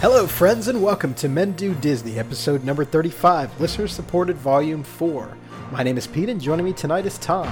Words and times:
Hello, 0.00 0.28
friends, 0.28 0.68
and 0.68 0.80
welcome 0.80 1.12
to 1.14 1.28
Men 1.28 1.54
Do 1.54 1.74
Disney, 1.74 2.20
episode 2.20 2.62
number 2.62 2.84
35, 2.84 3.60
listener 3.60 3.88
supported 3.88 4.36
volume 4.36 4.84
4. 4.84 5.36
My 5.72 5.82
name 5.82 5.98
is 5.98 6.06
Pete, 6.06 6.28
and 6.28 6.40
joining 6.40 6.64
me 6.64 6.72
tonight 6.72 7.04
is 7.04 7.18
Tom. 7.18 7.48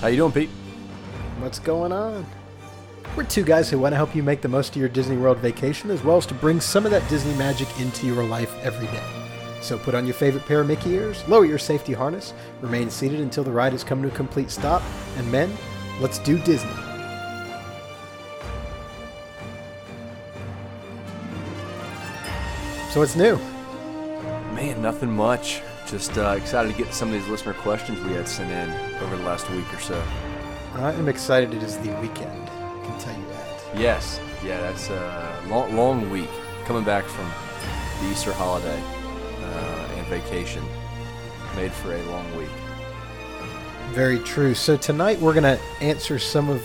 How 0.00 0.06
you 0.06 0.16
doing, 0.16 0.32
Pete? 0.32 0.48
What's 1.38 1.58
going 1.58 1.92
on? 1.92 2.24
We're 3.14 3.24
two 3.24 3.44
guys 3.44 3.68
who 3.68 3.78
want 3.78 3.92
to 3.92 3.96
help 3.96 4.16
you 4.16 4.22
make 4.22 4.40
the 4.40 4.48
most 4.48 4.70
of 4.70 4.76
your 4.76 4.88
Disney 4.88 5.18
World 5.18 5.36
vacation, 5.36 5.90
as 5.90 6.02
well 6.02 6.16
as 6.16 6.24
to 6.26 6.34
bring 6.34 6.62
some 6.62 6.86
of 6.86 6.92
that 6.92 7.06
Disney 7.10 7.34
magic 7.34 7.68
into 7.78 8.06
your 8.06 8.24
life 8.24 8.56
every 8.62 8.86
day. 8.86 9.04
So 9.60 9.76
put 9.76 9.94
on 9.94 10.06
your 10.06 10.14
favorite 10.14 10.46
pair 10.46 10.62
of 10.62 10.68
Mickey 10.68 10.94
ears, 10.94 11.28
lower 11.28 11.44
your 11.44 11.58
safety 11.58 11.92
harness, 11.92 12.32
remain 12.62 12.88
seated 12.88 13.20
until 13.20 13.44
the 13.44 13.52
ride 13.52 13.72
has 13.72 13.84
come 13.84 14.00
to 14.00 14.08
a 14.08 14.12
complete 14.12 14.50
stop, 14.50 14.80
and 15.18 15.30
men, 15.30 15.52
let's 16.00 16.20
do 16.20 16.38
Disney. 16.38 16.85
So 22.90 23.00
what's 23.00 23.16
new? 23.16 23.36
Man, 24.54 24.80
nothing 24.80 25.10
much. 25.14 25.60
Just 25.86 26.16
uh, 26.16 26.30
excited 26.30 26.74
to 26.74 26.82
get 26.82 26.94
some 26.94 27.08
of 27.08 27.14
these 27.14 27.28
listener 27.28 27.52
questions 27.52 28.00
we 28.00 28.12
had 28.12 28.26
sent 28.26 28.50
in 28.50 29.02
over 29.02 29.16
the 29.16 29.22
last 29.22 29.50
week 29.50 29.72
or 29.74 29.80
so. 29.80 30.02
I 30.76 30.92
am 30.92 31.08
excited 31.08 31.52
it 31.52 31.62
is 31.62 31.76
the 31.78 31.90
weekend. 32.00 32.42
I 32.48 32.86
can 32.86 32.98
tell 32.98 33.14
you 33.14 33.26
that. 33.28 33.80
Yes, 33.80 34.20
yeah, 34.44 34.60
that's 34.60 34.88
a 34.88 35.42
long, 35.48 35.76
long 35.76 36.10
week. 36.10 36.30
Coming 36.64 36.84
back 36.84 37.04
from 37.04 37.30
the 38.00 38.10
Easter 38.12 38.32
holiday 38.32 38.80
uh, 39.42 39.88
and 39.96 40.06
vacation, 40.06 40.64
made 41.54 41.72
for 41.72 41.94
a 41.94 42.02
long 42.06 42.36
week. 42.36 42.48
Very 43.90 44.20
true. 44.20 44.54
So 44.54 44.76
tonight 44.76 45.20
we're 45.20 45.34
going 45.34 45.58
to 45.58 45.62
answer 45.80 46.18
some 46.18 46.48
of 46.48 46.64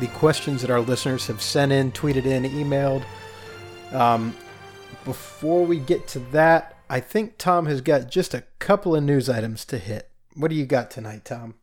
the 0.00 0.06
questions 0.08 0.60
that 0.62 0.70
our 0.70 0.80
listeners 0.80 1.26
have 1.26 1.42
sent 1.42 1.72
in, 1.72 1.92
tweeted 1.92 2.24
in, 2.24 2.44
emailed. 2.44 3.04
Um, 3.92 4.34
before 5.04 5.64
we 5.64 5.78
get 5.78 6.06
to 6.08 6.18
that, 6.18 6.76
I 6.88 7.00
think 7.00 7.38
Tom 7.38 7.66
has 7.66 7.80
got 7.80 8.10
just 8.10 8.34
a 8.34 8.44
couple 8.58 8.94
of 8.94 9.02
news 9.02 9.28
items 9.28 9.64
to 9.66 9.78
hit. 9.78 10.10
What 10.34 10.48
do 10.48 10.54
you 10.54 10.66
got 10.66 10.90
tonight, 10.90 11.24
Tom? 11.24 11.54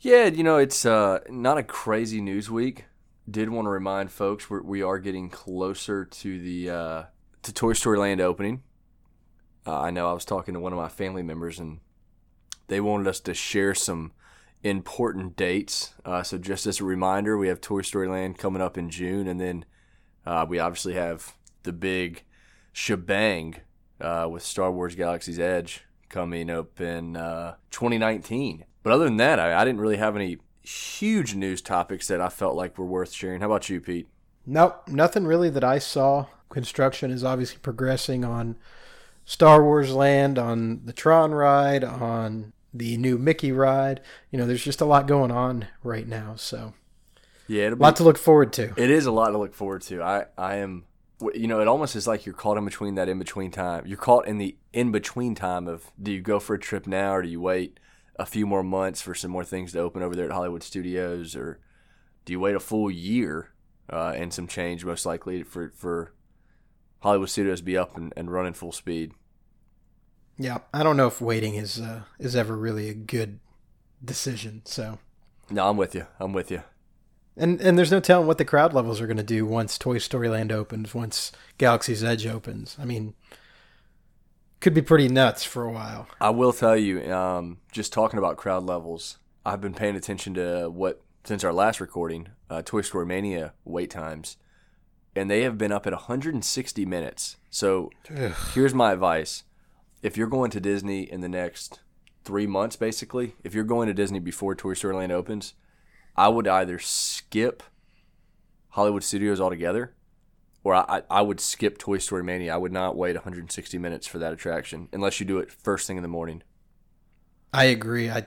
Yeah, 0.00 0.26
you 0.26 0.42
know, 0.42 0.58
it's 0.58 0.84
uh, 0.84 1.20
not 1.28 1.58
a 1.58 1.62
crazy 1.62 2.20
news 2.20 2.50
week. 2.50 2.86
Did 3.30 3.50
want 3.50 3.66
to 3.66 3.70
remind 3.70 4.10
folks 4.10 4.50
we're, 4.50 4.62
we 4.62 4.82
are 4.82 4.98
getting 4.98 5.30
closer 5.30 6.04
to 6.04 6.40
the 6.40 6.70
uh, 6.70 7.02
to 7.42 7.52
Toy 7.52 7.72
Story 7.72 7.98
Land 7.98 8.20
opening. 8.20 8.62
Uh, 9.64 9.78
I 9.78 9.90
know 9.90 10.10
I 10.10 10.12
was 10.12 10.24
talking 10.24 10.54
to 10.54 10.60
one 10.60 10.72
of 10.72 10.78
my 10.78 10.88
family 10.88 11.22
members, 11.22 11.60
and 11.60 11.78
they 12.66 12.80
wanted 12.80 13.06
us 13.06 13.20
to 13.20 13.34
share 13.34 13.74
some 13.74 14.12
important 14.64 15.36
dates. 15.36 15.94
Uh, 16.04 16.24
so, 16.24 16.36
just 16.36 16.66
as 16.66 16.80
a 16.80 16.84
reminder, 16.84 17.38
we 17.38 17.46
have 17.46 17.60
Toy 17.60 17.82
Story 17.82 18.08
Land 18.08 18.38
coming 18.38 18.60
up 18.60 18.76
in 18.76 18.90
June, 18.90 19.28
and 19.28 19.40
then 19.40 19.64
uh, 20.26 20.44
we 20.48 20.58
obviously 20.58 20.94
have 20.94 21.34
the 21.62 21.72
big 21.72 22.24
shebang 22.72 23.56
uh, 24.00 24.28
with 24.30 24.42
Star 24.42 24.70
Wars 24.70 24.94
Galaxy's 24.94 25.38
Edge 25.38 25.84
coming 26.08 26.50
up 26.50 26.80
in 26.80 27.16
uh, 27.16 27.54
2019. 27.70 28.64
But 28.82 28.92
other 28.92 29.04
than 29.04 29.16
that, 29.18 29.38
I, 29.38 29.60
I, 29.60 29.64
didn't 29.64 29.80
really 29.80 29.96
have 29.96 30.16
any 30.16 30.38
huge 30.62 31.34
news 31.34 31.62
topics 31.62 32.08
that 32.08 32.20
I 32.20 32.28
felt 32.28 32.56
like 32.56 32.76
were 32.76 32.84
worth 32.84 33.12
sharing. 33.12 33.40
How 33.40 33.46
about 33.46 33.68
you, 33.68 33.80
Pete? 33.80 34.08
Nope, 34.44 34.88
nothing 34.88 35.24
really 35.24 35.50
that 35.50 35.64
I 35.64 35.78
saw. 35.78 36.26
Construction 36.50 37.10
is 37.10 37.24
obviously 37.24 37.58
progressing 37.58 38.24
on 38.24 38.56
Star 39.24 39.62
Wars 39.62 39.92
Land, 39.92 40.38
on 40.38 40.84
the 40.84 40.92
Tron 40.92 41.32
ride, 41.32 41.84
on 41.84 42.52
the 42.74 42.96
new 42.96 43.18
Mickey 43.18 43.52
ride. 43.52 44.00
You 44.30 44.38
know, 44.38 44.46
there's 44.46 44.64
just 44.64 44.80
a 44.80 44.84
lot 44.84 45.06
going 45.06 45.30
on 45.30 45.68
right 45.82 46.06
now. 46.06 46.34
So, 46.36 46.74
yeah, 47.46 47.70
a 47.70 47.74
lot 47.76 47.96
to 47.96 48.04
look 48.04 48.18
forward 48.18 48.52
to. 48.54 48.72
It 48.76 48.90
is 48.90 49.06
a 49.06 49.12
lot 49.12 49.30
to 49.30 49.38
look 49.38 49.54
forward 49.54 49.82
to. 49.82 50.02
I, 50.02 50.26
I 50.36 50.56
am 50.56 50.84
you 51.34 51.46
know, 51.46 51.60
it 51.60 51.68
almost 51.68 51.96
is 51.96 52.06
like 52.06 52.26
you're 52.26 52.34
caught 52.34 52.58
in 52.58 52.64
between 52.64 52.94
that 52.96 53.08
in 53.08 53.18
between 53.18 53.50
time. 53.50 53.86
You're 53.86 53.98
caught 53.98 54.26
in 54.26 54.38
the 54.38 54.56
in 54.72 54.90
between 54.90 55.34
time 55.34 55.68
of 55.68 55.90
do 56.00 56.12
you 56.12 56.20
go 56.20 56.38
for 56.38 56.54
a 56.54 56.58
trip 56.58 56.86
now 56.86 57.14
or 57.14 57.22
do 57.22 57.28
you 57.28 57.40
wait 57.40 57.78
a 58.16 58.26
few 58.26 58.46
more 58.46 58.62
months 58.62 59.00
for 59.00 59.14
some 59.14 59.30
more 59.30 59.44
things 59.44 59.72
to 59.72 59.80
open 59.80 60.02
over 60.02 60.14
there 60.14 60.26
at 60.26 60.32
Hollywood 60.32 60.62
Studios 60.62 61.34
or 61.34 61.58
do 62.24 62.32
you 62.32 62.40
wait 62.40 62.54
a 62.54 62.60
full 62.60 62.90
year 62.90 63.50
uh, 63.90 64.12
and 64.16 64.32
some 64.32 64.46
change 64.46 64.84
most 64.84 65.06
likely 65.06 65.42
for 65.42 65.72
for 65.74 66.12
Hollywood 67.00 67.30
Studios 67.30 67.60
to 67.60 67.64
be 67.64 67.76
up 67.76 67.96
and, 67.96 68.12
and 68.16 68.30
running 68.30 68.52
full 68.52 68.72
speed? 68.72 69.12
Yeah, 70.38 70.58
I 70.72 70.82
don't 70.82 70.96
know 70.96 71.06
if 71.06 71.20
waiting 71.20 71.54
is 71.56 71.80
uh, 71.80 72.02
is 72.18 72.34
ever 72.36 72.56
really 72.56 72.88
a 72.88 72.94
good 72.94 73.38
decision. 74.04 74.62
So, 74.64 74.98
no, 75.50 75.68
I'm 75.68 75.76
with 75.76 75.94
you. 75.94 76.06
I'm 76.18 76.32
with 76.32 76.50
you. 76.50 76.62
And 77.36 77.60
and 77.60 77.78
there's 77.78 77.90
no 77.90 78.00
telling 78.00 78.26
what 78.26 78.38
the 78.38 78.44
crowd 78.44 78.74
levels 78.74 79.00
are 79.00 79.06
going 79.06 79.16
to 79.16 79.22
do 79.22 79.46
once 79.46 79.78
Toy 79.78 79.98
Story 79.98 80.28
Land 80.28 80.52
opens, 80.52 80.94
once 80.94 81.32
Galaxy's 81.58 82.04
Edge 82.04 82.26
opens. 82.26 82.76
I 82.78 82.84
mean, 82.84 83.14
could 84.60 84.74
be 84.74 84.82
pretty 84.82 85.08
nuts 85.08 85.42
for 85.42 85.64
a 85.64 85.72
while. 85.72 86.08
I 86.20 86.30
will 86.30 86.52
tell 86.52 86.76
you, 86.76 87.12
um, 87.12 87.58
just 87.72 87.92
talking 87.92 88.18
about 88.18 88.36
crowd 88.36 88.64
levels, 88.64 89.18
I've 89.46 89.60
been 89.60 89.74
paying 89.74 89.96
attention 89.96 90.34
to 90.34 90.68
what 90.68 91.00
since 91.24 91.42
our 91.42 91.52
last 91.52 91.80
recording, 91.80 92.28
uh, 92.50 92.62
Toy 92.64 92.82
Story 92.82 93.06
Mania 93.06 93.54
wait 93.64 93.90
times, 93.90 94.36
and 95.16 95.30
they 95.30 95.42
have 95.42 95.56
been 95.56 95.72
up 95.72 95.86
at 95.86 95.92
160 95.92 96.84
minutes. 96.84 97.36
So 97.48 97.90
Ugh. 98.14 98.34
here's 98.54 98.74
my 98.74 98.92
advice: 98.92 99.44
if 100.02 100.18
you're 100.18 100.26
going 100.26 100.50
to 100.50 100.60
Disney 100.60 101.10
in 101.10 101.22
the 101.22 101.30
next 101.30 101.80
three 102.24 102.46
months, 102.46 102.76
basically, 102.76 103.36
if 103.42 103.54
you're 103.54 103.64
going 103.64 103.88
to 103.88 103.94
Disney 103.94 104.18
before 104.18 104.54
Toy 104.54 104.74
Story 104.74 104.96
Land 104.96 105.12
opens 105.12 105.54
I 106.16 106.28
would 106.28 106.46
either 106.46 106.78
skip 106.78 107.62
Hollywood 108.70 109.02
Studios 109.02 109.40
altogether, 109.40 109.94
or 110.64 110.74
I, 110.74 111.02
I 111.10 111.22
would 111.22 111.40
skip 111.40 111.78
Toy 111.78 111.98
Story 111.98 112.22
Mania. 112.22 112.54
I 112.54 112.58
would 112.58 112.72
not 112.72 112.96
wait 112.96 113.14
160 113.14 113.78
minutes 113.78 114.06
for 114.06 114.18
that 114.18 114.32
attraction 114.32 114.88
unless 114.92 115.20
you 115.20 115.26
do 115.26 115.38
it 115.38 115.50
first 115.50 115.86
thing 115.86 115.96
in 115.96 116.02
the 116.02 116.08
morning. 116.08 116.42
I 117.52 117.64
agree. 117.64 118.10
I 118.10 118.26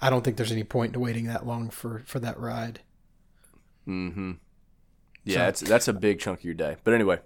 I 0.00 0.10
don't 0.10 0.24
think 0.24 0.36
there's 0.36 0.52
any 0.52 0.64
point 0.64 0.94
to 0.94 1.00
waiting 1.00 1.26
that 1.26 1.46
long 1.46 1.70
for 1.70 2.02
for 2.06 2.18
that 2.20 2.38
ride. 2.38 2.80
Mm-hmm. 3.86 4.32
Yeah, 5.24 5.34
so, 5.34 5.38
that's 5.40 5.60
that's 5.60 5.88
a 5.88 5.92
big 5.92 6.20
chunk 6.20 6.40
of 6.40 6.44
your 6.44 6.54
day. 6.54 6.76
But 6.84 6.94
anyway. 6.94 7.20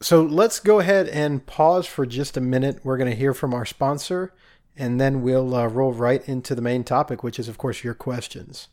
So 0.00 0.22
let's 0.22 0.58
go 0.58 0.80
ahead 0.80 1.08
and 1.08 1.46
pause 1.46 1.86
for 1.86 2.04
just 2.06 2.36
a 2.36 2.40
minute. 2.40 2.80
We're 2.82 2.96
going 2.96 3.10
to 3.10 3.16
hear 3.16 3.32
from 3.32 3.54
our 3.54 3.64
sponsor, 3.64 4.34
and 4.76 5.00
then 5.00 5.22
we'll 5.22 5.54
uh, 5.54 5.68
roll 5.68 5.92
right 5.92 6.28
into 6.28 6.56
the 6.56 6.62
main 6.62 6.82
topic, 6.82 7.22
which 7.22 7.38
is, 7.38 7.46
of 7.46 7.56
course, 7.56 7.84
your 7.84 7.94
questions. 7.94 8.66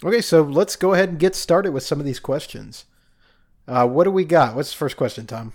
Okay, 0.01 0.21
so 0.21 0.43
let's 0.43 0.77
go 0.77 0.93
ahead 0.93 1.09
and 1.09 1.19
get 1.19 1.35
started 1.35 1.73
with 1.73 1.83
some 1.83 1.99
of 1.99 2.05
these 2.05 2.21
questions. 2.21 2.85
Uh, 3.67 3.85
what 3.85 4.05
do 4.05 4.11
we 4.11 4.23
got? 4.23 4.55
What's 4.55 4.71
the 4.71 4.77
first 4.77 4.95
question, 4.95 5.27
Tom? 5.27 5.51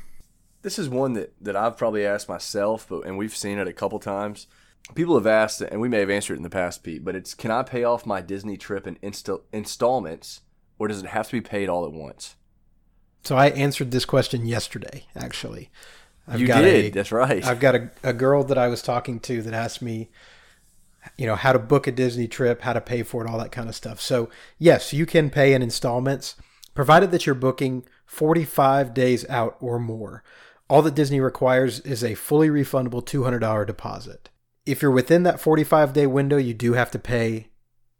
This 0.60 0.78
is 0.78 0.90
one 0.90 1.14
that, 1.14 1.32
that 1.40 1.56
I've 1.56 1.78
probably 1.78 2.04
asked 2.04 2.28
myself, 2.28 2.84
but 2.86 3.06
and 3.06 3.16
we've 3.16 3.34
seen 3.34 3.56
it 3.56 3.66
a 3.66 3.72
couple 3.72 3.98
times 3.98 4.46
people 4.94 5.14
have 5.14 5.26
asked, 5.26 5.60
and 5.60 5.80
we 5.80 5.88
may 5.88 6.00
have 6.00 6.10
answered 6.10 6.34
it 6.34 6.38
in 6.38 6.42
the 6.42 6.50
past, 6.50 6.82
Pete, 6.82 7.04
but 7.04 7.16
it's 7.16 7.34
can 7.34 7.50
I 7.50 7.62
pay 7.62 7.84
off 7.84 8.06
my 8.06 8.20
Disney 8.20 8.56
trip 8.56 8.86
in 8.86 8.96
insta- 8.96 9.42
installments, 9.52 10.40
or 10.78 10.88
does 10.88 11.02
it 11.02 11.06
have 11.06 11.26
to 11.28 11.32
be 11.32 11.40
paid 11.40 11.68
all 11.68 11.84
at 11.84 11.92
once? 11.92 12.36
So 13.22 13.36
I 13.36 13.48
answered 13.48 13.90
this 13.90 14.04
question 14.04 14.46
yesterday, 14.46 15.06
actually. 15.16 15.70
I've 16.28 16.40
you 16.40 16.46
did. 16.46 16.86
A, 16.86 16.90
That's 16.90 17.12
right. 17.12 17.44
I've 17.44 17.60
got 17.60 17.74
a, 17.74 17.90
a 18.02 18.12
girl 18.12 18.44
that 18.44 18.58
I 18.58 18.68
was 18.68 18.82
talking 18.82 19.20
to 19.20 19.42
that 19.42 19.54
asked 19.54 19.82
me 19.82 20.10
you 21.16 21.26
know, 21.26 21.36
how 21.36 21.52
to 21.52 21.58
book 21.58 21.86
a 21.86 21.92
Disney 21.92 22.26
trip, 22.26 22.62
how 22.62 22.72
to 22.72 22.80
pay 22.80 23.02
for 23.02 23.24
it, 23.24 23.30
all 23.30 23.38
that 23.38 23.52
kind 23.52 23.68
of 23.68 23.74
stuff. 23.74 24.00
So, 24.00 24.28
yes, 24.58 24.92
you 24.92 25.06
can 25.06 25.30
pay 25.30 25.52
in 25.52 25.62
installments, 25.62 26.36
provided 26.74 27.10
that 27.10 27.26
you're 27.26 27.34
booking 27.34 27.84
45 28.06 28.94
days 28.94 29.28
out 29.28 29.56
or 29.60 29.78
more. 29.78 30.22
All 30.68 30.82
that 30.82 30.94
Disney 30.94 31.20
requires 31.20 31.80
is 31.80 32.02
a 32.02 32.14
fully 32.14 32.48
refundable 32.48 33.04
$200 33.04 33.66
deposit. 33.66 34.30
If 34.66 34.80
you're 34.80 34.90
within 34.90 35.22
that 35.24 35.40
45 35.40 35.92
day 35.92 36.06
window, 36.06 36.36
you 36.36 36.54
do 36.54 36.72
have 36.72 36.90
to 36.92 36.98
pay 36.98 37.48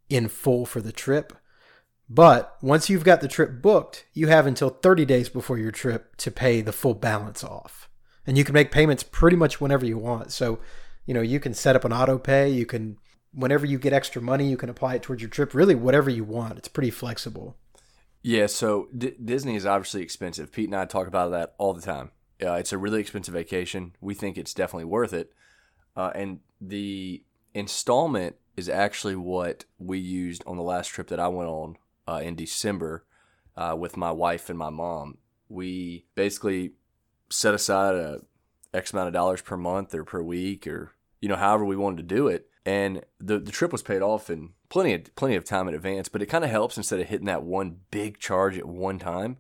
in 0.08 0.28
full 0.28 0.66
for 0.66 0.81
the 0.81 0.93
trip. 0.93 1.32
But 2.08 2.56
once 2.61 2.90
you've 2.90 3.05
got 3.05 3.20
the 3.20 3.28
trip 3.28 3.62
booked, 3.62 4.06
you 4.12 4.28
have 4.28 4.46
until 4.46 4.69
30 4.69 5.05
days 5.05 5.28
before 5.28 5.58
your 5.58 5.70
trip 5.70 6.16
to 6.16 6.31
pay 6.31 6.61
the 6.61 6.72
full 6.72 6.94
balance 6.94 7.43
off. 7.43 7.88
And 8.26 8.37
you 8.37 8.44
can 8.44 8.55
make 8.55 8.70
payments 8.70 9.02
pretty 9.02 9.37
much 9.37 9.61
whenever 9.61 9.87
you 9.87 9.99
want. 9.99 10.32
So, 10.32 10.58
you 11.06 11.14
know, 11.14 11.22
you 11.22 11.40
can 11.40 11.55
set 11.55 11.76
up 11.76 11.84
an 11.84 11.93
auto 11.93 12.19
pay, 12.19 12.50
you 12.50 12.66
can 12.66 12.99
whenever 13.32 13.66
you 13.66 13.78
get 13.78 13.93
extra 13.93 14.22
money, 14.22 14.49
you 14.49 14.56
can 14.56 14.69
apply 14.69 14.94
it 14.94 15.02
towards 15.02 15.20
your 15.20 15.31
trip, 15.31 15.55
really 15.55 15.75
whatever 15.75 16.08
you 16.08 16.25
want. 16.25 16.58
It's 16.58 16.69
pretty 16.69 16.90
flexible. 16.90 17.56
Yeah, 18.22 18.46
so 18.46 18.88
D- 18.96 19.16
Disney 19.22 19.56
is 19.56 19.66
obviously 19.66 20.02
expensive. 20.02 20.52
Pete 20.52 20.69
and 20.69 20.76
I 20.76 20.87
talk 20.87 21.06
about 21.06 21.31
that 21.32 21.55
all 21.58 21.75
the 21.75 21.82
time. 21.82 22.11
Uh, 22.43 22.52
it's 22.52 22.72
a 22.72 22.78
really 22.78 23.00
expensive 23.00 23.34
vacation. 23.34 23.94
We 24.00 24.14
think 24.14 24.38
it's 24.38 24.55
definitely 24.55 24.87
worth 24.87 25.12
it. 25.12 25.32
Uh, 25.96 26.11
and 26.14 26.41
the 26.61 27.23
installment 27.52 28.37
is 28.56 28.69
actually 28.69 29.17
what 29.17 29.64
we 29.79 29.99
used 29.99 30.43
on 30.46 30.56
the 30.56 30.62
last 30.62 30.88
trip 30.88 31.08
that 31.08 31.20
I 31.20 31.29
went 31.29 31.49
on 31.49 31.76
uh, 32.06 32.20
in 32.23 32.35
December 32.35 33.05
uh, 33.56 33.76
with 33.79 33.96
my 33.96 34.11
wife 34.11 34.49
and 34.49 34.58
my 34.58 34.70
mom. 34.70 35.19
We 35.49 36.06
basically 36.14 36.73
set 37.31 37.55
aside 37.55 37.94
a 37.94 38.20
X 38.73 38.93
amount 38.93 39.08
of 39.08 39.14
dollars 39.14 39.41
per 39.41 39.56
month 39.56 39.94
or 39.94 40.05
per 40.05 40.23
week 40.23 40.67
or 40.67 40.93
you 41.20 41.29
know 41.29 41.37
however 41.37 41.64
we 41.64 41.76
wanted 41.76 42.08
to 42.08 42.14
do 42.14 42.29
it, 42.29 42.49
and 42.67 43.02
the 43.19 43.38
the 43.38 43.52
trip 43.52 43.73
was 43.73 43.82
paid 43.82 44.02
off 44.02 44.29
in 44.29 44.50
plenty 44.69 44.93
of 44.94 45.14
plenty 45.14 45.37
of 45.37 45.44
time 45.44 45.69
in 45.69 45.75
advance. 45.75 46.08
But 46.08 46.23
it 46.23 46.26
kind 46.26 46.44
of 46.44 46.50
helps 46.50 46.76
instead 46.76 47.00
of 47.00 47.08
hitting 47.08 47.26
that 47.26 47.44
one 47.44 47.79
big 47.90 48.19
charge 48.19 48.58
at 48.58 48.67
one 48.67 48.99
time 48.99 49.38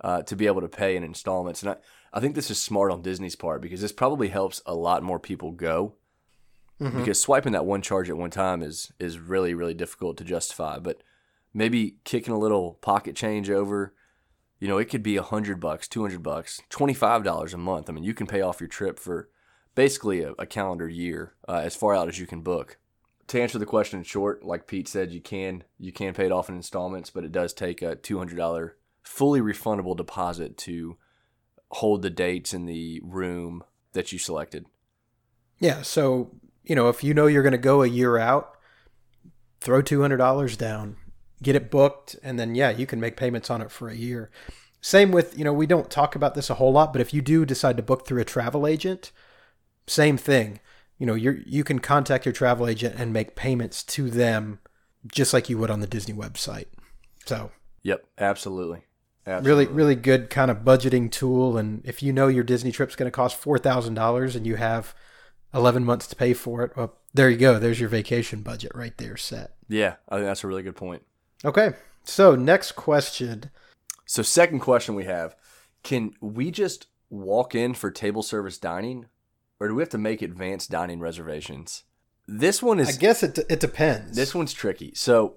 uh, 0.00 0.22
to 0.22 0.36
be 0.36 0.46
able 0.46 0.60
to 0.60 0.68
pay 0.68 0.96
in 0.96 1.04
installments. 1.04 1.62
And 1.62 1.72
I, 1.72 1.76
I 2.12 2.20
think 2.20 2.34
this 2.34 2.50
is 2.50 2.62
smart 2.62 2.92
on 2.92 3.02
Disney's 3.02 3.36
part 3.36 3.60
because 3.60 3.80
this 3.80 3.92
probably 3.92 4.28
helps 4.28 4.62
a 4.66 4.74
lot 4.74 5.02
more 5.02 5.18
people 5.18 5.52
go. 5.52 5.94
Mm-hmm. 6.80 6.98
Because 6.98 7.20
swiping 7.20 7.52
that 7.52 7.64
one 7.64 7.80
charge 7.80 8.10
at 8.10 8.18
one 8.18 8.30
time 8.30 8.62
is 8.62 8.92
is 8.98 9.18
really 9.18 9.54
really 9.54 9.74
difficult 9.74 10.18
to 10.18 10.24
justify. 10.24 10.78
But 10.78 11.02
maybe 11.54 11.96
kicking 12.04 12.34
a 12.34 12.38
little 12.38 12.74
pocket 12.82 13.16
change 13.16 13.48
over, 13.48 13.94
you 14.60 14.68
know, 14.68 14.76
it 14.76 14.90
could 14.90 15.02
be 15.02 15.16
a 15.16 15.22
hundred 15.22 15.58
bucks, 15.58 15.88
two 15.88 16.02
hundred 16.02 16.22
bucks, 16.22 16.60
twenty 16.68 16.92
five 16.92 17.24
dollars 17.24 17.54
a 17.54 17.58
month. 17.58 17.88
I 17.88 17.92
mean, 17.94 18.04
you 18.04 18.12
can 18.12 18.26
pay 18.26 18.42
off 18.42 18.60
your 18.60 18.68
trip 18.68 18.98
for 18.98 19.30
basically 19.74 20.22
a, 20.22 20.32
a 20.38 20.44
calendar 20.44 20.88
year 20.88 21.34
uh, 21.48 21.62
as 21.64 21.74
far 21.74 21.94
out 21.94 22.08
as 22.08 22.18
you 22.18 22.26
can 22.26 22.42
book. 22.42 22.78
To 23.28 23.40
answer 23.40 23.58
the 23.58 23.66
question 23.66 23.98
in 23.98 24.04
short, 24.04 24.44
like 24.44 24.66
Pete 24.66 24.86
said, 24.86 25.12
you 25.12 25.20
can 25.22 25.64
you 25.78 25.92
can 25.92 26.12
pay 26.12 26.26
it 26.26 26.32
off 26.32 26.50
in 26.50 26.56
installments, 26.56 27.08
but 27.08 27.24
it 27.24 27.32
does 27.32 27.54
take 27.54 27.80
a 27.80 27.96
two 27.96 28.18
hundred 28.18 28.36
dollar 28.36 28.76
fully 29.02 29.40
refundable 29.40 29.96
deposit 29.96 30.58
to 30.58 30.98
hold 31.70 32.02
the 32.02 32.10
dates 32.10 32.54
in 32.54 32.66
the 32.66 33.00
room 33.04 33.64
that 33.92 34.12
you 34.12 34.18
selected. 34.18 34.66
Yeah, 35.58 35.82
so 35.82 36.32
you 36.64 36.74
know 36.74 36.88
if 36.88 37.02
you 37.02 37.14
know 37.14 37.26
you're 37.26 37.42
going 37.42 37.52
to 37.52 37.58
go 37.58 37.82
a 37.82 37.88
year 37.88 38.18
out, 38.18 38.56
throw 39.60 39.82
two 39.82 40.00
hundred 40.00 40.18
dollars 40.18 40.56
down, 40.56 40.96
get 41.42 41.56
it 41.56 41.70
booked, 41.70 42.16
and 42.22 42.38
then 42.38 42.54
yeah, 42.54 42.70
you 42.70 42.86
can 42.86 43.00
make 43.00 43.16
payments 43.16 43.50
on 43.50 43.62
it 43.62 43.70
for 43.70 43.88
a 43.88 43.96
year. 43.96 44.30
Same 44.80 45.10
with 45.10 45.38
you 45.38 45.44
know 45.44 45.52
we 45.52 45.66
don't 45.66 45.90
talk 45.90 46.14
about 46.14 46.34
this 46.34 46.50
a 46.50 46.54
whole 46.54 46.72
lot, 46.72 46.92
but 46.92 47.02
if 47.02 47.12
you 47.12 47.22
do 47.22 47.44
decide 47.44 47.76
to 47.76 47.82
book 47.82 48.06
through 48.06 48.20
a 48.20 48.24
travel 48.24 48.66
agent, 48.66 49.12
same 49.86 50.16
thing. 50.16 50.60
You 50.98 51.06
know, 51.06 51.14
you 51.14 51.42
you 51.46 51.64
can 51.64 51.78
contact 51.78 52.24
your 52.24 52.32
travel 52.32 52.66
agent 52.66 52.94
and 52.98 53.12
make 53.12 53.36
payments 53.36 53.82
to 53.84 54.10
them 54.10 54.60
just 55.06 55.32
like 55.32 55.48
you 55.48 55.58
would 55.58 55.70
on 55.70 55.80
the 55.80 55.86
Disney 55.86 56.14
website. 56.14 56.66
So, 57.26 57.50
yep, 57.82 58.04
absolutely. 58.18 58.85
Absolutely. 59.26 59.66
Really 59.66 59.74
really 59.74 59.94
good 59.94 60.30
kind 60.30 60.50
of 60.50 60.58
budgeting 60.58 61.10
tool 61.10 61.56
and 61.56 61.82
if 61.84 62.02
you 62.02 62.12
know 62.12 62.28
your 62.28 62.44
Disney 62.44 62.72
trip's 62.72 62.96
going 62.96 63.06
to 63.06 63.14
cost 63.14 63.40
$4,000 63.42 64.36
and 64.36 64.46
you 64.46 64.56
have 64.56 64.94
11 65.54 65.84
months 65.84 66.06
to 66.08 66.16
pay 66.16 66.34
for 66.34 66.62
it, 66.62 66.76
well, 66.76 66.94
there 67.14 67.30
you 67.30 67.36
go. 67.36 67.58
There's 67.58 67.80
your 67.80 67.88
vacation 67.88 68.42
budget 68.42 68.72
right 68.74 68.96
there 68.98 69.16
set. 69.16 69.54
Yeah, 69.68 69.96
I 70.08 70.16
think 70.16 70.26
that's 70.26 70.44
a 70.44 70.48
really 70.48 70.62
good 70.62 70.76
point. 70.76 71.02
Okay. 71.44 71.72
So, 72.04 72.36
next 72.36 72.72
question. 72.72 73.50
So, 74.04 74.22
second 74.22 74.60
question 74.60 74.94
we 74.94 75.04
have, 75.04 75.34
can 75.82 76.12
we 76.20 76.50
just 76.50 76.86
walk 77.10 77.54
in 77.54 77.74
for 77.74 77.90
table 77.90 78.22
service 78.22 78.58
dining 78.58 79.06
or 79.58 79.68
do 79.68 79.74
we 79.74 79.82
have 79.82 79.88
to 79.90 79.98
make 79.98 80.22
advanced 80.22 80.70
dining 80.70 81.00
reservations? 81.00 81.84
This 82.28 82.62
one 82.62 82.80
is. 82.80 82.96
I 82.96 83.00
guess 83.00 83.22
it 83.22 83.38
it 83.48 83.60
depends. 83.60 84.16
This 84.16 84.34
one's 84.34 84.52
tricky. 84.52 84.92
So, 84.94 85.36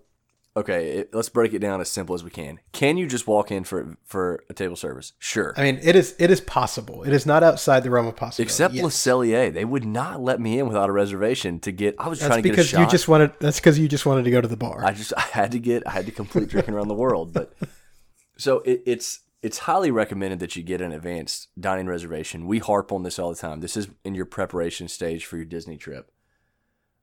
okay, 0.59 0.89
it, 1.00 1.13
let's 1.13 1.29
break 1.29 1.53
it 1.53 1.59
down 1.59 1.81
as 1.81 1.89
simple 1.89 2.15
as 2.15 2.23
we 2.23 2.29
can. 2.29 2.59
Can 2.71 2.97
you 2.97 3.07
just 3.07 3.27
walk 3.27 3.51
in 3.51 3.63
for 3.63 3.97
for 4.06 4.44
a 4.50 4.53
table 4.53 4.75
service? 4.75 5.13
Sure. 5.19 5.53
I 5.57 5.63
mean, 5.63 5.79
it 5.81 5.95
is 5.95 6.15
it 6.19 6.29
is 6.31 6.41
possible. 6.41 7.03
It 7.03 7.13
is 7.13 7.25
not 7.25 7.44
outside 7.44 7.83
the 7.83 7.89
realm 7.89 8.07
of 8.07 8.15
possibility. 8.15 8.47
Except 8.47 8.73
yes. 8.73 8.83
Le 8.83 8.89
Cellier, 8.89 9.53
they 9.53 9.65
would 9.65 9.85
not 9.85 10.21
let 10.21 10.39
me 10.39 10.59
in 10.59 10.67
without 10.67 10.89
a 10.89 10.91
reservation 10.91 11.59
to 11.61 11.71
get. 11.71 11.95
I 11.97 12.07
was 12.07 12.19
that's 12.19 12.29
trying 12.29 12.44
to 12.44 12.50
get 12.50 12.59
a 12.59 12.63
shot. 12.63 12.81
you 12.81 12.88
just 12.88 13.07
wanted. 13.07 13.33
That's 13.39 13.59
because 13.59 13.79
you 13.79 13.88
just 13.88 14.06
wanted 14.06 14.23
to 14.23 14.31
go 14.31 14.41
to 14.41 14.47
the 14.47 14.57
bar. 14.57 14.85
I 14.85 14.91
just 14.91 15.13
I 15.17 15.21
had 15.21 15.51
to 15.53 15.59
get. 15.59 15.88
I 15.88 15.91
had 15.91 16.06
to 16.06 16.11
complete 16.11 16.50
drinking 16.50 16.73
around 16.73 16.88
the 16.88 16.95
world, 16.95 17.33
but 17.33 17.53
so 18.38 18.59
it, 18.59 18.83
it's 18.85 19.21
it's 19.41 19.59
highly 19.59 19.91
recommended 19.91 20.39
that 20.39 20.56
you 20.56 20.63
get 20.63 20.81
an 20.81 20.91
advanced 20.91 21.47
dining 21.59 21.88
reservation. 21.88 22.45
We 22.45 22.59
harp 22.59 22.91
on 22.91 23.03
this 23.03 23.17
all 23.17 23.29
the 23.29 23.38
time. 23.38 23.61
This 23.61 23.77
is 23.77 23.88
in 24.03 24.15
your 24.15 24.25
preparation 24.25 24.88
stage 24.88 25.25
for 25.25 25.38
your 25.38 25.45
Disney 25.45 25.77
trip. 25.77 26.11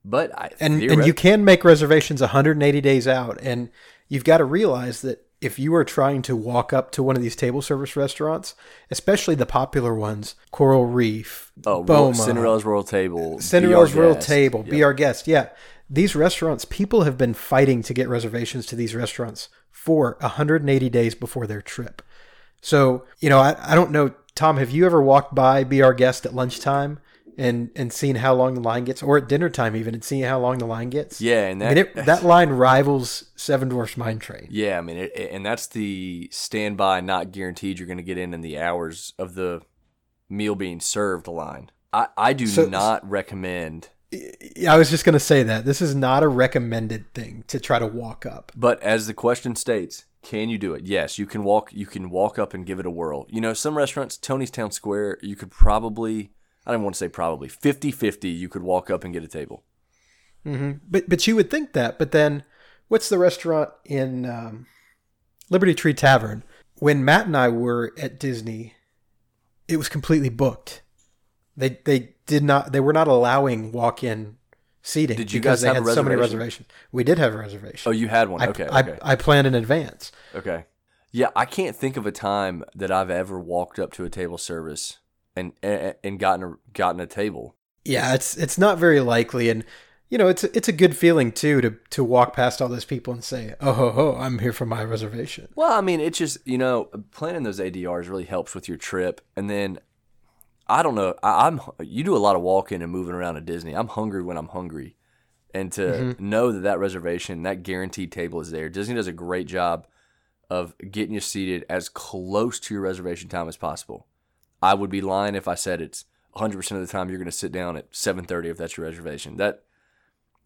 But 0.09 0.37
I, 0.39 0.51
and 0.61 0.81
and 0.83 1.05
you 1.05 1.13
can 1.13 1.45
make 1.45 1.65
reservations 1.65 2.21
180 2.21 2.81
days 2.81 3.09
out, 3.09 3.39
and 3.43 3.71
you've 4.09 4.23
got 4.23 4.39
to 4.39 4.45
realize 4.45 5.03
that 5.03 5.27
if 5.41 5.59
you 5.59 5.75
are 5.75 5.85
trying 5.85 6.23
to 6.23 6.37
walk 6.37 6.73
up 6.73 6.93
to 6.93 7.03
one 7.03 7.17
of 7.17 7.23
these 7.23 7.35
table 7.35 7.61
service 7.61 7.97
restaurants, 7.97 8.55
especially 8.89 9.35
the 9.35 9.47
popular 9.47 9.95
ones, 9.95 10.37
Coral 10.53 10.87
Reef, 10.87 11.51
oh, 11.67 11.83
Boma, 11.83 12.15
Cinderella's 12.15 12.65
Royal 12.65 12.85
Table, 12.85 13.41
Cinderella's 13.41 13.95
Royal 13.95 14.15
guest. 14.15 14.29
Table, 14.29 14.61
yep. 14.61 14.71
Be 14.71 14.83
Our 14.85 14.95
Guest, 14.95 15.27
yeah, 15.27 15.49
these 15.91 16.15
restaurants, 16.15 16.65
people 16.65 17.03
have 17.03 17.19
been 17.19 17.35
fighting 17.35 17.83
to 17.83 17.93
get 17.93 18.09
reservations 18.09 18.65
to 18.67 18.77
these 18.77 18.95
restaurants 18.95 19.49
for 19.73 20.17
180 20.21 20.89
days 20.89 21.17
before 21.17 21.49
their 21.49 21.63
trip. 21.63 22.01
So, 22.61 23.05
you 23.19 23.29
know, 23.29 23.41
I, 23.41 23.57
I 23.73 23.75
don't 23.75 23.91
know, 23.91 24.13
Tom, 24.37 24.57
have 24.57 24.71
you 24.71 24.87
ever 24.87 25.03
walked 25.03 25.35
by 25.35 25.65
Be 25.65 25.83
Our 25.83 25.95
Guest 25.95 26.25
at 26.27 26.35
lunchtime 26.35 27.01
and, 27.39 27.71
and 27.77 27.93
seen 27.93 28.17
how 28.17 28.35
long 28.35 28.55
the 28.55 28.61
line 28.61 28.85
gets, 28.85 29.03
or 29.03 29.19
at 29.19 29.29
dinner 29.29 29.49
time 29.49 29.77
even, 29.77 29.95
and 29.95 30.05
seeing 30.05 30.25
how 30.25 30.39
long 30.39 30.59
the 30.59 30.67
line 30.67 30.91
gets? 30.91 31.21
Yeah, 31.21 31.47
and 31.47 31.61
that, 31.61 31.73
I 31.73 31.75
mean, 31.75 31.79
it, 31.79 32.07
that 32.07 32.23
line 32.25 32.51
rivals 32.51 33.31
Seven 33.37 33.69
Dwarfs 33.69 33.97
Mine 33.97 34.19
Train. 34.19 34.49
Yeah, 34.51 34.79
I 34.79 34.81
mean, 34.81 34.97
it, 34.97 35.13
and 35.31 35.45
that's 35.45 35.67
the 35.67 36.29
standby, 36.33 37.01
not 37.01 37.33
guaranteed 37.33 37.79
you're 37.79 37.87
going 37.87 37.99
to 37.99 38.03
get 38.03 38.19
in 38.19 38.35
in 38.35 38.41
the 38.41 38.59
hours 38.59 39.13
of 39.19 39.35
the 39.35 39.63
meal 40.29 40.55
being 40.55 40.81
served 40.81 41.29
line. 41.29 41.71
I, 41.93 42.09
I 42.17 42.33
do 42.33 42.47
so, 42.47 42.67
not 42.67 43.09
recommend. 43.09 43.89
I 44.69 44.77
was 44.77 44.91
just 44.91 45.05
going 45.05 45.15
to 45.15 45.21
say 45.21 45.43
that. 45.43 45.65
This 45.65 45.83
is 45.83 45.95
not 45.95 46.23
a 46.23 46.29
recommended 46.29 47.13
thing 47.13 47.45
to 47.49 47.59
try 47.59 47.79
to 47.79 47.87
walk 47.87 48.25
up. 48.25 48.53
But 48.55 48.83
as 48.83 49.07
the 49.07 49.15
question 49.15 49.57
states, 49.57 50.05
can 50.23 50.49
you 50.49 50.59
do 50.59 50.75
it? 50.75 50.85
Yes, 50.85 51.19
you 51.19 51.27
can 51.27 51.45
walk. 51.45 51.73
You 51.73 51.87
can 51.87 52.11
walk 52.11 52.39
up 52.39 52.55
and 52.55 52.67
give 52.67 52.81
it 52.81 52.87
a 52.87 52.91
whirl. 52.91 53.27
You 53.31 53.41
know, 53.41 53.53
some 53.53 53.77
restaurants, 53.77 54.17
Tony's 54.17 54.51
Town 54.51 54.71
Square, 54.71 55.19
you 55.23 55.37
could 55.37 55.51
probably. 55.51 56.33
I 56.67 56.73
don't 56.73 56.83
want 56.83 56.95
to 56.95 56.99
say 56.99 57.09
probably 57.09 57.49
50-50, 57.49 58.37
You 58.37 58.49
could 58.49 58.63
walk 58.63 58.91
up 58.91 59.05
and 59.05 59.13
get 59.13 59.23
a 59.23 59.29
table. 59.29 59.63
Mm-hmm. 60.45 60.73
But 60.89 61.09
but 61.09 61.27
you 61.27 61.35
would 61.37 61.51
think 61.51 61.73
that. 61.73 61.99
But 61.99 62.13
then, 62.13 62.45
what's 62.89 63.09
the 63.09 63.19
restaurant 63.19 63.71
in 63.85 64.25
um, 64.25 64.67
Liberty 65.51 65.75
Tree 65.75 65.95
Tavern? 65.95 66.45
When 66.79 67.05
Matt 67.05 67.27
and 67.27 67.37
I 67.37 67.49
were 67.49 67.93
at 67.99 68.21
Disney, 68.21 68.75
it 69.67 69.77
was 69.77 69.89
completely 69.89 70.29
booked. 70.29 70.83
They 71.57 71.81
they 71.85 72.15
did 72.27 72.45
not. 72.45 72.71
They 72.71 72.81
were 72.81 72.93
not 72.93 73.09
allowing 73.09 73.73
walk 73.73 74.05
in 74.05 74.37
seating. 74.83 75.17
Did 75.17 75.33
you 75.33 75.41
guys 75.41 75.63
have 75.63 75.85
so 75.85 76.03
many 76.03 76.15
reservations? 76.15 76.69
We 76.93 77.03
did 77.03 77.19
have 77.19 77.35
a 77.35 77.39
reservation. 77.39 77.89
Oh, 77.89 77.93
you 77.93 78.07
had 78.07 78.29
one. 78.29 78.43
I, 78.43 78.47
okay, 78.49 78.69
I, 78.71 78.81
okay. 78.81 78.99
I 79.03 79.17
planned 79.17 79.49
in 79.49 79.55
advance. 79.57 80.13
Okay. 80.35 80.67
Yeah, 81.11 81.31
I 81.35 81.45
can't 81.45 81.75
think 81.75 81.97
of 81.97 82.07
a 82.07 82.13
time 82.13 82.63
that 82.75 82.93
I've 82.93 83.11
ever 83.11 83.41
walked 83.41 83.79
up 83.79 83.93
to 83.95 84.05
a 84.05 84.11
table 84.11 84.39
service 84.39 84.99
and 85.37 85.53
and, 85.63 86.19
gotten 86.19 86.45
a, 86.45 86.57
gotten 86.73 87.01
a 87.01 87.07
table. 87.07 87.55
Yeah, 87.85 88.15
it's 88.15 88.37
it's 88.37 88.59
not 88.59 88.79
very 88.79 89.01
likely, 89.01 89.49
and 89.51 89.65
you 90.09 90.19
know 90.19 90.29
it's 90.29 90.43
it's 90.45 90.69
a 90.69 90.73
good 90.73 90.97
feeling 90.97 91.31
too 91.31 91.61
to 91.61 91.77
to 91.91 92.03
walk 92.03 92.35
past 92.35 92.61
all 92.61 92.69
those 92.69 92.85
people 92.85 93.13
and 93.13 93.23
say, 93.23 93.55
"Oh 93.61 93.73
ho 93.73 93.91
ho, 93.91 94.17
I'm 94.19 94.39
here 94.39 94.53
for 94.53 94.67
my 94.67 94.83
reservation." 94.83 95.49
Well, 95.55 95.73
I 95.73 95.81
mean, 95.83 96.01
it's 96.01 96.19
just 96.19 96.39
you 96.47 96.59
know 96.59 96.87
planning 97.13 97.43
those 97.43 97.61
ADRs 97.61 98.09
really 98.09 98.25
helps 98.25 98.55
with 98.55 98.67
your 98.67 98.79
trip, 98.79 99.21
and 99.37 99.49
then 99.49 99.79
I 100.67 100.83
don't 100.83 100.95
know. 100.95 101.15
I, 101.23 101.47
am 101.47 101.61
you 101.81 102.03
do 102.03 102.17
a 102.17 102.19
lot 102.19 102.35
of 102.35 102.43
walking 102.43 102.83
and 102.83 102.91
moving 102.91 103.15
around 103.15 103.37
at 103.37 103.47
Disney. 103.47 103.75
I'm 103.75 103.89
hungry 103.89 104.23
when 104.23 104.37
I'm 104.37 104.49
hungry, 104.49 104.97
and 105.55 105.71
to 105.73 105.83
mm-hmm. 105.83 106.31
know 106.31 106.51
that 106.51 106.61
that 106.61 106.79
reservation, 106.79 107.43
that 107.43 107.63
guaranteed 107.63 108.11
table 108.11 108.41
is 108.41 108.51
there. 108.51 108.69
Disney 108.69 108.95
does 108.95 109.07
a 109.07 109.13
great 109.13 109.47
job 109.47 109.87
of 110.49 110.75
getting 110.91 111.15
you 111.15 111.21
seated 111.21 111.65
as 111.69 111.89
close 111.89 112.59
to 112.61 112.75
your 112.75 112.83
reservation 112.83 113.29
time 113.29 113.49
as 113.49 113.57
possible. 113.57 114.07
I 114.63 114.75
would 114.75 114.91
be 114.91 115.01
lying 115.01 115.35
if 115.35 115.49
I 115.49 115.55
said 115.55 115.81
it's 115.81 116.05
100 116.33 116.57
percent 116.57 116.81
of 116.81 116.87
the 116.87 116.93
time 116.93 117.09
you're 117.09 117.19
going 117.19 117.27
to 117.27 117.33
sit 117.33 117.53
down 117.53 117.77
at 117.77 117.93
7:30 117.93 118.47
if 118.47 118.59
that's 118.59 118.77
your 118.77 118.87
reservation. 118.87 119.37
That 119.37 119.63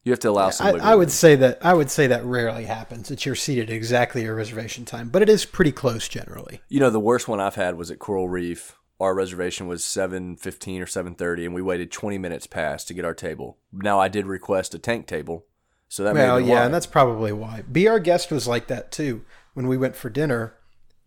You 0.05 0.12
have 0.12 0.21
to 0.21 0.31
allow 0.31 0.50
some. 0.50 0.81
I, 0.81 0.93
I 0.93 0.95
would 0.95 1.11
say 1.11 1.37
that 1.37 1.59
I 1.62 1.75
would 1.75 1.90
say 1.90 2.07
that 2.07 2.25
rarely 2.25 2.64
happens 2.64 3.09
that 3.09 3.26
you're 3.26 3.35
seated 3.35 3.71
at 3.71 3.76
exactly 3.76 4.23
your 4.23 4.35
reservation 4.35 4.85
time, 4.85 5.09
but 5.09 5.23
it 5.23 5.29
is 5.29 5.45
pretty 5.45 5.73
close 5.73 6.09
generally. 6.09 6.61
You 6.69 6.81
know, 6.81 6.90
the 6.90 7.00
worst 7.00 7.29
one 7.29 7.40
I've 7.40 7.57
had 7.57 7.76
was 7.76 7.90
at 7.90 7.99
Coral 7.99 8.29
Reef. 8.29 8.76
Our 8.99 9.14
reservation 9.14 9.67
was 9.67 9.83
seven 9.83 10.37
fifteen 10.37 10.83
or 10.83 10.87
seven 10.87 11.14
thirty, 11.14 11.45
and 11.45 11.55
we 11.55 11.62
waited 11.62 11.90
twenty 11.90 12.19
minutes 12.19 12.47
past 12.47 12.87
to 12.88 12.95
get 12.95 13.05
our 13.05 13.14
table. 13.14 13.59
Now 13.73 13.99
I 13.99 14.09
did 14.09 14.26
request 14.26 14.75
a 14.75 14.79
tank 14.79 15.07
table, 15.07 15.47
so 15.88 16.05
that 16.05 16.14
Well, 16.14 16.38
yeah, 16.38 16.55
why. 16.61 16.64
and 16.67 16.75
that's 16.75 16.87
probably 16.87 17.33
why. 17.33 17.62
Be 17.62 17.88
Our 17.88 17.99
Guest 17.99 18.31
was 18.31 18.47
like 18.47 18.67
that 18.67 18.93
too. 18.93 19.25
When 19.55 19.67
we 19.67 19.79
went 19.79 19.97
for 19.97 20.11
dinner, 20.11 20.55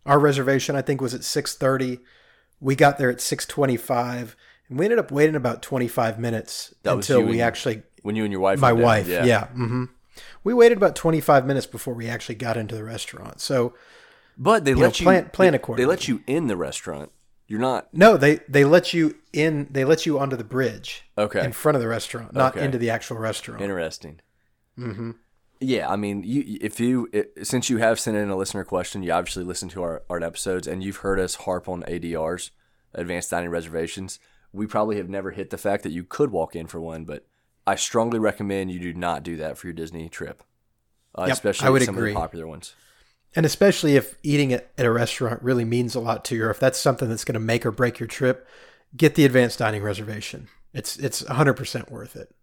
our 0.04 0.18
reservation 0.18 0.74
I 0.76 0.82
think 0.82 1.00
was 1.00 1.14
at 1.14 1.22
six 1.24 1.54
thirty. 1.54 2.00
We 2.60 2.74
got 2.76 2.98
there 2.98 3.10
at 3.10 3.20
six 3.20 3.46
twenty 3.46 3.76
five, 3.76 4.36
and 4.68 4.78
we 4.78 4.84
ended 4.86 4.98
up 4.98 5.10
waiting 5.10 5.34
about 5.36 5.62
twenty 5.62 5.88
five 5.88 6.18
minutes 6.18 6.74
That 6.82 6.94
until 6.94 7.22
we 7.22 7.32
and- 7.32 7.42
actually 7.42 7.82
when 8.02 8.16
you 8.16 8.24
and 8.24 8.32
your 8.32 8.40
wife. 8.40 8.58
my 8.58 8.70
down, 8.72 8.80
wife. 8.82 9.08
Yeah. 9.08 9.46
hmm 9.48 9.84
We 10.44 10.52
waited 10.54 10.76
about 10.76 10.94
25 10.94 11.46
minutes 11.46 11.64
before 11.66 11.94
we 11.94 12.06
actually 12.06 12.34
got 12.34 12.56
into 12.58 12.74
the 12.74 12.84
restaurant. 12.84 13.40
So, 13.40 13.74
but 14.36 14.64
they 14.66 14.74
know, 14.74 14.80
let 14.82 15.00
you 15.00 15.04
plan- 15.04 15.30
plan 15.30 15.54
accordingly. 15.54 15.84
They 15.86 15.88
let 15.88 16.06
you 16.06 16.22
in 16.26 16.46
the 16.48 16.56
restaurant. 16.56 17.10
You're 17.48 17.60
not 17.60 17.88
no, 17.94 18.16
they 18.18 18.40
they 18.48 18.64
let 18.64 18.92
you 18.94 19.16
in, 19.32 19.68
they 19.70 19.84
let 19.84 20.04
you 20.06 20.18
onto 20.18 20.36
the 20.36 20.44
bridge 20.44 21.04
okay. 21.18 21.42
in 21.44 21.52
front 21.52 21.76
of 21.76 21.82
the 21.82 21.88
restaurant, 21.88 22.32
not 22.34 22.54
Okay. 22.56 22.64
into 22.64 22.78
the 22.78 22.90
actual 22.90 23.16
restaurant. 23.18 23.60
Interesting. 23.62 24.20
hmm 24.76 25.12
Yeah, 25.64 25.90
I 25.90 25.96
mean, 25.96 26.22
you 26.24 26.58
if 26.60 26.78
you 26.78 27.08
it, 27.10 27.46
since 27.46 27.70
you 27.70 27.78
have 27.78 27.98
sent 27.98 28.18
in 28.18 28.28
a 28.28 28.36
listener 28.36 28.64
question, 28.64 29.02
you 29.02 29.12
obviously 29.12 29.44
listened 29.44 29.70
to 29.70 29.82
our, 29.82 30.02
our 30.10 30.22
episodes 30.22 30.66
and 30.66 30.84
you've 30.84 30.98
heard 30.98 31.18
us 31.18 31.36
harp 31.36 31.70
on 31.70 31.82
ADRs, 31.84 32.50
advanced 32.92 33.30
dining 33.30 33.48
reservations. 33.48 34.18
We 34.52 34.66
probably 34.66 34.98
have 34.98 35.08
never 35.08 35.30
hit 35.30 35.48
the 35.48 35.56
fact 35.56 35.82
that 35.84 35.90
you 35.92 36.04
could 36.04 36.30
walk 36.30 36.54
in 36.54 36.66
for 36.66 36.82
one, 36.82 37.06
but 37.06 37.26
I 37.66 37.76
strongly 37.76 38.18
recommend 38.18 38.72
you 38.72 38.78
do 38.78 38.92
not 38.92 39.22
do 39.22 39.38
that 39.38 39.56
for 39.56 39.66
your 39.66 39.74
Disney 39.74 40.10
trip, 40.10 40.42
uh, 41.14 41.24
Yep, 41.28 41.32
especially 41.32 41.66
I 41.66 41.70
would 41.70 41.82
some 41.82 41.96
agree. 41.96 42.10
of 42.10 42.14
the 42.14 42.20
popular 42.20 42.46
ones. 42.46 42.74
And 43.34 43.46
especially 43.46 43.96
if 43.96 44.18
eating 44.22 44.52
at, 44.52 44.70
at 44.76 44.84
a 44.84 44.92
restaurant 44.92 45.42
really 45.42 45.64
means 45.64 45.94
a 45.94 46.00
lot 46.00 46.26
to 46.26 46.36
you, 46.36 46.44
or 46.44 46.50
if 46.50 46.60
that's 46.60 46.78
something 46.78 47.08
that's 47.08 47.24
going 47.24 47.34
to 47.34 47.40
make 47.40 47.64
or 47.64 47.72
break 47.72 47.98
your 47.98 48.06
trip, 48.06 48.46
get 48.94 49.14
the 49.14 49.24
advanced 49.24 49.60
dining 49.60 49.82
reservation. 49.82 50.48
It's 50.74 50.98
it's 50.98 51.22
100% 51.22 51.90
worth 51.90 52.16
it. 52.16 52.34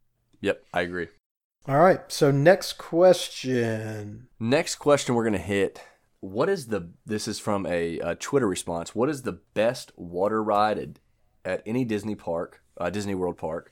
Yep, 0.42 0.64
I 0.74 0.82
agree. 0.82 1.08
All 1.68 1.80
right. 1.80 2.00
So 2.12 2.32
next 2.32 2.74
question. 2.74 4.28
Next 4.40 4.76
question 4.76 5.16
we're 5.16 5.24
gonna 5.24 5.38
hit. 5.38 5.82
What 6.20 6.50
is 6.50 6.68
the? 6.68 6.92
This 7.06 7.28
is 7.28 7.40
from 7.40 7.66
a, 7.66 8.00
uh 8.00 8.16
Twitter 8.20 8.48
response. 8.48 8.96
What 8.96 9.10
is 9.10 9.22
the 9.22 9.40
best 9.54 9.92
water 9.96 10.44
ride 10.44 10.78
at, 10.78 10.90
at 11.46 11.64
any 11.66 11.84
Disney 11.84 12.16
park, 12.16 12.62
uh, 12.78 12.90
Disney 12.90 13.16
World 13.16 13.38
park? 13.38 13.72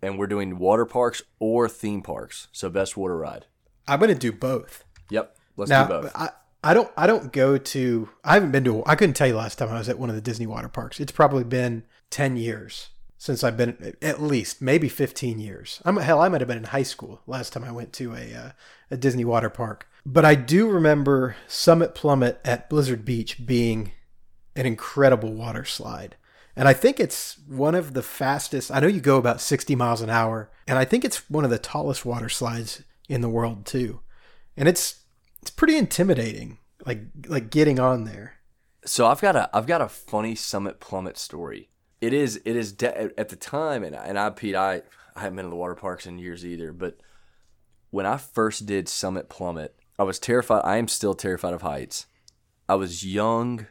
And 0.00 0.18
we're 0.18 0.28
doing 0.28 0.58
water 0.58 0.86
parks 0.86 1.22
or 1.40 1.68
theme 1.68 2.02
parks. 2.02 2.48
So 2.52 2.68
best 2.68 2.96
water 2.96 3.16
ride. 3.16 3.46
I'm 3.88 3.98
going 3.98 4.12
to 4.12 4.18
do 4.18 4.30
both. 4.30 4.84
Yep, 5.10 5.36
let's 5.56 5.70
now, 5.70 5.86
do 5.86 6.02
both. 6.02 6.12
I, 6.14 6.30
I 6.62 6.74
don't 6.74 6.90
I 6.96 7.06
don't 7.06 7.32
go 7.32 7.58
to 7.58 8.08
I 8.24 8.34
haven't 8.34 8.52
been 8.52 8.64
to 8.64 8.84
I 8.86 8.96
couldn't 8.96 9.14
tell 9.14 9.26
you 9.26 9.36
last 9.36 9.58
time 9.58 9.70
I 9.70 9.78
was 9.78 9.88
at 9.88 9.98
one 9.98 10.10
of 10.10 10.16
the 10.16 10.22
Disney 10.22 10.46
water 10.46 10.68
parks. 10.68 11.00
It's 11.00 11.12
probably 11.12 11.44
been 11.44 11.84
10 12.10 12.36
years 12.36 12.90
since 13.18 13.42
I've 13.42 13.56
been 13.56 13.96
at 14.00 14.22
least 14.22 14.62
maybe 14.62 14.88
15 14.88 15.40
years. 15.40 15.82
I'm 15.84 15.96
hell 15.96 16.22
I 16.22 16.28
might 16.28 16.40
have 16.40 16.48
been 16.48 16.56
in 16.56 16.64
high 16.64 16.84
school 16.84 17.20
last 17.26 17.52
time 17.52 17.64
I 17.64 17.72
went 17.72 17.92
to 17.94 18.14
a 18.14 18.34
uh, 18.34 18.50
a 18.90 18.96
Disney 18.96 19.24
water 19.24 19.50
park. 19.50 19.88
But 20.06 20.24
I 20.24 20.36
do 20.36 20.70
remember 20.70 21.36
Summit 21.48 21.94
Plummet 21.94 22.40
at 22.44 22.70
Blizzard 22.70 23.04
Beach 23.04 23.44
being 23.44 23.92
an 24.56 24.64
incredible 24.64 25.34
water 25.34 25.64
slide. 25.64 26.16
And 26.56 26.66
I 26.66 26.72
think 26.72 26.98
it's 26.98 27.38
one 27.46 27.74
of 27.74 27.92
the 27.92 28.02
fastest. 28.02 28.70
I 28.70 28.80
know 28.80 28.86
you 28.86 29.00
go 29.00 29.18
about 29.18 29.40
60 29.40 29.76
miles 29.76 30.00
an 30.00 30.10
hour, 30.10 30.50
and 30.66 30.78
I 30.78 30.84
think 30.84 31.04
it's 31.04 31.28
one 31.28 31.44
of 31.44 31.50
the 31.50 31.58
tallest 31.58 32.06
water 32.06 32.28
slides 32.28 32.82
in 33.08 33.20
the 33.20 33.28
world 33.28 33.66
too. 33.66 34.00
And 34.56 34.68
it's 34.68 35.02
it's 35.42 35.50
pretty 35.50 35.76
intimidating 35.76 36.58
like 36.86 37.00
like 37.26 37.50
getting 37.50 37.78
on 37.78 38.04
there. 38.04 38.34
So 38.84 39.06
I've 39.06 39.20
got 39.20 39.36
a 39.36 39.50
I've 39.52 39.66
got 39.66 39.82
a 39.82 39.88
funny 39.88 40.34
Summit 40.34 40.80
Plummet 40.80 41.18
story. 41.18 41.68
It 42.00 42.12
is 42.12 42.40
it 42.44 42.56
is 42.56 42.72
de- 42.72 43.18
at 43.18 43.28
the 43.28 43.36
time, 43.36 43.82
and 43.82 43.94
and 43.94 44.18
I 44.18 44.30
Pete 44.30 44.54
I 44.54 44.82
I 45.16 45.20
haven't 45.20 45.36
been 45.36 45.44
to 45.46 45.50
the 45.50 45.56
water 45.56 45.74
parks 45.74 46.06
in 46.06 46.18
years 46.18 46.44
either. 46.46 46.72
But 46.72 46.98
when 47.90 48.06
I 48.06 48.16
first 48.16 48.66
did 48.66 48.88
Summit 48.88 49.28
Plummet, 49.28 49.74
I 49.98 50.04
was 50.04 50.18
terrified. 50.18 50.62
I 50.64 50.76
am 50.76 50.88
still 50.88 51.14
terrified 51.14 51.54
of 51.54 51.62
heights. 51.62 52.06
I 52.68 52.76
was 52.76 53.04
young. 53.04 53.66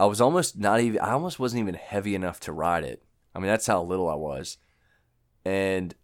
I 0.00 0.06
was 0.06 0.20
almost 0.20 0.58
not 0.58 0.80
even. 0.80 1.00
I 1.00 1.12
almost 1.12 1.38
wasn't 1.38 1.60
even 1.60 1.74
heavy 1.74 2.14
enough 2.14 2.40
to 2.40 2.52
ride 2.52 2.84
it. 2.84 3.04
I 3.34 3.38
mean 3.38 3.48
that's 3.48 3.66
how 3.66 3.82
little 3.82 4.08
I 4.08 4.14
was. 4.14 4.58
And 5.44 5.94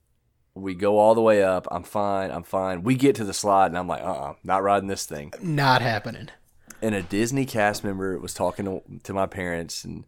we 0.55 0.75
go 0.75 0.99
all 0.99 1.17
the 1.17 1.21
way 1.21 1.43
up. 1.43 1.67
I'm 1.71 1.83
fine. 1.83 2.31
I'm 2.31 2.45
fine. 2.45 2.85
We 2.85 2.95
get 2.95 3.17
to 3.17 3.25
the 3.25 3.35
slide, 3.35 3.67
and 3.67 3.79
I'm 3.79 3.89
like, 3.89 4.03
uh, 4.03 4.13
uh 4.13 4.35
not 4.45 4.63
riding 4.63 4.89
this 4.89 5.05
thing 5.05 5.33
Not 5.43 5.83
happening. 5.83 6.29
and 6.81 6.95
a 6.95 7.03
Disney 7.03 7.45
cast 7.45 7.83
member 7.83 8.17
was 8.21 8.35
talking 8.35 8.65
to, 8.67 8.83
to 9.03 9.13
my 9.13 9.27
parents, 9.27 9.85
and 9.85 10.05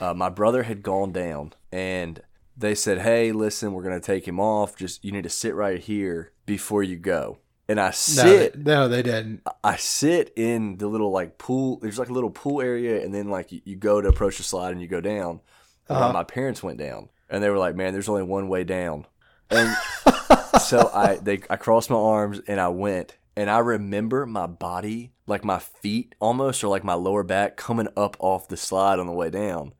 uh, 0.00 0.14
my 0.14 0.28
brother 0.28 0.64
had 0.64 0.82
gone 0.82 1.12
down, 1.12 1.52
and 1.72 2.22
they 2.56 2.74
said, 2.74 2.98
"Hey, 2.98 3.32
listen, 3.32 3.72
we're 3.72 3.82
gonna 3.82 4.00
take 4.00 4.26
him 4.26 4.40
off. 4.40 4.76
Just 4.76 5.04
you 5.04 5.12
need 5.12 5.24
to 5.24 5.30
sit 5.30 5.54
right 5.54 5.80
here 5.80 6.32
before 6.46 6.82
you 6.82 6.96
go." 6.96 7.38
And 7.66 7.80
I 7.80 7.86
No, 7.86 7.90
sit, 7.92 8.64
they, 8.64 8.70
no, 8.70 8.88
they 8.88 9.02
didn't. 9.02 9.42
I 9.62 9.76
sit 9.76 10.32
in 10.36 10.76
the 10.76 10.86
little 10.86 11.10
like 11.10 11.38
pool. 11.38 11.78
There's 11.80 11.98
like 11.98 12.10
a 12.10 12.12
little 12.12 12.30
pool 12.30 12.60
area, 12.60 13.02
and 13.02 13.14
then 13.14 13.28
like 13.28 13.52
you, 13.52 13.60
you 13.64 13.76
go 13.76 14.00
to 14.00 14.08
approach 14.08 14.36
the 14.38 14.42
slide, 14.42 14.72
and 14.72 14.82
you 14.82 14.88
go 14.88 15.00
down. 15.00 15.40
Uh-huh. 15.88 16.12
My 16.12 16.24
parents 16.24 16.62
went 16.62 16.78
down, 16.78 17.08
and 17.30 17.42
they 17.42 17.50
were 17.50 17.58
like, 17.58 17.74
"Man, 17.74 17.92
there's 17.92 18.08
only 18.08 18.22
one 18.22 18.48
way 18.48 18.64
down." 18.64 19.06
And 19.50 19.74
so 20.60 20.90
I 20.92 21.16
they 21.16 21.40
I 21.50 21.56
crossed 21.56 21.90
my 21.90 21.96
arms 21.96 22.40
and 22.46 22.60
I 22.60 22.68
went 22.68 23.16
and 23.36 23.50
I 23.50 23.58
remember 23.58 24.26
my 24.26 24.46
body 24.46 25.12
like 25.26 25.44
my 25.44 25.58
feet 25.58 26.14
almost 26.20 26.62
or 26.62 26.68
like 26.68 26.84
my 26.84 26.94
lower 26.94 27.22
back 27.22 27.56
coming 27.56 27.88
up 27.96 28.16
off 28.20 28.48
the 28.48 28.56
slide 28.56 28.98
on 28.98 29.06
the 29.06 29.12
way 29.12 29.30
down. 29.30 29.72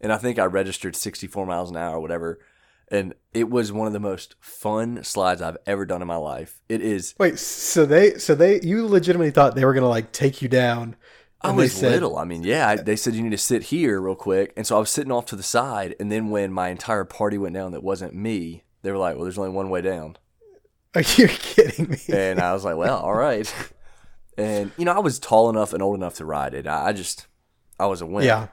And 0.00 0.12
I 0.12 0.16
think 0.18 0.38
I 0.38 0.44
registered 0.44 0.94
64 0.96 1.46
miles 1.46 1.70
an 1.70 1.76
hour 1.76 1.96
or 1.96 2.00
whatever. 2.00 2.38
And 2.90 3.14
it 3.34 3.50
was 3.50 3.70
one 3.72 3.86
of 3.86 3.92
the 3.92 4.00
most 4.00 4.34
fun 4.40 5.04
slides 5.04 5.42
I've 5.42 5.58
ever 5.66 5.84
done 5.84 6.00
in 6.00 6.08
my 6.08 6.16
life. 6.16 6.60
It 6.68 6.80
is 6.80 7.14
Wait, 7.18 7.38
so 7.38 7.84
they 7.84 8.14
so 8.18 8.34
they 8.34 8.60
you 8.62 8.86
legitimately 8.86 9.30
thought 9.30 9.54
they 9.54 9.64
were 9.66 9.74
gonna 9.74 9.88
like 9.88 10.10
take 10.12 10.40
you 10.40 10.48
down? 10.48 10.96
I 11.40 11.52
was 11.52 11.72
said- 11.72 11.92
little. 11.92 12.16
I 12.16 12.24
mean, 12.24 12.42
yeah, 12.42 12.68
I, 12.68 12.76
they 12.76 12.96
said 12.96 13.14
you 13.14 13.22
need 13.22 13.30
to 13.30 13.38
sit 13.38 13.64
here 13.64 14.00
real 14.00 14.14
quick. 14.16 14.52
And 14.56 14.66
so 14.66 14.76
I 14.76 14.80
was 14.80 14.90
sitting 14.90 15.12
off 15.12 15.26
to 15.26 15.36
the 15.36 15.42
side. 15.42 15.94
And 16.00 16.10
then 16.10 16.30
when 16.30 16.52
my 16.52 16.68
entire 16.70 17.04
party 17.04 17.36
went 17.38 17.54
down 17.54 17.72
that 17.72 17.82
wasn't 17.82 18.14
me, 18.14 18.64
they 18.82 18.90
were 18.90 18.98
like, 18.98 19.14
well, 19.16 19.24
there's 19.24 19.38
only 19.38 19.50
one 19.50 19.68
way 19.70 19.80
down. 19.82 20.16
Are 20.94 21.02
you 21.02 21.28
kidding 21.28 21.90
me? 21.90 21.98
And 22.12 22.40
I 22.40 22.54
was 22.54 22.64
like, 22.64 22.76
well, 22.76 22.98
all 22.98 23.14
right. 23.14 23.52
And, 24.38 24.70
you 24.76 24.84
know, 24.84 24.92
I 24.92 25.00
was 25.00 25.18
tall 25.18 25.50
enough 25.50 25.72
and 25.72 25.82
old 25.82 25.96
enough 25.96 26.14
to 26.14 26.24
ride 26.24 26.54
it. 26.54 26.64
I 26.68 26.86
I 26.86 26.92
just, 26.92 27.26
I 27.80 27.86
was 27.86 28.00
a 28.00 28.06
wimp. 28.06 28.24
yeah, 28.24 28.46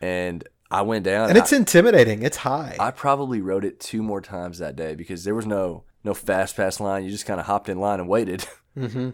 And 0.00 0.42
I 0.72 0.82
went 0.82 1.04
down. 1.04 1.28
and 1.28 1.38
it's 1.38 1.52
I, 1.52 1.56
intimidating. 1.56 2.22
It's 2.22 2.38
high. 2.38 2.76
I 2.80 2.90
probably 2.90 3.40
rode 3.40 3.64
it 3.64 3.78
two 3.80 4.02
more 4.02 4.20
times 4.20 4.58
that 4.58 4.76
day 4.76 4.94
because 4.94 5.24
there 5.24 5.34
was 5.34 5.46
no 5.46 5.84
no 6.04 6.14
fast 6.14 6.56
pass 6.56 6.80
line. 6.80 7.04
You 7.04 7.10
just 7.10 7.26
kind 7.26 7.38
of 7.40 7.46
hopped 7.46 7.68
in 7.68 7.78
line 7.78 8.00
and 8.00 8.08
waited. 8.08 8.46
mm-hmm. 8.76 9.10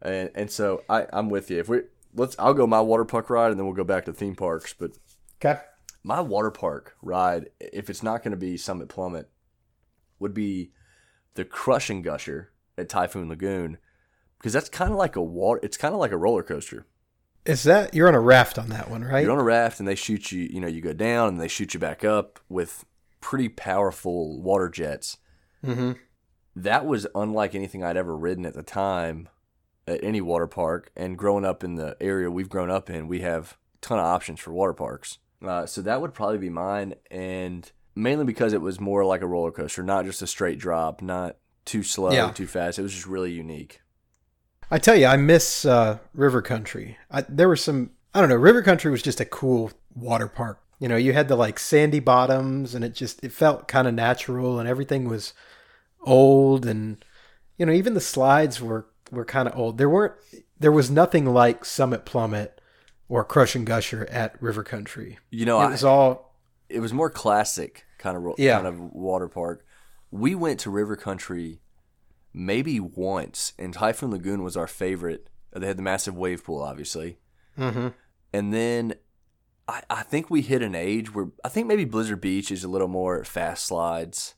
And 0.00 0.30
and 0.34 0.50
so 0.50 0.82
I 0.88 1.06
I'm 1.12 1.28
with 1.28 1.50
you. 1.50 1.60
If 1.60 1.68
we 1.68 1.82
let's 2.14 2.34
I'll 2.38 2.54
go 2.54 2.66
my 2.66 2.80
water 2.80 3.04
park 3.04 3.30
ride 3.30 3.50
and 3.50 3.58
then 3.58 3.66
we'll 3.66 3.74
go 3.76 3.84
back 3.84 4.04
to 4.06 4.12
theme 4.12 4.34
parks. 4.34 4.72
But 4.72 4.92
Okay. 5.44 5.60
my 6.02 6.20
water 6.20 6.50
park 6.50 6.96
ride, 7.02 7.50
if 7.60 7.90
it's 7.90 8.02
not 8.02 8.22
going 8.22 8.30
to 8.32 8.36
be 8.36 8.56
Summit 8.56 8.88
Plummet, 8.88 9.28
would 10.18 10.32
be 10.34 10.72
the 11.34 11.44
Crush 11.44 11.90
'n' 11.90 12.02
Gusher 12.02 12.52
at 12.78 12.88
Typhoon 12.88 13.28
Lagoon 13.28 13.78
because 14.38 14.52
that's 14.52 14.68
kind 14.68 14.92
of 14.92 14.96
like 14.98 15.16
a 15.16 15.22
water. 15.22 15.60
It's 15.62 15.76
kind 15.76 15.94
of 15.94 16.00
like 16.00 16.12
a 16.12 16.16
roller 16.16 16.42
coaster. 16.42 16.86
Is 17.44 17.64
that 17.64 17.94
you're 17.94 18.08
on 18.08 18.14
a 18.14 18.20
raft 18.20 18.58
on 18.58 18.68
that 18.68 18.88
one, 18.90 19.02
right? 19.04 19.22
You're 19.22 19.32
on 19.32 19.38
a 19.38 19.42
raft 19.44 19.78
and 19.80 19.88
they 19.88 19.94
shoot 19.96 20.30
you. 20.30 20.48
You 20.50 20.60
know, 20.60 20.68
you 20.68 20.80
go 20.80 20.92
down 20.92 21.28
and 21.28 21.40
they 21.40 21.48
shoot 21.48 21.74
you 21.74 21.80
back 21.80 22.04
up 22.04 22.38
with 22.48 22.84
pretty 23.20 23.48
powerful 23.48 24.40
water 24.40 24.68
jets. 24.68 25.18
mm-hmm. 25.64 25.92
That 26.54 26.84
was 26.86 27.06
unlike 27.14 27.54
anything 27.54 27.82
I'd 27.82 27.96
ever 27.96 28.16
ridden 28.16 28.44
at 28.46 28.54
the 28.54 28.62
time 28.62 29.28
at 29.86 30.04
any 30.04 30.20
water 30.20 30.46
park. 30.46 30.90
And 30.94 31.16
growing 31.18 31.44
up 31.44 31.64
in 31.64 31.76
the 31.76 31.96
area 32.00 32.30
we've 32.30 32.48
grown 32.50 32.70
up 32.70 32.90
in, 32.90 33.08
we 33.08 33.20
have 33.22 33.56
a 33.76 33.78
ton 33.80 33.98
of 33.98 34.04
options 34.04 34.38
for 34.38 34.52
water 34.52 34.74
parks. 34.74 35.18
Uh, 35.44 35.66
so 35.66 35.80
that 35.82 36.00
would 36.00 36.14
probably 36.14 36.38
be 36.38 36.50
mine, 36.50 36.94
and 37.10 37.72
mainly 37.96 38.24
because 38.24 38.52
it 38.52 38.60
was 38.60 38.78
more 38.78 39.04
like 39.04 39.22
a 39.22 39.26
roller 39.26 39.50
coaster, 39.50 39.82
not 39.82 40.04
just 40.04 40.22
a 40.22 40.26
straight 40.26 40.58
drop, 40.58 41.02
not 41.02 41.36
too 41.64 41.82
slow, 41.82 42.12
Yeah. 42.12 42.30
too 42.30 42.46
fast. 42.46 42.78
It 42.78 42.82
was 42.82 42.92
just 42.92 43.06
really 43.06 43.32
unique. 43.32 43.80
I 44.72 44.78
tell 44.78 44.96
you, 44.96 45.06
I 45.06 45.16
miss 45.16 45.64
uh, 45.66 45.98
River 46.14 46.40
Country. 46.40 46.96
I, 47.10 47.20
there 47.28 47.46
were 47.48 47.56
some, 47.56 47.90
I 48.14 48.20
don't 48.20 48.30
know, 48.30 48.36
River 48.36 48.62
Country 48.62 48.90
was 48.90 49.02
just 49.02 49.20
a 49.20 49.24
cool 49.26 49.70
water 49.94 50.28
park. 50.28 50.60
You 50.78 50.88
know, 50.88 50.96
you 50.96 51.12
had 51.12 51.28
the 51.28 51.36
like 51.36 51.58
sandy 51.58 52.00
bottoms, 52.00 52.74
and 52.74 52.82
it 52.84 52.94
just 52.94 53.22
it 53.22 53.32
felt 53.32 53.68
kind 53.68 53.86
of 53.86 53.94
natural, 53.94 54.58
and 54.58 54.68
everything 54.68 55.08
was 55.08 55.32
old, 56.04 56.66
and 56.66 57.04
you 57.58 57.66
know, 57.66 57.72
even 57.72 57.94
the 57.94 58.00
slides 58.00 58.60
were 58.60 58.86
were 59.12 59.24
kind 59.24 59.46
of 59.46 59.56
old. 59.56 59.78
There 59.78 59.88
weren't, 59.90 60.14
there 60.58 60.72
was 60.72 60.90
nothing 60.90 61.26
like 61.26 61.64
Summit 61.64 62.04
Plummet 62.04 62.60
or 63.08 63.24
Crush 63.24 63.54
'n' 63.54 63.64
Gusher 63.64 64.08
at 64.10 64.42
River 64.42 64.64
Country. 64.64 65.18
You 65.30 65.44
know, 65.46 65.60
it 65.60 65.66
I, 65.66 65.70
was 65.70 65.84
all 65.84 66.34
it 66.68 66.80
was 66.80 66.92
more 66.92 67.10
classic 67.10 67.84
kind 67.98 68.16
of 68.16 68.34
Yeah. 68.38 68.54
kind 68.56 68.66
of 68.66 68.80
water 68.80 69.28
park. 69.28 69.64
we 70.10 70.34
went 70.34 70.58
to 70.60 70.70
River 70.70 70.96
Country 70.96 71.60
maybe 72.34 72.80
once, 72.80 73.52
and 73.58 73.74
Typhoon 73.74 74.10
Lagoon 74.10 74.42
was 74.42 74.56
our 74.56 74.66
favorite. 74.66 75.28
They 75.52 75.66
had 75.66 75.76
the 75.76 75.82
massive 75.82 76.16
wave 76.16 76.44
pool, 76.44 76.62
obviously. 76.62 77.18
Mm-hmm. 77.58 77.88
And 78.32 78.54
then 78.54 78.94
I, 79.68 79.82
I 79.90 80.02
think 80.02 80.30
we 80.30 80.42
hit 80.42 80.62
an 80.62 80.74
age 80.74 81.14
where 81.14 81.28
I 81.44 81.48
think 81.48 81.66
maybe 81.66 81.84
Blizzard 81.84 82.20
Beach 82.20 82.50
is 82.50 82.64
a 82.64 82.68
little 82.68 82.88
more 82.88 83.24
fast 83.24 83.66
slides 83.66 84.34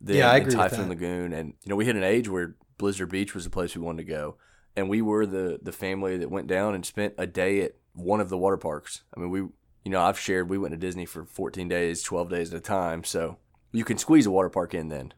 than, 0.00 0.16
Yeah, 0.16 0.30
I 0.30 0.36
agree 0.36 0.46
with 0.46 0.54
Typhoon 0.54 0.88
that. 0.88 0.88
Lagoon. 0.90 1.32
And, 1.32 1.54
you 1.64 1.70
know, 1.70 1.76
we 1.76 1.84
hit 1.84 1.96
an 1.96 2.04
age 2.04 2.28
where 2.28 2.56
Blizzard 2.78 3.10
Beach 3.10 3.34
was 3.34 3.44
the 3.44 3.50
place 3.50 3.74
we 3.74 3.82
wanted 3.82 4.06
to 4.06 4.12
go. 4.12 4.36
And 4.76 4.88
we 4.88 5.02
were 5.02 5.26
the, 5.26 5.58
the 5.60 5.72
family 5.72 6.16
that 6.18 6.30
went 6.30 6.46
down 6.46 6.74
and 6.74 6.86
spent 6.86 7.14
a 7.18 7.26
day 7.26 7.62
at 7.62 7.72
one 7.92 8.20
of 8.20 8.28
the 8.28 8.38
water 8.38 8.56
parks. 8.56 9.02
I 9.16 9.20
mean, 9.20 9.30
we, 9.30 9.40
you 9.40 9.90
know, 9.90 10.00
I've 10.00 10.18
shared, 10.18 10.48
we 10.48 10.58
went 10.58 10.72
to 10.72 10.78
Disney 10.78 11.06
for 11.06 11.24
14 11.24 11.68
days, 11.68 12.02
12 12.02 12.30
days 12.30 12.54
at 12.54 12.58
a 12.58 12.62
time. 12.62 13.02
So 13.02 13.38
you 13.72 13.84
can 13.84 13.98
squeeze 13.98 14.26
a 14.26 14.30
water 14.30 14.48
park 14.48 14.74
in 14.74 14.88
then. 14.88 15.12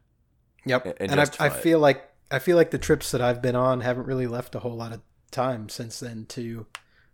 Yep. 0.65 0.85
and 0.99 1.11
And, 1.11 1.19
I, 1.19 1.27
I 1.39 1.49
feel 1.49 1.79
like 1.79 2.09
I 2.31 2.39
feel 2.39 2.57
like 2.57 2.71
the 2.71 2.77
trips 2.77 3.11
that 3.11 3.21
I've 3.21 3.41
been 3.41 3.55
on 3.55 3.81
haven't 3.81 4.07
really 4.07 4.27
left 4.27 4.55
a 4.55 4.59
whole 4.59 4.75
lot 4.75 4.93
of 4.93 5.01
time 5.31 5.69
since 5.69 5.99
then 5.99 6.25
to 6.29 6.65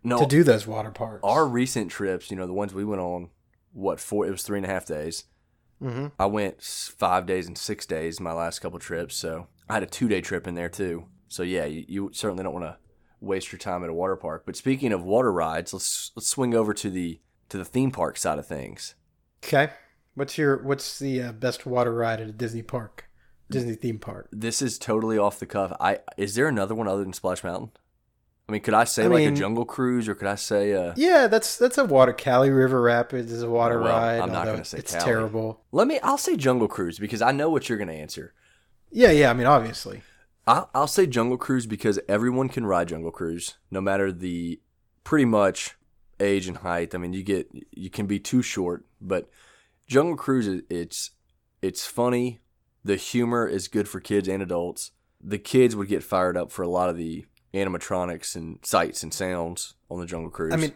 No, 0.02 0.18
to 0.18 0.26
do 0.26 0.42
those 0.42 0.66
water 0.66 0.90
parks. 0.90 1.20
our 1.24 1.46
recent 1.46 1.90
trips, 1.90 2.30
you 2.30 2.36
know, 2.36 2.46
the 2.46 2.52
ones 2.52 2.72
we 2.72 2.84
went 2.84 3.00
on, 3.00 3.30
what, 3.72 4.00
four, 4.00 4.26
it 4.26 4.30
was 4.30 4.42
three 4.42 4.58
and 4.58 4.66
a 4.66 4.70
half 4.70 4.86
days. 4.86 5.24
hmm 5.80 6.08
I 6.18 6.26
went 6.26 6.62
five 6.62 7.26
days 7.26 7.46
and 7.46 7.56
six 7.58 7.86
days 7.86 8.20
my 8.20 8.32
last 8.32 8.60
couple 8.60 8.78
trips, 8.78 9.16
so 9.16 9.48
I 9.68 9.74
had 9.74 9.82
a 9.82 9.86
two 9.86 10.08
day 10.08 10.20
trip 10.20 10.46
in 10.46 10.54
there 10.54 10.68
too. 10.68 11.06
So 11.28 11.42
yeah, 11.42 11.64
you, 11.64 11.84
you 11.88 12.10
certainly 12.12 12.42
don't 12.44 12.54
want 12.54 12.64
to 12.66 12.76
waste 13.20 13.52
your 13.52 13.58
time 13.58 13.84
at 13.84 13.90
a 13.90 13.94
water 13.94 14.16
park. 14.16 14.44
But 14.46 14.56
speaking 14.56 14.92
of 14.92 15.04
water 15.04 15.32
rides, 15.32 15.72
let's 15.72 16.10
let's 16.16 16.28
swing 16.28 16.54
over 16.54 16.72
to 16.74 16.90
the 16.90 17.20
to 17.50 17.58
the 17.58 17.64
theme 17.64 17.90
park 17.90 18.16
side 18.16 18.38
of 18.38 18.46
things. 18.46 18.94
Okay. 19.44 19.70
What's 20.14 20.36
your 20.38 20.62
what's 20.62 20.98
the 20.98 21.22
uh, 21.22 21.32
best 21.32 21.66
water 21.66 21.94
ride 21.94 22.20
at 22.20 22.28
a 22.28 22.32
Disney 22.32 22.62
park? 22.62 23.08
Disney 23.50 23.74
theme 23.74 23.98
park. 23.98 24.28
This 24.32 24.62
is 24.62 24.78
totally 24.78 25.18
off 25.18 25.38
the 25.38 25.46
cuff. 25.46 25.76
I 25.80 25.98
is 26.16 26.34
there 26.34 26.48
another 26.48 26.74
one 26.74 26.88
other 26.88 27.02
than 27.02 27.12
Splash 27.12 27.44
Mountain? 27.44 27.70
I 28.48 28.52
mean, 28.52 28.62
could 28.62 28.74
I 28.74 28.82
say 28.82 29.04
I 29.04 29.06
like 29.06 29.26
a 29.28 29.30
Jungle 29.30 29.64
Cruise, 29.64 30.08
or 30.08 30.16
could 30.16 30.26
I 30.26 30.34
say 30.34 30.74
uh? 30.74 30.92
Yeah, 30.96 31.28
that's 31.28 31.56
that's 31.56 31.78
a 31.78 31.84
water. 31.84 32.12
Kali 32.12 32.50
River 32.50 32.82
Rapids 32.82 33.30
is 33.30 33.42
a 33.42 33.48
water 33.50 33.78
Well, 33.80 33.92
ride. 33.92 34.20
I'm 34.20 34.32
not 34.32 34.44
gonna 34.46 34.64
say 34.64 34.78
it's 34.78 34.92
Kali. 34.92 35.04
terrible. 35.04 35.60
Let 35.70 35.86
me. 35.86 36.00
I'll 36.02 36.18
say 36.18 36.36
Jungle 36.36 36.66
Cruise 36.66 36.98
because 36.98 37.22
I 37.22 37.30
know 37.30 37.48
what 37.48 37.68
you're 37.68 37.78
gonna 37.78 37.92
answer. 37.92 38.34
Yeah, 38.90 39.12
yeah. 39.12 39.30
I 39.30 39.34
mean, 39.34 39.46
obviously. 39.46 40.02
I'll, 40.48 40.68
I'll 40.74 40.86
say 40.88 41.06
Jungle 41.06 41.38
Cruise 41.38 41.66
because 41.66 42.00
everyone 42.08 42.48
can 42.48 42.66
ride 42.66 42.88
Jungle 42.88 43.12
Cruise, 43.12 43.56
no 43.70 43.80
matter 43.80 44.10
the 44.10 44.60
pretty 45.04 45.26
much 45.26 45.76
age 46.18 46.48
and 46.48 46.56
height. 46.56 46.92
I 46.94 46.98
mean, 46.98 47.12
you 47.12 47.22
get 47.22 47.48
you 47.70 47.88
can 47.88 48.06
be 48.06 48.18
too 48.18 48.42
short, 48.42 48.84
but 49.00 49.30
Jungle 49.86 50.16
Cruise 50.16 50.48
is 50.48 50.62
it's 50.68 51.10
it's 51.62 51.86
funny. 51.86 52.40
The 52.84 52.96
humor 52.96 53.46
is 53.46 53.68
good 53.68 53.88
for 53.88 54.00
kids 54.00 54.28
and 54.28 54.42
adults. 54.42 54.92
The 55.22 55.38
kids 55.38 55.76
would 55.76 55.88
get 55.88 56.02
fired 56.02 56.36
up 56.36 56.50
for 56.50 56.62
a 56.62 56.68
lot 56.68 56.88
of 56.88 56.96
the 56.96 57.26
animatronics 57.52 58.34
and 58.36 58.58
sights 58.62 59.02
and 59.02 59.12
sounds 59.12 59.74
on 59.90 60.00
the 60.00 60.06
Jungle 60.06 60.30
Cruise. 60.30 60.54
I 60.54 60.56
mean, 60.56 60.72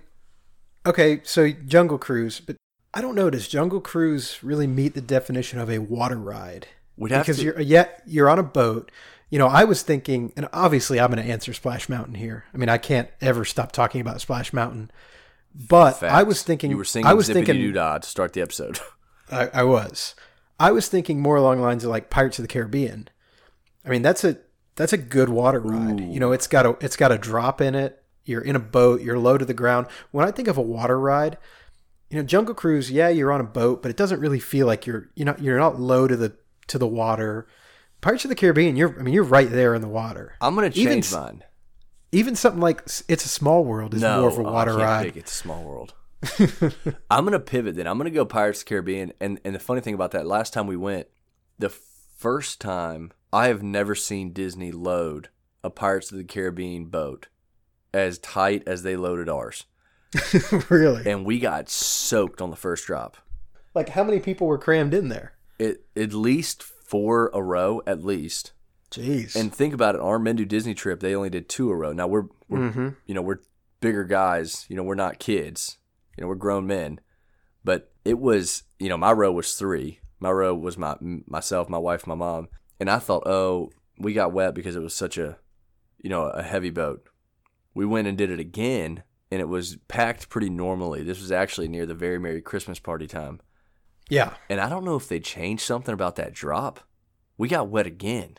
okay, 0.85 1.21
so 1.25 1.51
Jungle 1.51 1.99
Cruise, 1.99 2.41
but 2.41 2.57
I 2.93 3.01
don't 3.01 3.15
know. 3.15 3.31
Does 3.31 3.49
Jungle 3.49 3.81
Cruise 3.81 4.43
really 4.43 4.67
meet 4.67 4.95
the 4.95 5.01
definition 5.01 5.59
of 5.59 5.71
a 5.71 5.79
water 5.79 6.19
ride? 6.19 6.69
we'd 6.97 7.13
have 7.13 7.23
because 7.23 7.39
to. 7.39 7.45
you're 7.45 7.61
yeah 7.61 7.89
you're 8.07 8.29
on 8.29 8.39
a 8.39 8.45
boat. 8.45 8.91
You 9.31 9.39
know, 9.39 9.49
I 9.49 9.65
was 9.65 9.83
thinking, 9.83 10.33
and 10.37 10.49
obviously 10.53 11.01
I'm 11.01 11.11
going 11.11 11.25
to 11.25 11.29
answer 11.29 11.53
Splash 11.53 11.89
Mountain 11.89 12.15
here. 12.15 12.45
I 12.55 12.57
mean, 12.57 12.69
I 12.69 12.79
can't 12.79 13.09
ever 13.21 13.45
stop 13.45 13.73
talking 13.73 14.01
about 14.01 14.21
Splash 14.21 14.53
Mountain. 14.53 14.93
But 15.53 16.03
I 16.05 16.23
was 16.23 16.43
thinking, 16.43 16.71
you 16.71 16.77
were 16.77 16.85
singing 16.85 17.07
I 17.07 17.15
was 17.15 17.27
thinking, 17.27 17.57
Doo 17.57 17.73
Dah 17.73 17.99
to 17.99 18.09
start 18.09 18.33
the 18.33 18.43
episode. 18.43 18.79
I, 19.33 19.49
I 19.53 19.63
was. 19.65 20.15
I 20.59 20.71
was 20.73 20.89
thinking 20.89 21.21
more 21.21 21.37
along 21.37 21.59
the 21.59 21.63
lines 21.63 21.85
of 21.85 21.91
like 21.91 22.11
Pirates 22.11 22.39
of 22.39 22.45
the 22.45 22.49
Caribbean. 22.49 23.09
I 23.85 23.89
mean, 23.89 24.03
that's 24.03 24.25
a 24.25 24.39
that's 24.77 24.93
a 24.93 24.99
good 24.99 25.29
water 25.29 25.61
ride. 25.61 26.01
You 26.01 26.21
know, 26.21 26.33
it's 26.33 26.47
got 26.47 26.67
a 26.67 26.77
it's 26.81 26.97
got 26.97 27.13
a 27.13 27.19
drop 27.19 27.61
in 27.61 27.75
it. 27.75 28.03
You're 28.25 28.41
in 28.41 28.57
a 28.57 28.61
boat. 28.61 29.03
You're 29.03 29.19
low 29.19 29.37
to 29.37 29.45
the 29.45 29.55
ground. 29.55 29.87
When 30.11 30.27
I 30.27 30.31
think 30.31 30.49
of 30.49 30.57
a 30.57 30.63
water 30.63 30.99
ride, 30.99 31.37
you 32.11 32.17
know, 32.17 32.23
Jungle 32.23 32.55
Cruise, 32.55 32.91
yeah, 32.91 33.09
you're 33.09 33.33
on 33.33 33.41
a 33.41 33.45
boat, 33.45 33.83
but 33.83 33.91
it 33.91 33.97
doesn't 33.97 34.21
really 34.21 34.41
feel 34.41 34.67
like 34.67 34.87
you're 34.87 35.11
you 35.15 35.25
know 35.25 35.37
you're 35.39 35.59
not 35.59 35.81
low 35.81 36.09
to 36.09 36.17
the 36.17 36.37
to 36.69 36.79
the 36.79 36.87
water. 36.89 37.47
Pirates 38.01 38.25
of 38.25 38.29
the 38.29 38.35
Caribbean, 38.35 38.77
you're 38.77 38.99
I 38.99 39.03
mean 39.03 39.15
you're 39.15 39.25
right 39.25 39.51
there 39.51 39.75
in 39.75 39.81
the 39.83 39.89
water. 39.89 40.35
I'm 40.41 40.55
gonna 40.55 40.69
Even 40.69 40.93
change 40.95 41.07
s- 41.07 41.13
mine. 41.13 41.43
Even 42.13 42.37
something 42.37 42.61
like 42.61 42.83
It's 43.09 43.25
a 43.25 43.29
Small 43.29 43.65
World 43.65 43.93
is 43.93 44.01
No, 44.01 44.21
more 44.21 44.29
of 44.29 44.39
a 44.39 44.43
oh, 44.43 44.53
water 44.53 44.75
ride. 44.75 45.17
It's 45.17 45.33
a 45.33 45.35
small 45.35 45.65
world. 45.65 45.95
I'm 47.11 47.25
gonna 47.25 47.41
pivot 47.41 47.77
then. 47.77 47.87
I'm 47.87 47.99
gonna 47.99 48.11
go 48.11 48.25
Pirates 48.25 48.61
of 48.61 48.65
the 48.67 48.69
Caribbean. 48.71 49.13
And 49.21 49.41
and 49.45 49.55
the 49.55 49.59
funny 49.59 49.81
thing 49.81 49.95
about 49.95 50.13
that, 50.13 50.27
last 50.27 50.53
time 50.53 50.67
we 50.67 50.77
went, 50.77 51.09
the 51.59 51.69
first 51.69 52.61
time 52.61 53.13
I 53.33 53.49
have 53.49 53.63
never 53.63 53.95
seen 53.95 54.33
Disney 54.33 54.73
load 54.73 55.29
a 55.63 55.71
Pirates 55.71 56.13
of 56.13 56.19
the 56.19 56.25
Caribbean 56.25 56.87
boat 56.87 57.29
as 57.93 58.19
tight 58.19 58.63
as 58.67 58.83
they 58.83 58.97
loaded 58.97 59.29
ours, 59.29 59.65
really? 60.69 61.09
and 61.11 61.25
we 61.25 61.39
got 61.39 61.69
soaked 61.69 62.43
on 62.43 62.51
the 62.51 62.57
first 62.57 62.87
drop. 62.87 63.17
Like 63.75 63.91
how 63.91 64.05
many 64.05 64.21
people 64.21 64.47
were 64.47 64.59
crammed 64.59 64.95
in 64.95 65.09
there? 65.09 65.35
It 65.59 65.85
at 65.97 66.13
least 66.13 66.63
four 66.63 67.31
a 67.33 67.43
row, 67.43 67.83
at 67.87 68.05
least. 68.05 68.53
Jeez. 68.91 69.35
And 69.35 69.53
think 69.53 69.75
about 69.75 69.97
it, 69.97 70.01
our 70.01 70.19
Men 70.19 70.37
Do 70.37 70.45
Disney 70.45 70.75
trip, 70.75 71.01
they 71.01 71.15
only 71.15 71.31
did 71.31 71.49
two 71.49 71.71
a 71.71 71.75
row. 71.75 71.93
Now 71.93 72.07
we're, 72.07 72.27
we're 72.49 72.71
hmm 72.71 72.89
you 73.07 73.15
know, 73.15 73.23
we're 73.23 73.41
bigger 73.81 74.05
guys. 74.05 74.67
You 74.69 74.77
know, 74.77 74.83
we're 74.85 74.95
not 74.95 75.19
kids. 75.19 75.79
You 76.17 76.23
know, 76.23 76.29
we're 76.29 76.35
grown 76.37 76.67
men. 76.67 77.01
But 77.65 77.93
it 78.05 78.19
was, 78.19 78.65
you 78.79 78.89
know, 78.89 78.97
my 78.97 79.13
row 79.13 79.33
was 79.33 79.55
three. 79.55 80.01
My 80.21 80.31
row 80.31 80.55
was 80.55 80.77
my 80.79 80.97
myself, 81.01 81.69
my 81.69 81.79
wife, 81.79 82.07
my 82.07 82.15
mom, 82.15 82.49
and 82.81 82.91
I 82.91 82.99
thought, 82.99 83.27
oh, 83.27 83.71
we 83.99 84.13
got 84.13 84.33
wet 84.33 84.55
because 84.55 84.77
it 84.77 84.83
was 84.83 84.95
such 84.95 85.19
a, 85.19 85.39
you 86.03 86.09
know, 86.11 86.25
a 86.25 86.43
heavy 86.43 86.71
boat. 86.71 87.07
We 87.75 87.85
went 87.85 88.07
and 88.09 88.17
did 88.17 88.31
it 88.31 88.41
again, 88.41 89.03
and 89.31 89.41
it 89.41 89.49
was 89.49 89.77
packed 89.89 90.29
pretty 90.31 90.49
normally. 90.51 91.03
This 91.03 91.21
was 91.21 91.33
actually 91.33 91.69
near 91.69 91.85
the 91.87 91.95
very 91.95 92.19
merry 92.19 92.41
Christmas 92.41 92.79
party 92.79 93.07
time, 93.07 93.41
Yeah. 94.09 94.35
and 94.49 94.61
I 94.61 94.69
don't 94.69 94.85
know 94.85 94.97
if 94.97 95.09
they 95.09 95.21
changed 95.21 95.63
something 95.65 95.93
about 95.93 96.17
that 96.17 96.33
drop. 96.33 96.81
We 97.37 97.49
got 97.49 97.69
wet 97.69 97.87
again. 97.87 98.39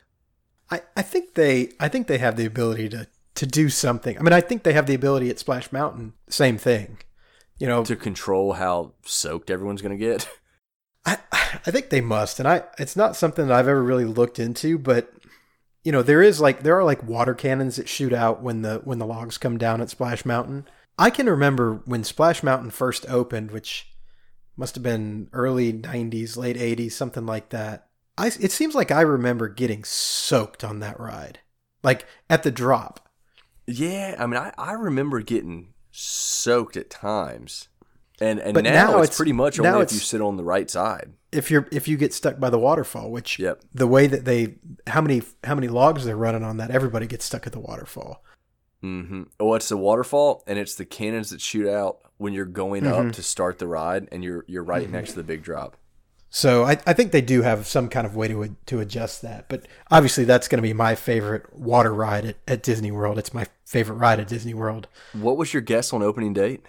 I, 0.71 0.81
I 0.95 1.01
think 1.03 1.33
they 1.35 1.71
I 1.79 1.87
think 1.89 2.07
they 2.07 2.17
have 2.17 2.37
the 2.37 2.45
ability 2.45 2.89
to 2.89 3.07
to 3.35 3.45
do 3.45 3.69
something. 3.69 4.17
I 4.17 4.21
mean, 4.21 4.33
I 4.33 4.41
think 4.41 4.63
they 4.63 4.73
have 4.73 4.87
the 4.87 4.95
ability 4.95 5.29
at 5.29 5.37
Splash 5.39 5.71
Mountain. 5.71 6.13
Same 6.29 6.57
thing. 6.57 6.97
You 7.57 7.67
know, 7.67 7.83
to 7.85 7.95
control 7.95 8.53
how 8.53 8.93
soaked 9.03 9.49
everyone's 9.49 9.81
gonna 9.81 9.97
get. 9.97 10.27
I 11.05 11.17
I 11.31 11.71
think 11.71 11.89
they 11.89 12.01
must, 12.01 12.39
and 12.39 12.47
I 12.47 12.63
it's 12.77 12.95
not 12.95 13.15
something 13.15 13.47
that 13.47 13.57
I've 13.57 13.67
ever 13.67 13.83
really 13.83 14.05
looked 14.05 14.39
into, 14.39 14.77
but 14.77 15.13
you 15.85 15.91
know, 15.91 16.01
there 16.01 16.21
is 16.21 16.41
like 16.41 16.63
there 16.63 16.77
are 16.77 16.83
like 16.83 17.03
water 17.03 17.35
cannons 17.35 17.75
that 17.75 17.87
shoot 17.87 18.11
out 18.11 18.41
when 18.41 18.63
the 18.63 18.81
when 18.83 18.97
the 18.97 19.05
logs 19.05 19.37
come 19.37 19.57
down 19.57 19.81
at 19.81 19.89
Splash 19.91 20.25
Mountain. 20.25 20.67
I 20.97 21.11
can 21.11 21.29
remember 21.29 21.81
when 21.85 22.03
Splash 22.03 22.41
Mountain 22.41 22.71
first 22.71 23.05
opened, 23.07 23.51
which 23.51 23.93
must 24.57 24.75
have 24.75 24.83
been 24.83 25.29
early 25.31 25.71
'90s, 25.71 26.35
late 26.37 26.57
'80s, 26.57 26.93
something 26.93 27.25
like 27.25 27.49
that. 27.49 27.87
I 28.17 28.27
it 28.27 28.51
seems 28.51 28.73
like 28.73 28.89
I 28.89 29.01
remember 29.01 29.47
getting 29.47 29.83
soaked 29.83 30.63
on 30.63 30.79
that 30.79 30.99
ride, 30.99 31.39
like 31.83 32.07
at 32.31 32.41
the 32.41 32.51
drop. 32.51 33.07
Yeah, 33.67 34.15
I 34.17 34.25
mean, 34.25 34.37
I, 34.37 34.53
I 34.57 34.73
remember 34.73 35.21
getting 35.21 35.74
soaked 35.95 36.77
at 36.77 36.89
times, 36.89 37.67
and 38.21 38.39
and 38.39 38.53
But 38.53 38.63
now, 38.65 38.71
now 38.91 38.97
it's, 38.99 39.05
it's- 39.09 39.17
pretty 39.17 39.33
much 39.33 39.59
only 39.59 39.81
if 39.83 39.91
you 39.93 39.99
sit 39.99 40.21
on 40.21 40.37
the 40.37 40.43
right 40.43 40.69
side. 40.69 41.13
If 41.31 41.51
you're 41.51 41.67
if 41.71 41.87
you 41.87 41.97
get 41.97 42.13
stuck 42.13 42.39
by 42.39 42.49
the 42.49 42.59
waterfall, 42.59 43.11
which 43.11 43.39
Yep. 43.39 43.61
the 43.73 43.87
way 43.87 44.07
that 44.07 44.23
they 44.25 44.55
how 44.87 45.01
many 45.01 45.21
how 45.43 45.55
many 45.55 45.67
logs 45.67 46.05
they're 46.05 46.15
running 46.15 46.43
on 46.43 46.57
that, 46.57 46.71
everybody 46.71 47.07
gets 47.07 47.25
stuck 47.25 47.45
at 47.45 47.53
the 47.53 47.59
waterfall. 47.59 48.23
Mm-hmm. 48.83 49.23
Oh, 49.39 49.53
it's 49.55 49.69
the 49.69 49.77
waterfall, 49.77 50.43
and 50.47 50.59
it's 50.59 50.75
the 50.75 50.85
cannons 50.85 51.31
that 51.31 51.41
shoot 51.41 51.67
out 51.67 51.99
when 52.17 52.33
you're 52.33 52.45
going 52.45 52.85
up 52.87 53.11
to 53.13 53.23
start 53.23 53.59
the 53.59 53.67
ride, 53.67 54.07
and 54.11 54.23
you're 54.23 54.45
you're 54.47 54.63
right 54.63 54.89
next 54.89 55.11
to 55.11 55.15
the 55.17 55.23
big 55.23 55.43
drop. 55.43 55.75
So 56.37 56.65
I, 56.65 56.71
I 56.85 56.91
think 56.91 57.13
they 57.13 57.21
do 57.21 57.43
have 57.43 57.65
some 57.65 57.87
kind 57.87 58.05
of 58.05 58.13
way 58.17 58.27
to 58.27 58.57
to 58.65 58.81
adjust 58.81 59.21
that. 59.21 59.47
But 59.47 59.65
obviously, 59.89 60.25
that's 60.25 60.49
going 60.49 60.57
to 60.57 60.61
be 60.67 60.73
my 60.73 60.93
favorite 60.93 61.57
water 61.57 61.93
ride 61.93 62.25
at, 62.25 62.35
at 62.45 62.61
Disney 62.61 62.91
World. 62.91 63.17
It's 63.17 63.33
my 63.33 63.47
favorite 63.63 63.95
ride 63.95 64.19
at 64.19 64.27
Disney 64.27 64.53
World. 64.53 64.89
What 65.13 65.37
was 65.37 65.53
your 65.53 65.61
guess 65.61 65.93
on 65.93 66.03
opening 66.03 66.33
date? 66.33 66.65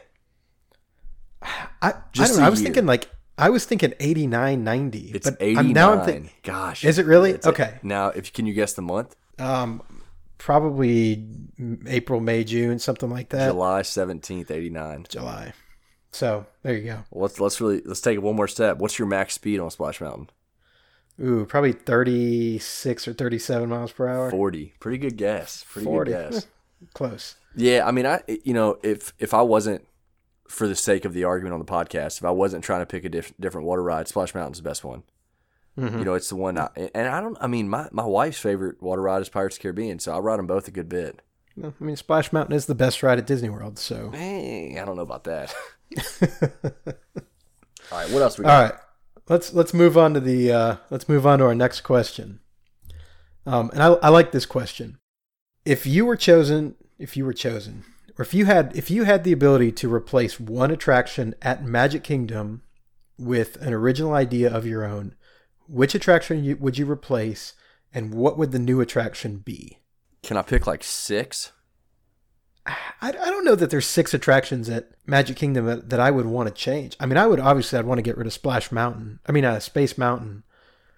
I, 1.82 1.94
Just 2.12 2.30
I 2.30 2.34
don't 2.34 2.40
know. 2.42 2.46
I 2.46 2.48
was 2.50 2.60
year. 2.60 2.66
thinking 2.68 2.86
like 2.86 3.10
I 3.36 3.50
was 3.50 3.64
thinking 3.64 3.92
89, 3.98 4.62
90. 4.62 4.98
It's 5.12 5.28
but 5.28 5.36
eighty 5.40 5.58
I'm, 5.58 5.72
now 5.72 5.94
I'm 5.98 6.04
thinking 6.06 6.30
Gosh, 6.44 6.84
Is 6.84 7.00
it 7.00 7.06
really? 7.06 7.32
It's 7.32 7.44
a- 7.46 7.50
Okay. 7.50 7.80
now, 7.82 8.10
if 8.10 8.32
can 8.32 8.46
you 8.46 8.54
guess 8.54 8.72
the 8.74 8.82
month? 8.82 9.16
um, 9.40 9.82
probably 10.38 11.26
April, 11.88 12.20
May, 12.20 12.44
June, 12.44 12.78
something 12.78 13.10
like 13.10 13.30
that. 13.30 13.48
July 13.48 13.82
seventeenth, 13.82 14.52
eighty 14.52 14.70
nine. 14.70 15.06
July. 15.08 15.54
So 16.16 16.46
there 16.62 16.74
you 16.74 16.84
go. 16.84 17.04
Well, 17.10 17.22
let's 17.24 17.38
let's 17.38 17.60
really 17.60 17.82
let's 17.84 18.00
take 18.00 18.14
it 18.16 18.22
one 18.22 18.36
more 18.36 18.48
step. 18.48 18.78
What's 18.78 18.98
your 18.98 19.06
max 19.06 19.34
speed 19.34 19.60
on 19.60 19.70
Splash 19.70 20.00
Mountain? 20.00 20.30
Ooh, 21.22 21.44
probably 21.44 21.72
36 21.72 23.08
or 23.08 23.12
37 23.12 23.68
miles 23.68 23.92
per 23.92 24.08
hour. 24.08 24.30
Forty. 24.30 24.72
Pretty 24.80 24.96
good 24.96 25.18
guess. 25.18 25.64
Pretty 25.68 25.84
40. 25.84 26.10
good 26.10 26.30
guess. 26.32 26.46
Close. 26.94 27.34
Yeah, 27.54 27.86
I 27.86 27.90
mean, 27.90 28.06
I 28.06 28.22
you 28.44 28.54
know, 28.54 28.78
if 28.82 29.12
if 29.18 29.34
I 29.34 29.42
wasn't 29.42 29.86
for 30.48 30.66
the 30.66 30.74
sake 30.74 31.04
of 31.04 31.12
the 31.12 31.24
argument 31.24 31.52
on 31.52 31.60
the 31.60 31.66
podcast, 31.66 32.16
if 32.18 32.24
I 32.24 32.30
wasn't 32.30 32.64
trying 32.64 32.80
to 32.80 32.86
pick 32.86 33.04
a 33.04 33.10
diff- 33.10 33.34
different 33.38 33.66
water 33.66 33.82
ride, 33.82 34.08
Splash 34.08 34.34
Mountain's 34.34 34.58
the 34.58 34.68
best 34.68 34.84
one. 34.84 35.02
Mm-hmm. 35.78 35.98
You 35.98 36.04
know, 36.06 36.14
it's 36.14 36.30
the 36.30 36.36
one, 36.36 36.56
I, 36.58 36.70
and 36.94 37.08
I 37.08 37.20
don't. 37.20 37.36
I 37.40 37.46
mean, 37.46 37.68
my, 37.68 37.88
my 37.92 38.06
wife's 38.06 38.38
favorite 38.38 38.82
water 38.82 39.02
ride 39.02 39.20
is 39.20 39.28
Pirates 39.28 39.56
of 39.56 39.60
the 39.60 39.64
Caribbean, 39.64 39.98
so 39.98 40.14
I 40.14 40.18
ride 40.20 40.38
them 40.38 40.46
both 40.46 40.66
a 40.66 40.70
good 40.70 40.88
bit. 40.88 41.20
I 41.62 41.72
mean, 41.80 41.96
Splash 41.96 42.32
Mountain 42.32 42.56
is 42.56 42.64
the 42.66 42.74
best 42.74 43.02
ride 43.02 43.18
at 43.18 43.26
Disney 43.26 43.50
World. 43.50 43.78
So, 43.78 44.10
Hey, 44.10 44.78
I 44.78 44.84
don't 44.84 44.96
know 44.96 45.02
about 45.02 45.24
that. 45.24 45.54
All 47.92 47.98
right, 47.98 48.10
what 48.10 48.22
else 48.22 48.38
we 48.38 48.44
got? 48.44 48.62
right, 48.62 48.80
let's 49.28 49.52
let's 49.52 49.72
move 49.72 49.96
on 49.96 50.14
to 50.14 50.20
the 50.20 50.52
uh, 50.52 50.76
let's 50.90 51.08
move 51.08 51.26
on 51.26 51.38
to 51.38 51.44
our 51.44 51.54
next 51.54 51.82
question. 51.82 52.40
Um, 53.44 53.70
and 53.70 53.82
I, 53.82 53.88
I 53.94 54.08
like 54.08 54.32
this 54.32 54.46
question. 54.46 54.98
If 55.64 55.86
you 55.86 56.04
were 56.04 56.16
chosen, 56.16 56.74
if 56.98 57.16
you 57.16 57.24
were 57.24 57.32
chosen, 57.32 57.84
or 58.18 58.22
if 58.22 58.34
you 58.34 58.46
had 58.46 58.76
if 58.76 58.90
you 58.90 59.04
had 59.04 59.24
the 59.24 59.32
ability 59.32 59.72
to 59.72 59.92
replace 59.92 60.40
one 60.40 60.70
attraction 60.70 61.34
at 61.42 61.64
Magic 61.64 62.02
Kingdom 62.02 62.62
with 63.18 63.56
an 63.56 63.72
original 63.72 64.14
idea 64.14 64.52
of 64.52 64.66
your 64.66 64.84
own, 64.84 65.14
which 65.68 65.94
attraction 65.94 66.56
would 66.60 66.78
you 66.78 66.90
replace, 66.90 67.54
and 67.92 68.12
what 68.12 68.36
would 68.36 68.52
the 68.52 68.58
new 68.58 68.80
attraction 68.80 69.38
be? 69.38 69.78
Can 70.22 70.36
I 70.36 70.42
pick 70.42 70.66
like 70.66 70.82
six? 70.82 71.52
I, 72.66 73.08
I 73.08 73.10
don't 73.12 73.44
know 73.44 73.54
that 73.54 73.70
there's 73.70 73.86
six 73.86 74.12
attractions 74.14 74.68
at 74.68 74.90
Magic 75.06 75.36
Kingdom 75.36 75.82
that, 75.88 76.00
I 76.00 76.10
would 76.10 76.26
want 76.26 76.48
to 76.48 76.54
change. 76.54 76.96
I 76.98 77.06
mean, 77.06 77.16
I 77.16 77.26
would 77.26 77.40
obviously 77.40 77.78
I'd 77.78 77.84
want 77.84 77.98
to 77.98 78.02
get 78.02 78.16
rid 78.16 78.26
of 78.26 78.32
Splash 78.32 78.72
Mountain. 78.72 79.20
I 79.26 79.32
mean, 79.32 79.44
uh, 79.44 79.60
Space 79.60 79.96
Mountain. 79.96 80.42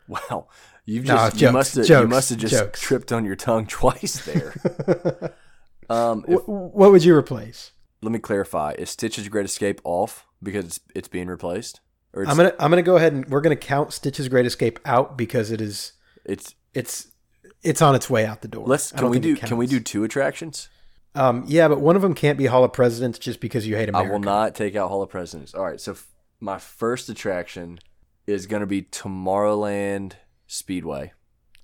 Wow, 0.09 0.49
you've 0.87 1.05
No, 1.05 1.15
just 1.15 1.41
you 1.41 1.53
must 1.53 1.75
have 1.77 1.89
you 1.89 2.07
must 2.09 2.31
have 2.31 2.39
just 2.39 2.55
jokes. 2.55 2.81
tripped 2.81 3.13
on 3.13 3.25
your 3.27 3.37
tongue 3.37 3.67
twice 3.69 4.25
there. 4.25 4.55
um, 5.91 6.25
if- 6.27 6.41
Wh- 6.43 6.49
what 6.49 6.91
would 6.91 7.05
you 7.05 7.15
replace? 7.15 7.73
let 8.03 8.13
me 8.13 8.19
clarify: 8.19 8.73
Is 8.79 8.91
Stitch's 8.91 9.29
Great 9.29 9.45
Escape 9.45 9.81
off 9.85 10.27
because 10.43 10.65
it's, 10.67 10.81
it's 10.95 11.09
being 11.09 11.27
replaced, 11.29 11.81
or 12.15 12.23
it's, 12.23 12.31
I'm 12.31 12.37
gonna 12.37 12.55
I'm 12.59 12.71
gonna 12.71 12.83
go 12.83 12.97
ahead 12.97 13.13
and 13.13 13.29
we're 13.29 13.41
gonna 13.41 13.57
count 13.57 13.93
Stitch's 13.93 14.29
Great 14.29 14.47
Escape 14.47 14.79
out 14.85 15.19
because 15.19 15.51
it 15.51 15.61
is 15.61 15.93
it's 16.25 16.55
it's 16.75 17.09
it's 17.63 17.83
on 17.83 17.95
its 17.95 18.09
way 18.09 18.25
out 18.25 18.41
the 18.41 18.49
door. 18.49 18.67
let's 18.67 18.93
can 18.93 19.11
we 19.11 19.19
do 19.19 19.37
can 19.37 19.57
we 19.57 19.67
do 19.67 19.81
two 19.81 20.05
attractions? 20.05 20.69
Um, 21.19 21.45
yeah, 21.47 21.69
but 21.69 21.81
one 21.81 21.97
of 21.97 22.03
them 22.03 22.15
can't 22.15 22.39
be 22.39 22.47
Hall 22.47 22.65
of 22.65 22.73
Presidents 22.73 23.19
just 23.19 23.41
because 23.41 23.67
you 23.67 23.77
hate 23.77 23.89
America. 23.89 24.09
I 24.09 24.13
will 24.13 24.21
not 24.21 24.55
take 24.55 24.77
out 24.77 24.89
Hall 24.89 25.03
of 25.03 25.11
Presidents. 25.11 25.55
All 25.55 25.65
right, 25.65 25.81
so 25.81 25.93
f- 25.93 26.07
my 26.41 26.59
first 26.59 27.09
attraction 27.09 27.79
is 28.27 28.47
going 28.47 28.61
to 28.61 28.67
be 28.67 28.83
Tomorrowland 28.83 30.13
Speedway. 30.47 31.13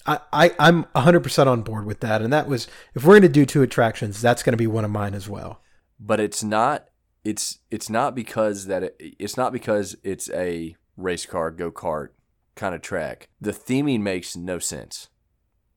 I, 0.06 0.18
I 0.32 0.50
I'm 0.58 0.82
100 0.92 1.20
percent 1.20 1.48
on 1.48 1.62
board 1.62 1.86
with 1.86 2.00
that, 2.00 2.20
and 2.20 2.32
that 2.32 2.46
was 2.46 2.66
if 2.94 3.04
we're 3.04 3.14
gonna 3.16 3.28
do 3.28 3.46
two 3.46 3.62
attractions, 3.62 4.20
that's 4.20 4.42
gonna 4.42 4.56
be 4.58 4.66
one 4.66 4.84
of 4.84 4.90
mine 4.90 5.14
as 5.14 5.28
well. 5.28 5.62
but 5.98 6.20
it's 6.20 6.44
not 6.44 6.88
it's 7.24 7.60
it's 7.70 7.88
not 7.88 8.14
because 8.14 8.66
that 8.66 8.82
it, 8.82 8.96
it's 9.18 9.38
not 9.38 9.50
because 9.50 9.96
it's 10.02 10.28
a 10.30 10.76
race 10.98 11.24
car 11.24 11.50
go 11.50 11.70
kart 11.70 12.08
kind 12.54 12.74
of 12.74 12.82
track. 12.82 13.28
The 13.40 13.52
theming 13.52 14.00
makes 14.00 14.36
no 14.36 14.58
sense, 14.58 15.08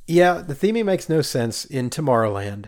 Yeah, 0.07 0.41
the 0.41 0.53
theming 0.55 0.83
makes 0.85 1.07
no 1.07 1.21
sense 1.21 1.63
in 1.63 1.89
Tomorrowland, 1.89 2.65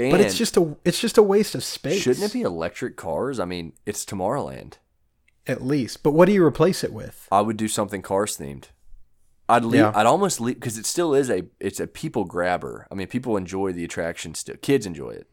and 0.00 0.10
but 0.10 0.20
it's 0.20 0.36
just 0.38 0.56
a 0.56 0.76
it's 0.84 1.00
just 1.00 1.18
a 1.18 1.22
waste 1.22 1.54
of 1.54 1.62
space. 1.64 2.00
shouldn't 2.02 2.24
it 2.26 2.32
be 2.32 2.42
electric 2.42 2.96
cars? 2.96 3.38
I 3.38 3.44
mean, 3.44 3.72
it's 3.86 4.04
Tomorrowland. 4.04 4.74
at 5.46 5.62
least? 5.62 6.02
But 6.02 6.12
what 6.12 6.26
do 6.26 6.32
you 6.32 6.44
replace 6.44 6.82
it 6.84 6.92
with? 6.92 7.26
I 7.32 7.40
would 7.40 7.56
do 7.56 7.68
something 7.68 8.02
cars 8.02 8.36
themed. 8.36 8.66
I'd 9.48 9.64
leave, 9.64 9.80
Yeah. 9.80 9.92
I'd 9.94 10.06
almost 10.06 10.40
leave 10.40 10.54
because 10.56 10.78
it 10.78 10.86
still 10.86 11.12
is 11.14 11.28
a 11.30 11.44
it's 11.58 11.80
a 11.80 11.86
people 11.86 12.24
grabber. 12.24 12.86
I 12.90 12.94
mean, 12.94 13.08
people 13.08 13.36
enjoy 13.36 13.72
the 13.72 13.84
attraction 13.84 14.34
still. 14.34 14.56
Kids 14.56 14.86
enjoy 14.86 15.10
it. 15.10 15.26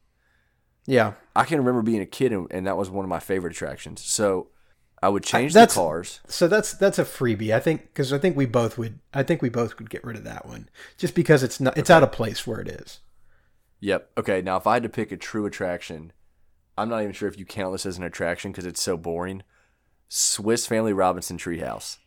Yeah, 0.86 1.14
I 1.36 1.44
can 1.44 1.58
remember 1.60 1.82
being 1.82 2.02
a 2.02 2.06
kid 2.06 2.32
and, 2.32 2.48
and 2.50 2.66
that 2.66 2.78
was 2.78 2.90
one 2.90 3.04
of 3.06 3.10
my 3.10 3.20
favorite 3.20 3.52
attractions. 3.54 4.02
So 4.04 4.48
I 5.04 5.10
would 5.10 5.24
change 5.24 5.54
that's- 5.54 5.76
the 5.76 5.82
cars. 5.82 6.22
so 6.28 6.48
that's 6.48 6.74
that's 6.74 6.98
a 6.98 7.04
freebie. 7.06 7.54
I 7.54 7.60
think 7.60 7.82
because 7.94 8.12
I 8.14 8.18
think 8.18 8.36
we 8.36 8.46
both 8.48 8.78
would. 8.78 9.00
I 9.14 9.22
think 9.22 9.42
we 9.42 9.50
both 9.50 9.78
would 9.78 9.90
get 9.90 10.04
rid 10.04 10.16
of 10.16 10.24
that 10.24 10.46
one 10.48 10.70
just 10.98 11.14
because 11.14 11.44
it's 11.44 11.60
not 11.60 11.78
it's 11.78 11.90
out 11.92 12.02
of 12.04 12.12
place 12.12 12.48
where 12.48 12.60
it 12.62 12.70
is. 12.70 13.00
Yep. 13.80 14.12
Okay. 14.18 14.42
Now, 14.42 14.58
if 14.58 14.68
I 14.68 14.76
had 14.76 14.84
to 14.84 14.90
pick 14.90 15.12
a 15.12 15.18
true 15.18 15.46
attraction, 15.46 16.12
I'm 16.78 16.90
not 16.90 17.02
even 17.02 17.13
sure 17.13 17.28
if 17.28 17.38
you 17.38 17.46
count 17.46 17.74
this 17.74 17.86
as 17.86 17.98
an 17.98 18.04
attraction 18.04 18.52
because 18.52 18.66
it's 18.66 18.82
so 18.82 18.98
boring. 18.98 19.44
Swiss 20.10 20.68
Family 20.68 20.94
Robinson 20.94 21.38
Treehouse. 21.38 21.98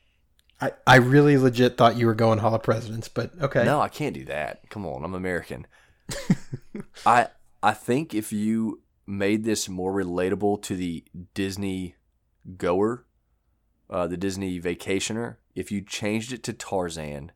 I, 0.61 0.73
I 0.87 0.97
really 0.97 1.39
legit 1.39 1.77
thought 1.77 1.97
you 1.97 2.07
were 2.07 2.15
going 2.15 2.39
Hall 2.39 2.55
of 2.55 2.63
Presidents, 2.63 3.09
but 3.09 3.33
okay. 3.41 3.65
No, 3.65 3.81
I 3.81 3.89
can't 3.89 4.15
do 4.15 4.25
that. 4.27 4.69
Come 4.69 4.85
on, 4.85 5.05
I'm 5.05 5.15
American. 5.15 5.67
I 7.07 7.29
I 7.63 7.73
think 7.73 8.15
if 8.15 8.33
you 8.33 8.83
made 9.07 9.45
this 9.45 9.69
more 9.69 9.93
relatable 9.93 10.63
to 10.63 10.77
the 10.77 11.05
Disney 11.35 11.97
goer, 12.57 13.07
uh, 13.89 14.07
the 14.07 14.17
Disney 14.17 14.61
vacationer, 14.61 15.37
if 15.55 15.73
you 15.73 15.83
changed 15.83 16.33
it 16.33 16.43
to 16.45 16.53
Tarzan, 16.53 17.33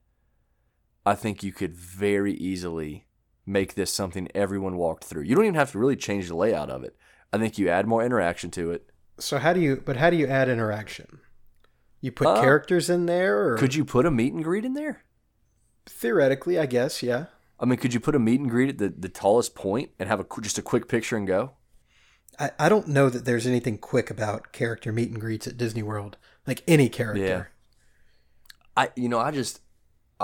I 1.07 1.15
think 1.15 1.43
you 1.43 1.53
could 1.53 1.75
very 1.75 2.35
easily 2.35 3.04
make 3.47 3.75
this 3.75 3.93
something 3.93 4.29
everyone 4.35 4.77
walked 4.77 5.05
through. 5.05 5.23
You 5.23 5.35
don't 5.35 5.45
even 5.45 5.55
have 5.55 5.73
to 5.73 5.79
really 5.79 5.97
change 5.97 6.29
the 6.29 6.35
layout 6.37 6.71
of 6.71 6.83
it. 6.85 6.97
I 7.33 7.39
think 7.39 7.59
you 7.59 7.69
add 7.69 7.87
more 7.87 8.05
interaction 8.05 8.51
to 8.53 8.71
it. 8.71 8.89
So 9.19 9.39
how 9.39 9.53
do 9.53 9.61
you? 9.61 9.83
But 9.85 9.97
how 9.97 10.11
do 10.11 10.17
you 10.17 10.27
add 10.27 10.49
interaction? 10.49 11.21
You 12.01 12.13
put 12.13 12.27
Uh, 12.27 12.41
characters 12.41 12.91
in 12.91 13.07
there, 13.07 13.49
or 13.49 13.57
Could 13.57 13.75
you 13.75 13.85
put 13.85 14.07
a 14.07 14.11
meet 14.11 14.33
and 14.33 14.45
greet 14.45 14.65
in 14.65 14.75
there? 14.75 15.03
theoretically, 15.87 16.59
I 16.59 16.67
guess, 16.67 17.03
yeah. 17.03 17.27
I 17.61 17.67
mean, 17.67 17.79
could 17.79 17.95
you 17.95 18.01
put 18.01 18.15
a 18.15 18.19
meet 18.19 18.41
and 18.41 18.51
greet 18.51 18.69
at 18.71 18.79
the, 18.79 18.89
the 18.89 19.09
tallest 19.09 19.55
point 19.55 19.91
and 19.99 20.09
have 20.09 20.21
a 20.21 20.27
just 20.41 20.59
a 20.59 20.63
quick 20.63 20.89
picture 20.89 21.17
and 21.17 21.27
go? 21.27 21.53
I, 22.39 22.51
I 22.59 22.69
don't 22.69 22.89
know 22.89 23.09
that 23.11 23.25
there's 23.25 23.47
anything 23.47 23.79
quick 23.79 24.11
about 24.11 24.53
character 24.53 24.93
meet 24.93 25.11
and 25.11 25.21
greets 25.21 25.47
at 25.47 25.57
Disney 25.57 25.83
World, 25.83 26.17
like 26.47 26.63
any 26.67 26.89
character. 26.89 27.23
Yeah. 27.25 27.45
I 28.77 28.91
you 28.97 29.09
know 29.09 29.21
I 29.21 29.31
just 29.31 29.61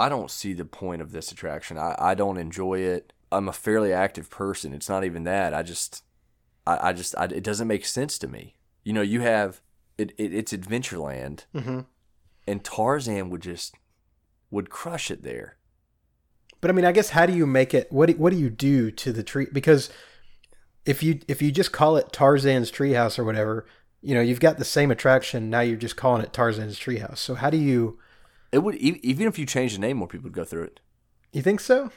I 0.01 0.09
don't 0.09 0.31
see 0.31 0.53
the 0.53 0.65
point 0.65 1.03
of 1.03 1.13
this 1.13 1.31
attraction. 1.31 1.79
I, 1.79 1.95
I 1.99 2.15
don't 2.15 2.39
enjoy 2.39 2.79
it. 2.81 3.13
I'm 3.31 3.49
a 3.49 3.53
fairly 3.53 3.93
active 3.93 4.31
person. 4.31 4.73
It's 4.73 4.89
not 4.89 5.05
even 5.05 5.25
that. 5.25 5.55
I 5.55 5.63
just 5.63 6.03
I, 6.67 6.89
I 6.89 6.93
just 6.93 7.15
I, 7.17 7.25
it 7.25 7.45
doesn't 7.45 7.69
make 7.69 7.85
sense 7.85 8.19
to 8.19 8.29
me. 8.29 8.57
You 8.83 8.93
know, 8.93 9.03
you 9.03 9.21
have 9.21 9.61
it, 9.99 10.13
it 10.19 10.35
it's 10.35 10.53
Adventureland 10.53 11.45
hmm 11.55 11.81
and 12.47 12.65
Tarzan 12.65 13.31
would 13.31 13.43
just 13.43 13.77
would 14.51 14.71
crush 14.71 15.11
it 15.11 15.23
there. 15.23 15.59
But 16.61 16.71
I 16.71 16.75
mean, 16.75 16.85
I 16.85 16.91
guess 16.91 17.11
how 17.11 17.27
do 17.27 17.33
you 17.33 17.47
make 17.47 17.75
it? 17.75 17.93
What 17.93 18.07
do, 18.07 18.15
what 18.15 18.31
do 18.31 18.39
you 18.39 18.51
do 18.51 18.91
to 18.91 19.13
the 19.13 19.23
tree? 19.23 19.47
Because 19.53 19.89
if 20.85 21.03
you 21.03 21.21
if 21.29 21.41
you 21.41 21.53
just 21.53 21.71
call 21.71 21.97
it 21.97 22.13
Tarzan's 22.13 22.73
Treehouse 22.73 23.19
or 23.19 23.25
whatever, 23.25 23.67
you 24.03 24.17
know, 24.17 24.21
you've 24.21 24.41
got 24.41 24.59
the 24.59 24.65
same 24.65 24.91
attraction. 24.91 25.49
Now 25.51 25.61
you're 25.61 25.77
just 25.77 25.97
calling 25.97 26.23
it 26.23 26.33
Tarzan's 26.33 26.81
Treehouse. 26.81 27.19
So 27.19 27.37
how 27.37 27.51
do 27.51 27.59
you? 27.59 28.00
It 28.53 28.59
would 28.59 28.75
even 28.77 29.27
if 29.27 29.39
you 29.39 29.47
change 29.47 29.75
the 29.75 29.81
name, 29.81 29.99
more 29.99 30.09
people 30.09 30.25
would 30.25 30.33
go 30.33 30.45
through 30.45 30.65
it. 30.65 30.81
You 31.33 31.43
think 31.43 31.61
so? 31.61 31.91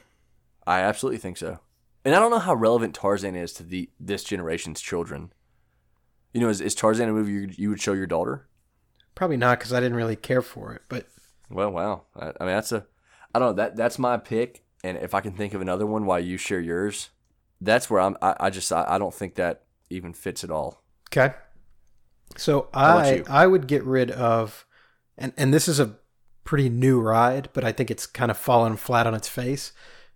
I 0.67 0.79
absolutely 0.79 1.17
think 1.17 1.37
so. 1.37 1.59
And 2.05 2.13
I 2.13 2.19
don't 2.19 2.31
know 2.31 2.39
how 2.39 2.53
relevant 2.53 2.93
Tarzan 2.93 3.35
is 3.35 3.53
to 3.53 3.63
the 3.63 3.89
this 3.99 4.23
generation's 4.23 4.81
children. 4.81 5.33
You 6.33 6.41
know, 6.41 6.49
is, 6.49 6.61
is 6.61 6.75
Tarzan 6.75 7.09
a 7.09 7.13
movie 7.13 7.31
you, 7.31 7.49
you 7.51 7.69
would 7.69 7.81
show 7.81 7.93
your 7.93 8.07
daughter? 8.07 8.47
Probably 9.15 9.37
not, 9.37 9.59
because 9.59 9.71
I 9.71 9.79
didn't 9.79 9.97
really 9.97 10.15
care 10.15 10.41
for 10.41 10.73
it. 10.73 10.81
But 10.89 11.07
Well, 11.49 11.71
wow. 11.71 12.03
I, 12.15 12.27
I 12.27 12.45
mean, 12.45 12.55
that's 12.55 12.71
a, 12.71 12.85
I 13.33 13.39
don't 13.39 13.49
know. 13.49 13.53
That 13.53 13.75
that's 13.75 13.99
my 13.99 14.17
pick. 14.17 14.63
And 14.83 14.97
if 14.97 15.13
I 15.13 15.21
can 15.21 15.33
think 15.33 15.53
of 15.53 15.61
another 15.61 15.85
one 15.85 16.05
while 16.05 16.19
you 16.19 16.37
share 16.37 16.59
yours, 16.59 17.09
that's 17.61 17.89
where 17.89 18.01
I'm. 18.01 18.17
I, 18.21 18.35
I 18.39 18.49
just 18.49 18.71
I, 18.71 18.85
I 18.87 18.97
don't 18.97 19.13
think 19.13 19.35
that 19.35 19.63
even 19.89 20.13
fits 20.13 20.43
at 20.43 20.51
all. 20.51 20.83
Okay. 21.09 21.33
So 22.35 22.67
I? 22.73 23.23
I 23.29 23.47
would 23.47 23.67
get 23.67 23.83
rid 23.83 24.11
of, 24.11 24.65
and 25.17 25.33
and 25.37 25.53
this 25.53 25.67
is 25.67 25.79
a 25.79 25.95
pretty 26.43 26.69
new 26.69 26.99
ride, 26.99 27.49
but 27.53 27.63
I 27.63 27.71
think 27.71 27.89
it's 27.89 28.05
kind 28.05 28.31
of 28.31 28.37
fallen 28.37 28.77
flat 28.77 29.07
on 29.07 29.13
its 29.13 29.27
face, 29.27 29.71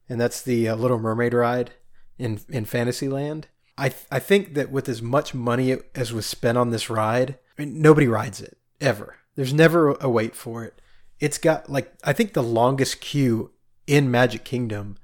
and 0.09 0.19
that's 0.19 0.41
the 0.41 0.69
uh, 0.69 0.75
Little 0.75 0.99
Mermaid 0.99 1.33
ride 1.33 1.71
in 2.17 2.39
in 2.49 2.65
Fantasyland. 2.65 3.47
I 3.77 3.93
I 4.11 4.19
think 4.19 4.53
that 4.55 4.71
with 4.71 4.89
as 4.89 5.01
much 5.01 5.33
money 5.33 5.77
as 5.95 6.13
was 6.13 6.25
spent 6.25 6.57
on 6.57 6.71
this 6.71 6.89
ride, 6.89 7.37
I 7.57 7.63
mean, 7.63 7.81
nobody 7.81 8.07
rides 8.07 8.41
it 8.41 8.57
ever. 8.81 9.15
There's 9.35 9.53
never 9.53 9.91
a 9.91 10.09
wait 10.09 10.35
for 10.35 10.63
it. 10.63 10.81
It's 11.19 11.37
got 11.37 11.69
like 11.69 11.93
I 12.03 12.13
think 12.13 12.33
the 12.33 12.43
longest 12.43 13.01
queue 13.01 13.51
in 13.85 14.11
Magic 14.11 14.43
Kingdom, 14.43 14.97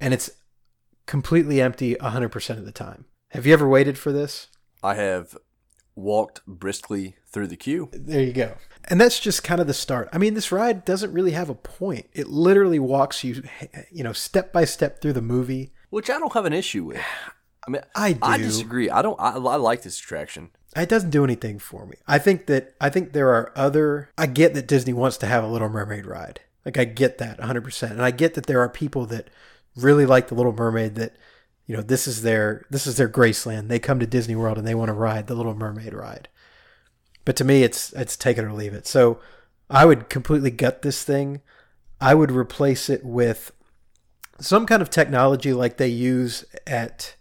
and 0.00 0.14
it's 0.14 0.30
completely 1.06 1.60
empty 1.60 1.94
100% 1.96 2.50
of 2.50 2.64
the 2.64 2.72
time. 2.72 3.04
Have 3.30 3.46
you 3.46 3.52
ever 3.52 3.68
waited 3.68 3.98
for 3.98 4.12
this? 4.12 4.48
I 4.82 4.94
have 4.94 5.36
walked 5.96 6.44
briskly 6.46 7.16
through 7.26 7.46
the 7.46 7.56
queue. 7.56 7.88
There 7.92 8.22
you 8.22 8.32
go. 8.32 8.56
And 8.84 9.00
that's 9.00 9.18
just 9.20 9.42
kind 9.44 9.60
of 9.60 9.66
the 9.66 9.74
start. 9.74 10.08
I 10.12 10.18
mean, 10.18 10.34
this 10.34 10.52
ride 10.52 10.84
doesn't 10.84 11.12
really 11.12 11.30
have 11.32 11.48
a 11.48 11.54
point. 11.54 12.06
It 12.12 12.28
literally 12.28 12.78
walks 12.78 13.24
you, 13.24 13.42
you 13.90 14.04
know, 14.04 14.12
step 14.12 14.52
by 14.52 14.64
step 14.64 15.00
through 15.00 15.14
the 15.14 15.22
movie. 15.22 15.72
which 15.90 16.10
I 16.10 16.18
don't 16.18 16.32
have 16.34 16.44
an 16.44 16.52
issue 16.52 16.84
with. 16.84 17.00
I 17.66 17.70
mean, 17.70 17.82
I 17.94 18.12
do. 18.12 18.18
I 18.22 18.38
disagree. 18.38 18.90
I 18.90 19.00
don't. 19.00 19.18
I, 19.18 19.30
I 19.32 19.56
like 19.56 19.82
this 19.82 19.98
attraction. 19.98 20.50
It 20.76 20.88
doesn't 20.88 21.10
do 21.10 21.24
anything 21.24 21.58
for 21.58 21.86
me. 21.86 21.96
I 22.06 22.18
think 22.18 22.46
that 22.46 22.74
I 22.80 22.90
think 22.90 23.12
there 23.12 23.28
are 23.28 23.52
other. 23.56 24.10
I 24.18 24.26
get 24.26 24.54
that 24.54 24.66
Disney 24.66 24.92
wants 24.92 25.16
to 25.18 25.26
have 25.26 25.44
a 25.44 25.48
Little 25.48 25.68
Mermaid 25.70 26.04
ride. 26.04 26.40
Like 26.64 26.76
I 26.78 26.84
get 26.84 27.18
that 27.18 27.38
100%. 27.40 27.90
And 27.90 28.02
I 28.02 28.10
get 28.10 28.34
that 28.34 28.46
there 28.46 28.60
are 28.60 28.68
people 28.68 29.06
that 29.06 29.28
really 29.76 30.06
like 30.06 30.28
the 30.28 30.34
Little 30.34 30.52
Mermaid 30.52 30.94
that 30.96 31.16
you 31.66 31.76
know, 31.76 31.82
this 31.82 32.06
is 32.06 32.22
their 32.22 32.64
this 32.70 32.86
is 32.86 32.96
their 32.96 33.08
Graceland. 33.08 33.68
They 33.68 33.78
come 33.78 34.00
to 34.00 34.06
Disney 34.06 34.36
World 34.36 34.58
and 34.58 34.66
they 34.66 34.74
want 34.74 34.88
to 34.88 34.94
ride 34.94 35.26
the 35.26 35.34
Little 35.34 35.54
Mermaid 35.54 35.94
ride. 35.94 36.28
But 37.24 37.36
to 37.36 37.44
me 37.44 37.62
it's 37.62 37.92
it's 37.94 38.16
take 38.16 38.38
it 38.38 38.44
or 38.44 38.52
leave 38.52 38.74
it. 38.74 38.86
So 38.86 39.18
I 39.70 39.84
would 39.86 40.08
completely 40.08 40.50
gut 40.50 40.82
this 40.82 41.02
thing. 41.04 41.40
I 42.00 42.14
would 42.14 42.30
replace 42.30 42.90
it 42.90 43.04
with 43.04 43.52
some 44.40 44.66
kind 44.66 44.82
of 44.82 44.90
technology 44.90 45.52
like 45.52 45.76
they 45.76 45.88
use 45.88 46.44
at 46.66 47.14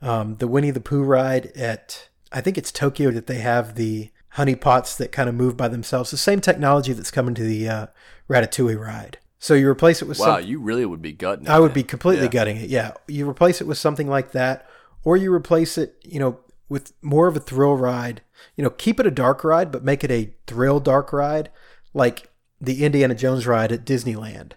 um, 0.00 0.36
the 0.36 0.48
Winnie 0.48 0.70
the 0.70 0.80
Pooh 0.80 1.02
ride 1.02 1.46
at 1.48 2.08
I 2.32 2.40
think 2.40 2.56
it's 2.56 2.72
Tokyo 2.72 3.10
that 3.10 3.26
they 3.26 3.38
have 3.38 3.74
the 3.74 4.10
honey 4.30 4.54
pots 4.54 4.96
that 4.96 5.12
kind 5.12 5.28
of 5.28 5.34
move 5.34 5.56
by 5.56 5.68
themselves. 5.68 6.10
The 6.10 6.16
same 6.16 6.40
technology 6.40 6.92
that's 6.92 7.10
coming 7.10 7.34
to 7.34 7.42
the 7.42 7.68
uh, 7.68 7.86
Ratatouille 8.28 8.78
ride. 8.78 9.18
So 9.46 9.54
you 9.54 9.68
replace 9.68 10.02
it 10.02 10.08
with 10.08 10.18
Wow, 10.18 10.40
some, 10.40 10.48
you 10.48 10.58
really 10.58 10.84
would 10.84 11.00
be 11.00 11.12
gutting. 11.12 11.48
I 11.48 11.60
would 11.60 11.72
be 11.72 11.84
completely 11.84 12.24
Yeah. 12.24 12.32
gutting 12.32 12.56
it. 12.56 12.68
Yeah, 12.68 12.94
you 13.06 13.30
replace 13.30 13.60
it 13.60 13.68
with 13.68 13.78
something 13.78 14.08
like 14.08 14.32
that, 14.32 14.68
or 15.04 15.16
you 15.16 15.32
replace 15.32 15.78
it, 15.78 15.94
you 16.02 16.18
know, 16.18 16.40
with 16.68 16.94
more 17.00 17.28
of 17.28 17.36
a 17.36 17.38
thrill 17.38 17.76
ride. 17.76 18.22
You 18.56 18.64
know, 18.64 18.70
keep 18.70 18.98
it 18.98 19.06
a 19.06 19.10
dark 19.12 19.44
ride, 19.44 19.70
but 19.70 19.84
make 19.84 20.02
it 20.02 20.10
a 20.10 20.34
thrill 20.48 20.80
dark 20.80 21.12
ride, 21.12 21.50
like 21.94 22.28
the 22.60 22.84
Indiana 22.84 23.14
Jones 23.14 23.46
ride 23.46 23.70
at 23.70 23.84
Disneyland. 23.84 24.54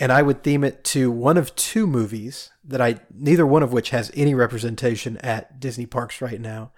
And 0.00 0.10
I 0.10 0.22
would 0.22 0.42
theme 0.42 0.64
it 0.64 0.82
to 0.84 1.10
one 1.10 1.36
of 1.36 1.54
two 1.54 1.86
movies 1.86 2.52
that 2.64 2.80
I 2.80 3.00
neither 3.14 3.46
one 3.46 3.62
of 3.62 3.74
which 3.74 3.90
has 3.90 4.10
any 4.14 4.34
representation 4.34 5.18
at 5.18 5.60
Disney 5.60 5.84
parks 5.84 6.22
right 6.22 6.40
now, 6.40 6.72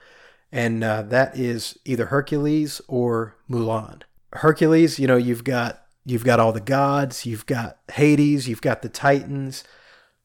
and 0.50 0.82
uh, 0.82 1.02
that 1.02 1.38
is 1.38 1.78
either 1.84 2.06
Hercules 2.06 2.80
or 2.88 3.36
Mulan. 3.48 4.02
Hercules, 4.32 4.98
you 4.98 5.06
know, 5.06 5.16
you've 5.16 5.44
got 5.44 5.83
you've 6.04 6.24
got 6.24 6.40
all 6.40 6.52
the 6.52 6.60
gods, 6.60 7.26
you've 7.26 7.46
got 7.46 7.78
Hades, 7.92 8.48
you've 8.48 8.62
got 8.62 8.82
the 8.82 8.88
Titans. 8.88 9.64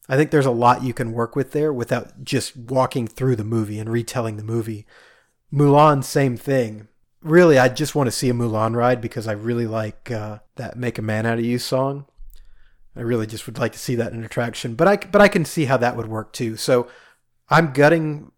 I 0.08 0.18
think 0.18 0.32
there's 0.32 0.46
a 0.46 0.52
lot 0.52 0.84
you 0.84 0.94
can 0.94 1.12
work 1.12 1.36
with 1.36 1.52
there 1.52 1.72
without 1.72 2.24
just 2.24 2.58
walking 2.58 3.08
through 3.08 3.36
the 3.36 3.44
movie 3.44 3.80
and 3.80 3.90
retelling 3.90 4.38
the 4.38 4.44
movie. 4.44 4.86
Mulan, 5.54 6.04
same 6.04 6.36
thing. 6.36 6.88
Really, 7.22 7.60
I 7.60 7.70
just 7.70 7.96
want 7.96 8.08
to 8.08 8.12
see 8.12 8.30
a 8.30 8.34
Mulan 8.34 8.76
ride 8.76 9.02
because 9.02 9.28
I 9.28 9.34
really 9.34 9.68
like 9.68 10.10
uh, 10.10 10.40
that 10.56 10.78
"Make 10.78 10.98
a 10.98 11.02
Man 11.02 11.26
Out 11.26 11.38
of 11.38 11.46
You" 11.46 11.60
song. 11.60 12.06
I 12.96 13.02
really 13.02 13.28
just 13.28 13.46
would 13.46 13.58
like 13.58 13.74
to 13.74 13.80
see 13.80 13.96
that 13.96 14.12
in 14.12 14.20
an 14.20 14.26
attraction, 14.26 14.76
but 14.76 14.88
I 14.88 14.96
but 14.98 15.22
I 15.22 15.28
can 15.28 15.46
see 15.46 15.66
how 15.66 15.78
that 15.78 15.96
would 15.96 16.08
work 16.08 16.34
too. 16.34 16.56
So 16.56 16.88
I'm 17.50 17.74
gutting 17.74 18.32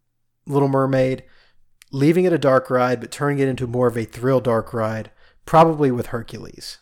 Little 0.46 0.68
Mermaid, 0.68 1.24
leaving 1.92 2.26
it 2.26 2.34
a 2.34 2.38
dark 2.38 2.70
ride, 2.70 3.00
but 3.00 3.12
turning 3.12 3.40
it 3.40 3.48
into 3.48 3.68
more 3.68 3.88
of 3.88 3.98
a 3.98 4.06
thrill 4.06 4.40
dark 4.40 4.74
ride, 4.74 5.12
probably 5.46 5.92
with 5.92 6.08
Hercules. 6.08 6.80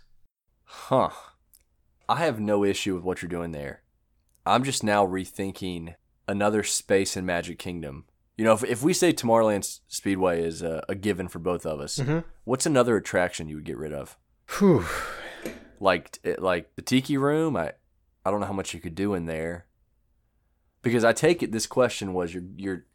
Huh. 0.90 1.10
I 2.08 2.16
have 2.16 2.40
no 2.40 2.64
issue 2.64 2.96
with 2.96 3.04
what 3.04 3.22
you're 3.22 3.30
doing 3.30 3.52
there. 3.52 3.84
I'm 4.46 4.64
just 4.64 4.84
now 4.84 5.06
rethinking 5.06 5.94
another 6.28 6.64
space 6.64 7.16
in 7.16 7.28
Magic 7.28 7.60
Kingdom. 7.60 8.06
You 8.38 8.46
know, 8.46 8.54
if, 8.54 8.64
if 8.64 8.82
we 8.82 8.94
say 8.94 9.14
Tomorrowland 9.14 9.80
Speedway 9.88 10.42
is 10.42 10.64
a, 10.64 10.84
a 10.90 10.96
given 10.96 11.28
for 11.28 11.38
both 11.38 11.64
of 11.66 11.80
us, 11.80 12.00
Mhm. 12.00 12.24
what's 12.44 12.66
another 12.66 12.98
attraction 12.98 13.48
you 13.48 13.56
would 13.58 13.66
get 13.66 13.78
rid 13.78 13.94
of? 13.94 14.18
Whew. 14.58 14.84
Like 15.80 16.18
like 16.40 16.76
the 16.76 16.82
Tiki 16.82 17.18
Room? 17.18 17.56
I 17.56 17.74
I 18.26 18.32
don't 18.32 18.40
know 18.40 18.48
how 18.48 18.54
much 18.54 18.74
you 18.74 18.80
could 18.80 18.96
do 18.96 19.14
in 19.14 19.28
there. 19.28 19.68
Because 20.82 21.04
I 21.04 21.14
take 21.14 21.44
it 21.44 21.52
this 21.52 21.68
question 21.68 22.14
was 22.14 22.34
you're 22.34 22.44
you're 22.58 22.86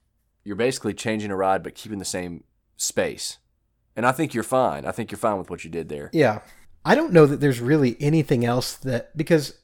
you're 0.42 0.56
basically 0.56 0.94
changing 0.94 1.30
a 1.30 1.36
ride 1.36 1.62
but 1.62 1.74
keeping 1.76 2.00
the 2.00 2.04
same 2.04 2.42
space. 2.76 3.38
And 3.94 4.04
I 4.04 4.10
think 4.12 4.34
you're 4.34 4.42
fine. 4.42 4.84
I 4.84 4.90
think 4.90 5.12
you're 5.12 5.18
fine 5.18 5.38
with 5.38 5.48
what 5.50 5.62
you 5.62 5.70
did 5.70 5.88
there. 5.88 6.10
Yeah. 6.12 6.40
I 6.84 6.94
don't 6.94 7.12
know 7.12 7.26
that 7.26 7.40
there's 7.40 7.60
really 7.60 7.96
anything 8.00 8.44
else 8.44 8.74
that 8.76 9.16
because 9.16 9.54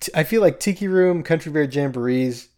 t- 0.00 0.12
I 0.14 0.22
feel 0.24 0.40
like 0.40 0.60
Tiki 0.60 0.86
Room, 0.88 1.22
Country 1.22 1.50
Bear 1.52 1.66
Jamborees. 1.66 2.48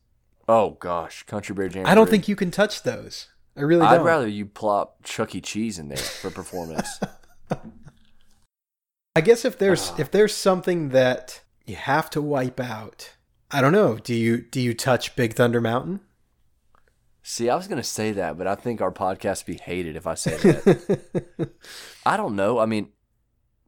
Oh 0.49 0.71
gosh, 0.81 1.23
Country 1.25 1.55
Bear 1.55 1.67
Jamboree. 1.67 1.85
I 1.91 1.95
don't 1.95 2.11
think 2.11 2.29
you 2.29 2.37
can 2.37 2.51
touch 2.51 2.83
those. 2.83 3.29
I 3.57 3.63
really 3.63 3.83
I'd 3.87 3.97
don't. 3.97 4.07
rather 4.07 4.29
you 4.29 4.47
plop 4.47 5.03
Chuck 5.05 5.35
E. 5.35 5.41
Cheese 5.41 5.79
in 5.79 5.89
there 5.89 5.97
for 5.99 6.31
performance. 6.31 7.01
I 9.17 9.21
guess 9.23 9.45
if 9.45 9.59
there's 9.59 9.91
Ah. 9.91 9.97
if 9.99 10.11
there's 10.11 10.35
something 10.35 10.91
that 10.91 11.43
you 11.67 11.77
have 11.77 12.11
to 12.11 12.23
wipe 12.23 12.61
out, 12.61 13.17
I 13.51 13.61
don't 13.61 13.73
know. 13.73 13.97
Do 13.99 14.15
you 14.15 14.39
do 14.43 14.61
you 14.61 14.75
touch 14.75 15.17
Big 15.17 15.35
Thunder 15.35 15.61
Mountain? 15.61 16.01
See, 17.23 17.51
I 17.51 17.57
was 17.57 17.67
gonna 17.69 17.83
say 17.83 18.13
that, 18.13 18.39
but 18.39 18.47
I 18.47 18.55
think 18.55 18.81
our 18.81 18.93
podcast 18.93 19.47
would 19.47 19.57
be 19.59 19.63
hated 19.63 19.97
if 19.97 20.07
I 20.07 20.15
say 20.15 20.37
that. 20.37 21.51
I 22.07 22.17
don't 22.17 22.37
know. 22.37 22.59
I 22.59 22.67
mean, 22.67 22.89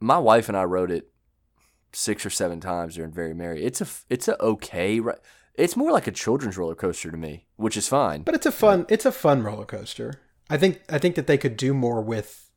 my 0.02 0.18
wife 0.18 0.48
and 0.48 0.56
I 0.56 0.64
wrote 0.64 0.90
it 0.90 1.08
six 1.92 2.24
or 2.26 2.30
seven 2.30 2.60
times 2.60 2.96
during 2.96 3.12
Very 3.12 3.34
Merry. 3.34 3.64
It's 3.64 3.80
a 3.80 3.86
it's 4.10 4.28
a 4.28 4.40
okay. 4.42 5.00
It's 5.54 5.76
more 5.76 5.92
like 5.92 6.06
a 6.06 6.12
children's 6.12 6.56
roller 6.56 6.74
coaster 6.74 7.10
to 7.10 7.16
me, 7.16 7.46
which 7.56 7.76
is 7.76 7.88
fine. 7.88 8.22
But 8.22 8.34
it's 8.34 8.46
a 8.46 8.52
fun 8.52 8.86
it's 8.88 9.06
a 9.06 9.12
fun 9.12 9.42
roller 9.42 9.66
coaster. 9.66 10.20
I 10.50 10.56
think 10.58 10.82
I 10.90 10.98
think 10.98 11.14
that 11.14 11.26
they 11.26 11.38
could 11.38 11.56
do 11.56 11.72
more 11.72 12.02
with, 12.02 12.50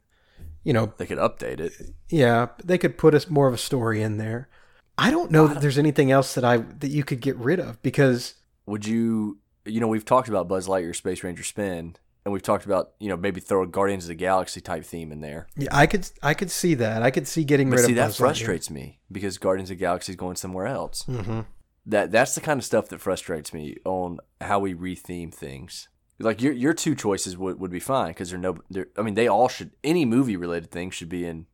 you 0.63 0.73
know, 0.73 0.93
They 0.97 1.05
could 1.05 1.17
update 1.17 1.59
it. 1.59 1.73
yeah, 2.09 2.47
they 2.63 2.77
could 2.77 2.97
put 2.97 3.13
us 3.13 3.29
more 3.29 3.47
of 3.47 3.53
a 3.53 3.57
story 3.57 4.01
in 4.01 4.17
there. 4.17 4.49
I 4.97 5.11
don't 5.11 5.29
know 5.31 5.47
that 5.47 5.61
there's 5.61 5.77
anything 5.77 6.09
else 6.11 6.33
that 6.35 6.45
I 6.45 6.57
that 6.57 6.89
you 6.89 7.03
could 7.03 7.19
get 7.21 7.35
rid 7.35 7.59
of 7.59 7.81
because 7.81 8.35
Would 8.65 8.85
you? 8.85 9.39
You 9.65 9.79
know, 9.79 9.87
we've 9.87 10.05
talked 10.05 10.29
about 10.29 10.47
Buzz 10.47 10.67
Lightyear 10.67 10.95
Space 10.95 11.23
Ranger 11.23 11.43
Spin, 11.43 11.95
and 12.25 12.33
we've 12.33 12.41
talked 12.41 12.65
about 12.65 12.91
you 12.99 13.07
know 13.07 13.15
maybe 13.15 13.39
throw 13.39 13.63
a 13.63 13.67
Guardians 13.67 14.03
of 14.05 14.09
the 14.09 14.15
Galaxy 14.15 14.59
type 14.59 14.83
theme 14.83 15.11
in 15.11 15.21
there. 15.21 15.47
yeah, 15.55 15.69
I 15.71 15.85
could 15.87 16.09
I 16.21 16.33
could 16.33 16.51
see 16.51 16.73
that. 16.75 17.01
I 17.03 17.11
could 17.11 17.27
see 17.27 17.43
getting 17.43 17.69
But 17.69 17.77
rid 17.77 17.85
see, 17.85 17.91
of 17.93 17.95
that 17.97 18.05
Buzz 18.07 18.15
Lightyear. 18.15 18.19
frustrates 18.19 18.69
me 18.69 18.99
because 19.11 19.37
Guardians 19.37 19.69
of 19.71 19.77
the 19.77 19.81
Galaxy 19.81 20.11
is 20.11 20.15
going 20.15 20.35
somewhere 20.35 20.67
else. 20.67 21.03
hmm 21.03 21.41
That 21.85 22.11
that's 22.11 22.35
the 22.35 22.41
kind 22.41 22.57
of 22.59 22.65
stuff 22.65 22.89
that 22.89 22.99
frustrates 22.99 23.53
me 23.53 23.77
on 23.85 24.17
how 24.41 24.59
we 24.59 24.73
retheme 24.73 25.33
things. 25.33 25.87
Like 26.19 26.41
your 26.41 26.53
your 26.53 26.73
two 26.73 26.95
choices 26.95 27.37
would, 27.37 27.59
would 27.59 27.71
be 27.71 27.79
fine 27.79 28.09
because 28.09 28.29
they're 28.29 28.39
no. 28.39 28.57
They're, 28.69 28.87
I 28.97 29.01
mean, 29.01 29.13
they 29.15 29.27
all 29.27 29.49
should. 29.49 29.71
Any 29.83 30.05
movie 30.05 30.37
related 30.37 30.71
thing 30.71 30.89
should 30.89 31.09
be 31.09 31.25
in 31.25 31.45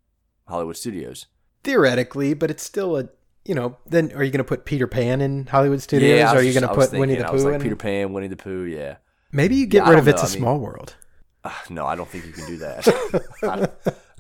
Hollywood 0.48 0.78
studios. 0.78 1.26
Theoretically, 1.64 2.34
but 2.36 2.50
it's 2.52 2.64
still 2.64 2.96
a 2.98 3.10
you 3.44 3.56
know. 3.56 3.78
Then 3.88 4.12
are 4.14 4.24
you 4.24 4.30
going 4.32 4.38
to 4.38 4.44
put 4.44 4.66
Peter 4.66 4.86
Pan 4.88 5.20
in 5.20 5.48
Hollywood 5.48 5.82
Studios? 5.82 6.22
Or 6.32 6.38
are 6.38 6.42
you 6.44 6.54
going 6.54 6.62
to 6.68 6.74
put 6.76 6.92
Winnie 6.92 7.14
thinking, 7.16 7.20
the 7.24 7.28
I 7.28 7.32
was 7.32 7.42
Pooh 7.44 7.48
like 7.50 7.56
in? 7.56 7.62
Peter 7.62 7.76
Pan, 7.76 8.14
Winnie 8.14 8.28
the 8.28 8.36
Pooh. 8.38 8.64
Yeah. 8.66 8.98
Maybe 9.32 9.56
you 9.56 9.66
get 9.66 9.84
Yeah, 9.86 9.90
rid 9.92 10.00
of 10.00 10.06
don't 10.06 10.14
It's 10.16 10.24
know, 10.24 10.28
a 10.28 10.30
I 10.30 10.34
mean- 10.34 10.42
Small 10.42 10.60
World. 10.60 10.96
Ah, 11.44 11.64
no, 11.70 11.86
I 11.88 11.96
don't 11.96 12.08
think 12.08 12.26
you 12.28 12.34
can 12.34 12.46
do 12.46 12.58
that. 12.58 12.88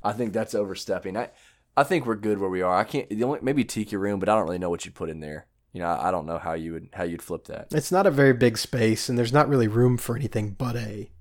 I, 0.03 0.09
I 0.09 0.13
think 0.13 0.33
that's 0.33 0.55
overstepping. 0.55 1.15
I 1.17 1.29
I 1.77 1.83
think 1.83 2.05
we're 2.05 2.15
good 2.15 2.39
where 2.39 2.49
we 2.49 2.61
are. 2.63 2.75
I 2.75 2.83
can't. 2.83 3.07
The 3.09 3.23
only 3.23 3.39
maybe 3.43 3.63
Tiki 3.63 3.95
Room, 3.95 4.19
but 4.19 4.27
I 4.27 4.35
don't 4.35 4.43
really 4.45 4.57
know 4.57 4.69
what 4.71 4.85
you'd 4.85 4.95
put 4.95 5.09
in 5.09 5.19
there. 5.19 5.45
You 5.71 5.81
know, 5.81 5.87
I, 5.87 6.07
I 6.07 6.11
don't 6.11 6.25
know 6.25 6.37
how 6.39 6.53
you 6.53 6.73
would 6.73 6.89
how 6.93 7.03
you'd 7.03 7.21
flip 7.21 7.45
that. 7.45 7.67
It's 7.71 7.91
not 7.91 8.07
a 8.07 8.11
very 8.11 8.33
big 8.33 8.57
space, 8.57 9.07
and 9.07 9.17
there's 9.19 9.31
not 9.31 9.47
really 9.47 9.67
room 9.67 9.97
for 9.97 10.15
anything 10.17 10.49
but 10.51 10.75
a, 10.75 11.11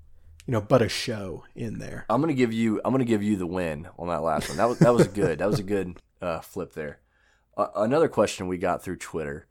you 0.47 0.53
know, 0.53 0.61
but 0.63 0.81
a 0.81 0.89
show 0.89 1.45
in 1.55 1.79
there. 1.79 2.07
I'm 2.09 2.21
gonna 2.23 2.33
give 2.33 2.53
you. 2.53 2.81
I'm 2.85 2.93
gonna 2.93 3.05
give 3.05 3.23
you 3.23 3.37
the 3.37 3.47
win 3.47 3.87
on 3.99 4.09
that 4.09 4.23
last 4.23 4.49
one. 4.49 4.57
That 4.57 4.69
was 4.71 4.79
that 4.79 4.95
was 4.95 5.07
good. 5.09 5.39
That 5.41 5.49
was 5.51 5.59
a 5.61 5.65
good 5.65 5.99
uh, 6.23 6.41
flip 6.41 6.73
there. 6.73 6.99
Uh, 7.59 7.67
another 7.77 8.09
question 8.09 8.49
we 8.49 8.57
got 8.57 8.83
through 8.83 8.97
Twitter: 8.97 9.47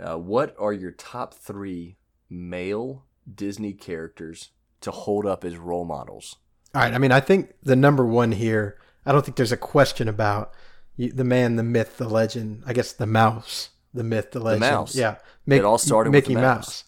uh, 0.00 0.16
What 0.16 0.56
are 0.58 0.72
your 0.72 0.90
top 0.92 1.34
three 1.34 1.98
male 2.30 3.04
Disney 3.32 3.72
characters 3.72 4.50
to 4.80 4.90
hold 4.90 5.26
up 5.26 5.44
as 5.44 5.56
role 5.56 5.84
models? 5.84 6.36
All 6.74 6.80
right. 6.82 6.92
I 6.94 6.98
mean, 6.98 7.12
I 7.12 7.20
think 7.20 7.52
the 7.62 7.76
number 7.76 8.06
one 8.06 8.32
here. 8.32 8.78
I 9.04 9.12
don't 9.12 9.24
think 9.24 9.36
there's 9.36 9.52
a 9.52 9.56
question 9.56 10.08
about 10.08 10.52
the 10.96 11.24
man, 11.24 11.56
the 11.56 11.62
myth, 11.62 11.96
the 11.98 12.08
legend. 12.08 12.62
I 12.66 12.72
guess 12.72 12.92
the 12.92 13.06
mouse, 13.06 13.70
the 13.92 14.04
myth, 14.04 14.30
the 14.30 14.40
legend. 14.40 14.62
The 14.62 14.70
mouse. 14.70 14.94
Yeah. 14.94 15.16
It 15.46 15.64
all 15.64 15.78
started 15.78 16.10
with 16.10 16.24
Mickey 16.24 16.34
the 16.34 16.40
mouse. 16.40 16.84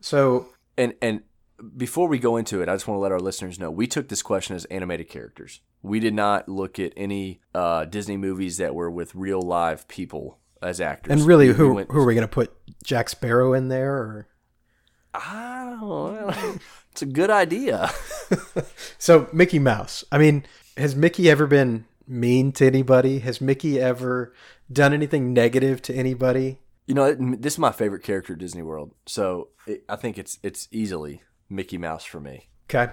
So 0.00 0.48
And 0.76 0.94
and 1.00 1.22
before 1.76 2.08
we 2.08 2.18
go 2.18 2.36
into 2.36 2.60
it, 2.62 2.68
I 2.68 2.74
just 2.74 2.86
want 2.86 2.96
to 2.98 3.00
let 3.02 3.12
our 3.12 3.20
listeners 3.20 3.58
know 3.58 3.70
we 3.70 3.86
took 3.86 4.08
this 4.08 4.22
question 4.22 4.56
as 4.56 4.64
animated 4.66 5.08
characters. 5.08 5.60
We 5.82 6.00
did 6.00 6.12
not 6.14 6.48
look 6.48 6.78
at 6.78 6.92
any 6.96 7.40
uh, 7.54 7.84
Disney 7.86 8.16
movies 8.16 8.58
that 8.58 8.74
were 8.74 8.90
with 8.90 9.14
real 9.14 9.40
live 9.40 9.86
people 9.88 10.38
as 10.60 10.80
actors. 10.80 11.12
and 11.12 11.22
really, 11.22 11.46
We- 11.46 11.52
we 11.52 11.56
who 11.58 11.74
went- 11.74 11.90
who 11.92 12.00
are 12.00 12.04
we 12.04 12.14
going 12.14 12.26
to 12.26 12.32
put 12.32 12.52
Jack 12.84 13.08
Sparrow 13.08 13.52
in 13.54 13.68
there? 13.68 13.94
Or 13.94 14.28
I 15.16 15.76
don't. 15.80 16.60
It's 16.96 17.02
a 17.02 17.06
good 17.06 17.28
idea. 17.28 17.90
so 18.98 19.28
Mickey 19.30 19.58
Mouse. 19.58 20.02
I 20.10 20.16
mean, 20.16 20.46
has 20.78 20.96
Mickey 20.96 21.28
ever 21.28 21.46
been 21.46 21.84
mean 22.08 22.52
to 22.52 22.66
anybody? 22.66 23.18
Has 23.18 23.38
Mickey 23.38 23.78
ever 23.78 24.32
done 24.72 24.94
anything 24.94 25.34
negative 25.34 25.82
to 25.82 25.94
anybody? 25.94 26.58
You 26.86 26.94
know, 26.94 27.12
this 27.12 27.52
is 27.52 27.58
my 27.58 27.70
favorite 27.70 28.02
character 28.02 28.32
at 28.32 28.38
Disney 28.38 28.62
World, 28.62 28.94
so 29.04 29.48
it, 29.66 29.84
I 29.90 29.96
think 29.96 30.16
it's 30.16 30.38
it's 30.42 30.68
easily 30.70 31.20
Mickey 31.50 31.76
Mouse 31.76 32.04
for 32.04 32.18
me. 32.18 32.48
Okay. 32.70 32.92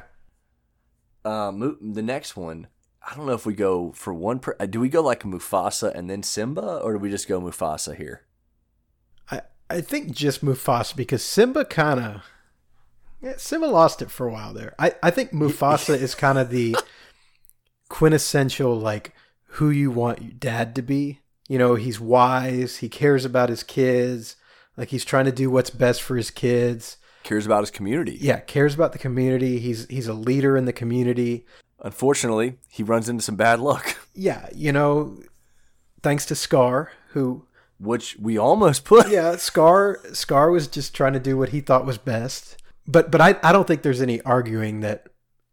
Uh, 1.23 1.51
the 1.79 2.01
next 2.01 2.35
one, 2.35 2.67
I 3.01 3.15
don't 3.15 3.25
know 3.25 3.33
if 3.33 3.45
we 3.45 3.53
go 3.53 3.93
for 3.93 4.13
one. 4.13 4.39
Per- 4.39 4.57
uh, 4.59 4.65
do 4.65 4.81
we 4.81 4.89
go 4.89 5.01
like 5.01 5.23
Mufasa 5.23 5.95
and 5.95 6.09
then 6.09 6.23
Simba, 6.23 6.79
or 6.79 6.91
do 6.91 6.99
we 6.99 7.09
just 7.09 7.29
go 7.29 7.39
Mufasa 7.39 7.95
here? 7.95 8.23
I 9.73 9.81
think 9.81 10.11
just 10.11 10.45
Mufasa 10.45 10.95
because 10.95 11.23
Simba 11.23 11.65
kind 11.65 11.99
of 11.99 12.23
yeah, 13.21 13.33
Simba 13.37 13.65
lost 13.65 14.01
it 14.01 14.11
for 14.11 14.27
a 14.27 14.31
while 14.31 14.53
there. 14.53 14.75
I 14.77 14.93
I 15.01 15.09
think 15.09 15.31
Mufasa 15.31 15.95
is 15.95 16.13
kind 16.13 16.37
of 16.37 16.49
the 16.49 16.75
quintessential 17.89 18.77
like 18.77 19.13
who 19.45 19.69
you 19.69 19.89
want 19.89 20.21
your 20.21 20.33
dad 20.33 20.75
to 20.75 20.81
be. 20.81 21.21
You 21.47 21.57
know, 21.57 21.75
he's 21.75 21.99
wise, 21.99 22.77
he 22.77 22.89
cares 22.89 23.25
about 23.25 23.49
his 23.49 23.63
kids, 23.63 24.35
like 24.77 24.89
he's 24.89 25.05
trying 25.05 25.25
to 25.25 25.31
do 25.31 25.49
what's 25.49 25.69
best 25.69 26.01
for 26.01 26.15
his 26.17 26.29
kids. 26.29 26.97
Cares 27.23 27.45
about 27.45 27.61
his 27.61 27.71
community. 27.71 28.17
Yeah, 28.19 28.41
cares 28.41 28.75
about 28.75 28.91
the 28.91 28.99
community. 28.99 29.57
He's 29.59 29.87
he's 29.87 30.07
a 30.07 30.13
leader 30.13 30.55
in 30.55 30.65
the 30.65 30.73
community. 30.73 31.45
unfortunately, 31.79 32.59
he 32.69 32.83
runs 32.83 33.09
into 33.09 33.23
some 33.23 33.35
bad 33.35 33.59
luck, 33.59 33.97
Yeah, 34.13 34.47
you 34.53 34.71
know, 34.71 35.17
thanks 36.03 36.25
to 36.27 36.35
Scar, 36.35 36.91
who 37.09 37.47
which 37.79 38.17
we 38.19 38.37
almost 38.37 38.85
put. 38.93 39.09
yeah, 39.09 39.35
Scar 39.35 39.99
Scar 40.13 40.51
was 40.51 40.67
just 40.67 40.93
trying 40.95 41.13
to 41.13 41.19
do 41.19 41.37
what 41.37 41.49
he 41.49 41.61
thought 41.61 41.85
was 41.85 41.97
best. 41.97 42.61
But 42.87 43.11
but 43.11 43.21
I, 43.21 43.35
I 43.43 43.51
don't 43.51 43.67
think 43.67 43.81
there's 43.81 44.01
any 44.01 44.21
arguing 44.21 44.81
that 44.81 45.07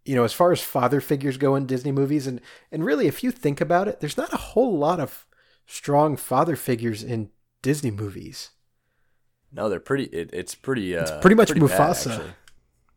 you 0.05 0.17
know, 0.17 0.25
as 0.25 0.33
far 0.33 0.51
as 0.51 0.61
father 0.63 1.01
figures 1.01 1.37
go 1.37 1.55
in 1.55 1.67
Disney 1.67 1.93
movies 1.93 2.27
and 2.27 2.41
and 2.73 2.85
really 2.85 3.07
if 3.07 3.23
you 3.23 3.31
think 3.31 3.61
about 3.61 3.87
it, 3.89 4.01
there's 4.01 4.17
not 4.17 4.33
a 4.33 4.37
whole 4.39 4.77
lot 4.77 4.99
of 4.99 5.27
strong 5.67 6.17
father 6.17 6.57
figures 6.57 7.03
in 7.05 7.31
Disney 7.63 7.91
movies. 7.91 8.51
No, 9.53 9.69
they're 9.69 9.79
pretty. 9.81 10.05
It, 10.05 10.31
it's 10.33 10.55
pretty. 10.55 10.97
Uh, 10.97 11.03
It's 11.03 11.11
pretty 11.21 11.35
much 11.37 11.49
bad, 11.49 11.59
Mufasa. 11.59 12.11
actually. 12.13 12.31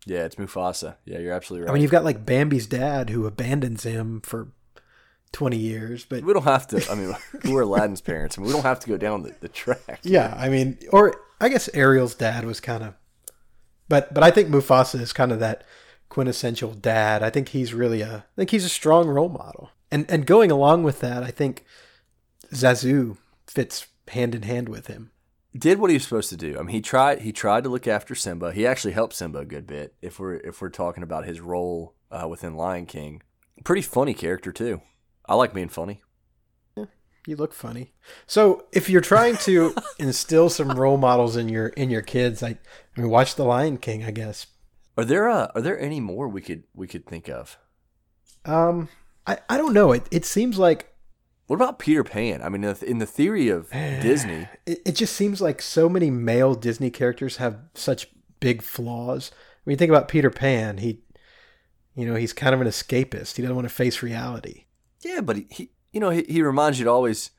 yeah, 0.05 0.23
it's 0.25 0.35
Mufasa. 0.35 0.95
Yeah, 1.05 1.19
you're 1.19 1.33
absolutely 1.33 1.65
right. 1.65 1.71
I 1.71 1.73
mean, 1.73 1.81
you've 1.81 1.91
got 1.91 2.03
like 2.03 2.25
Bambi's 2.25 2.67
dad 2.67 3.09
who 3.09 3.25
abandons 3.25 3.83
him 3.83 4.21
for 4.21 4.51
20 5.33 5.57
years, 5.57 6.05
but 6.05 6.23
we 6.23 6.31
don't 6.31 6.43
have 6.43 6.67
to. 6.67 6.89
I 6.89 6.95
mean, 6.95 7.13
we're 7.51 7.63
Aladdin's 7.63 8.01
parents, 8.01 8.37
and 8.37 8.45
we 8.45 8.53
don't 8.53 8.63
have 8.63 8.79
to 8.79 8.87
go 8.87 8.97
down 8.97 9.23
the, 9.23 9.35
the 9.41 9.49
track. 9.49 9.99
yeah, 10.03 10.33
I 10.37 10.47
mean, 10.47 10.77
or 10.91 11.15
I 11.41 11.49
guess 11.49 11.67
Ariel's 11.73 12.15
dad 12.15 12.45
was 12.45 12.61
kind 12.61 12.83
of, 12.83 12.93
but 13.89 14.13
but 14.13 14.23
I 14.23 14.31
think 14.31 14.49
Mufasa 14.49 15.01
is 15.01 15.11
kind 15.11 15.31
of 15.31 15.39
that 15.39 15.65
quintessential 16.07 16.73
dad. 16.73 17.23
I 17.23 17.29
think 17.29 17.49
he's 17.49 17.73
really 17.73 18.01
a, 18.01 18.17
I 18.17 18.35
think 18.37 18.51
he's 18.51 18.65
a 18.65 18.69
strong 18.69 19.09
role 19.09 19.29
model, 19.29 19.71
and 19.91 20.05
and 20.09 20.25
going 20.25 20.51
along 20.51 20.83
with 20.83 21.01
that, 21.01 21.23
I 21.23 21.31
think 21.31 21.65
Zazu 22.53 23.17
fits 23.47 23.87
hand 24.09 24.35
in 24.35 24.43
hand 24.43 24.69
with 24.69 24.87
him. 24.87 25.11
Did 25.55 25.79
what 25.79 25.91
he 25.91 25.95
was 25.95 26.03
supposed 26.03 26.29
to 26.29 26.37
do. 26.37 26.57
I 26.57 26.61
mean, 26.61 26.69
he 26.75 26.81
tried. 26.81 27.21
He 27.21 27.31
tried 27.31 27.63
to 27.63 27.69
look 27.69 27.87
after 27.87 28.15
Simba. 28.15 28.53
He 28.53 28.65
actually 28.65 28.93
helped 28.93 29.13
Simba 29.13 29.39
a 29.39 29.45
good 29.45 29.67
bit. 29.67 29.95
If 30.01 30.19
we're 30.19 30.35
if 30.37 30.61
we're 30.61 30.69
talking 30.69 31.03
about 31.03 31.25
his 31.25 31.41
role 31.41 31.95
uh, 32.11 32.27
within 32.27 32.55
Lion 32.55 32.85
King, 32.85 33.21
pretty 33.63 33.81
funny 33.81 34.13
character 34.13 34.51
too. 34.51 34.81
I 35.25 35.35
like 35.35 35.53
being 35.53 35.69
funny. 35.69 36.01
You 37.25 37.37
look 37.37 37.53
funny. 37.53 37.93
So 38.27 38.65
if 38.73 38.89
you're 38.89 38.99
trying 38.99 39.37
to 39.37 39.73
instill 39.97 40.49
some 40.49 40.71
role 40.71 40.97
models 40.97 41.37
in 41.37 41.47
your 41.47 41.67
in 41.69 41.89
your 41.89 42.01
kids, 42.01 42.43
I, 42.43 42.49
I 42.97 42.99
mean, 42.99 43.09
watch 43.09 43.35
The 43.35 43.45
Lion 43.45 43.77
King, 43.77 44.03
I 44.03 44.11
guess. 44.11 44.45
Are 44.97 45.05
there 45.05 45.29
uh, 45.29 45.47
are 45.55 45.61
there 45.61 45.79
any 45.79 46.01
more 46.01 46.27
we 46.27 46.41
could 46.41 46.63
we 46.75 46.85
could 46.85 47.05
think 47.05 47.29
of? 47.29 47.57
Um, 48.43 48.89
I, 49.25 49.37
I 49.49 49.55
don't 49.57 49.73
know. 49.73 49.93
It 49.93 50.05
it 50.11 50.25
seems 50.25 50.57
like 50.59 50.93
What 51.47 51.55
about 51.55 51.79
Peter 51.79 52.03
Pan? 52.03 52.41
I 52.41 52.49
mean, 52.49 52.65
in 52.65 52.73
the- 52.73 52.85
in 52.89 52.97
the 52.97 53.05
theory 53.05 53.47
of 53.47 53.69
Disney, 53.71 54.49
it, 54.65 54.79
it 54.85 54.91
just 54.97 55.15
seems 55.15 55.39
like 55.41 55.61
so 55.61 55.87
many 55.87 56.09
male 56.11 56.55
Disney 56.55 56.89
characters 56.89 57.37
have 57.37 57.57
such 57.73 58.07
big 58.41 58.61
flaws. 58.61 59.31
When 59.63 59.71
you 59.71 59.77
think 59.77 59.91
about 59.91 60.09
Peter 60.09 60.29
Pan, 60.29 60.79
he, 60.79 61.03
you 61.95 62.05
know, 62.05 62.15
he's 62.15 62.33
kind 62.33 62.53
of 62.53 62.59
an 62.59 62.67
escapist. 62.67 63.37
He 63.37 63.41
doesn't 63.43 63.55
want 63.55 63.67
to 63.69 63.73
face 63.73 64.03
reality. 64.03 64.65
Yeah, 65.03 65.21
but 65.21 65.35
he, 65.37 65.47
he 65.49 65.69
you 65.91 65.99
know 65.99 66.09
he, 66.09 66.23
he 66.27 66.41
reminds 66.41 66.79
you 66.79 66.85
to 66.85 66.91
always 66.91 67.31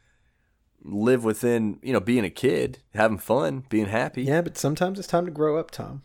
live 0.83 1.25
within 1.25 1.79
you 1.83 1.93
know 1.93 2.01
being 2.01 2.25
a 2.25 2.31
kid, 2.31 2.79
having 2.95 3.19
fun, 3.19 3.65
being 3.69 3.87
happy. 3.87 4.23
Yeah, 4.23 4.43
but 4.43 4.57
sometimes 4.59 4.99
it's 4.99 5.09
time 5.09 5.25
to 5.27 5.31
grow 5.33 5.59
up, 5.59 5.71
Tom. 5.71 6.03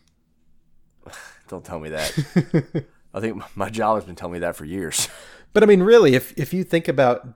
Don't 1.48 1.66
tell 1.66 1.80
me 1.80 1.90
that. 1.90 2.86
I 3.14 3.20
think 3.20 3.42
my 3.56 3.70
job 3.70 3.96
has 3.98 4.06
been 4.06 4.16
telling 4.16 4.34
me 4.34 4.40
that 4.40 4.56
for 4.56 4.66
years. 4.66 5.08
But 5.52 5.64
I 5.64 5.66
mean, 5.66 5.82
really, 5.82 6.14
if 6.14 6.32
if 6.38 6.54
you 6.54 6.64
think 6.64 6.88
about 6.88 7.28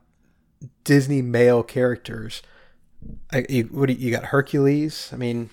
Disney 0.84 1.24
male 1.24 1.64
characters, 1.64 2.44
I, 3.32 3.44
you, 3.50 3.64
what 3.72 3.88
do 3.88 3.94
you, 3.94 4.06
you 4.06 4.12
got? 4.12 4.26
Hercules. 4.26 5.10
I 5.12 5.16
mean, 5.16 5.50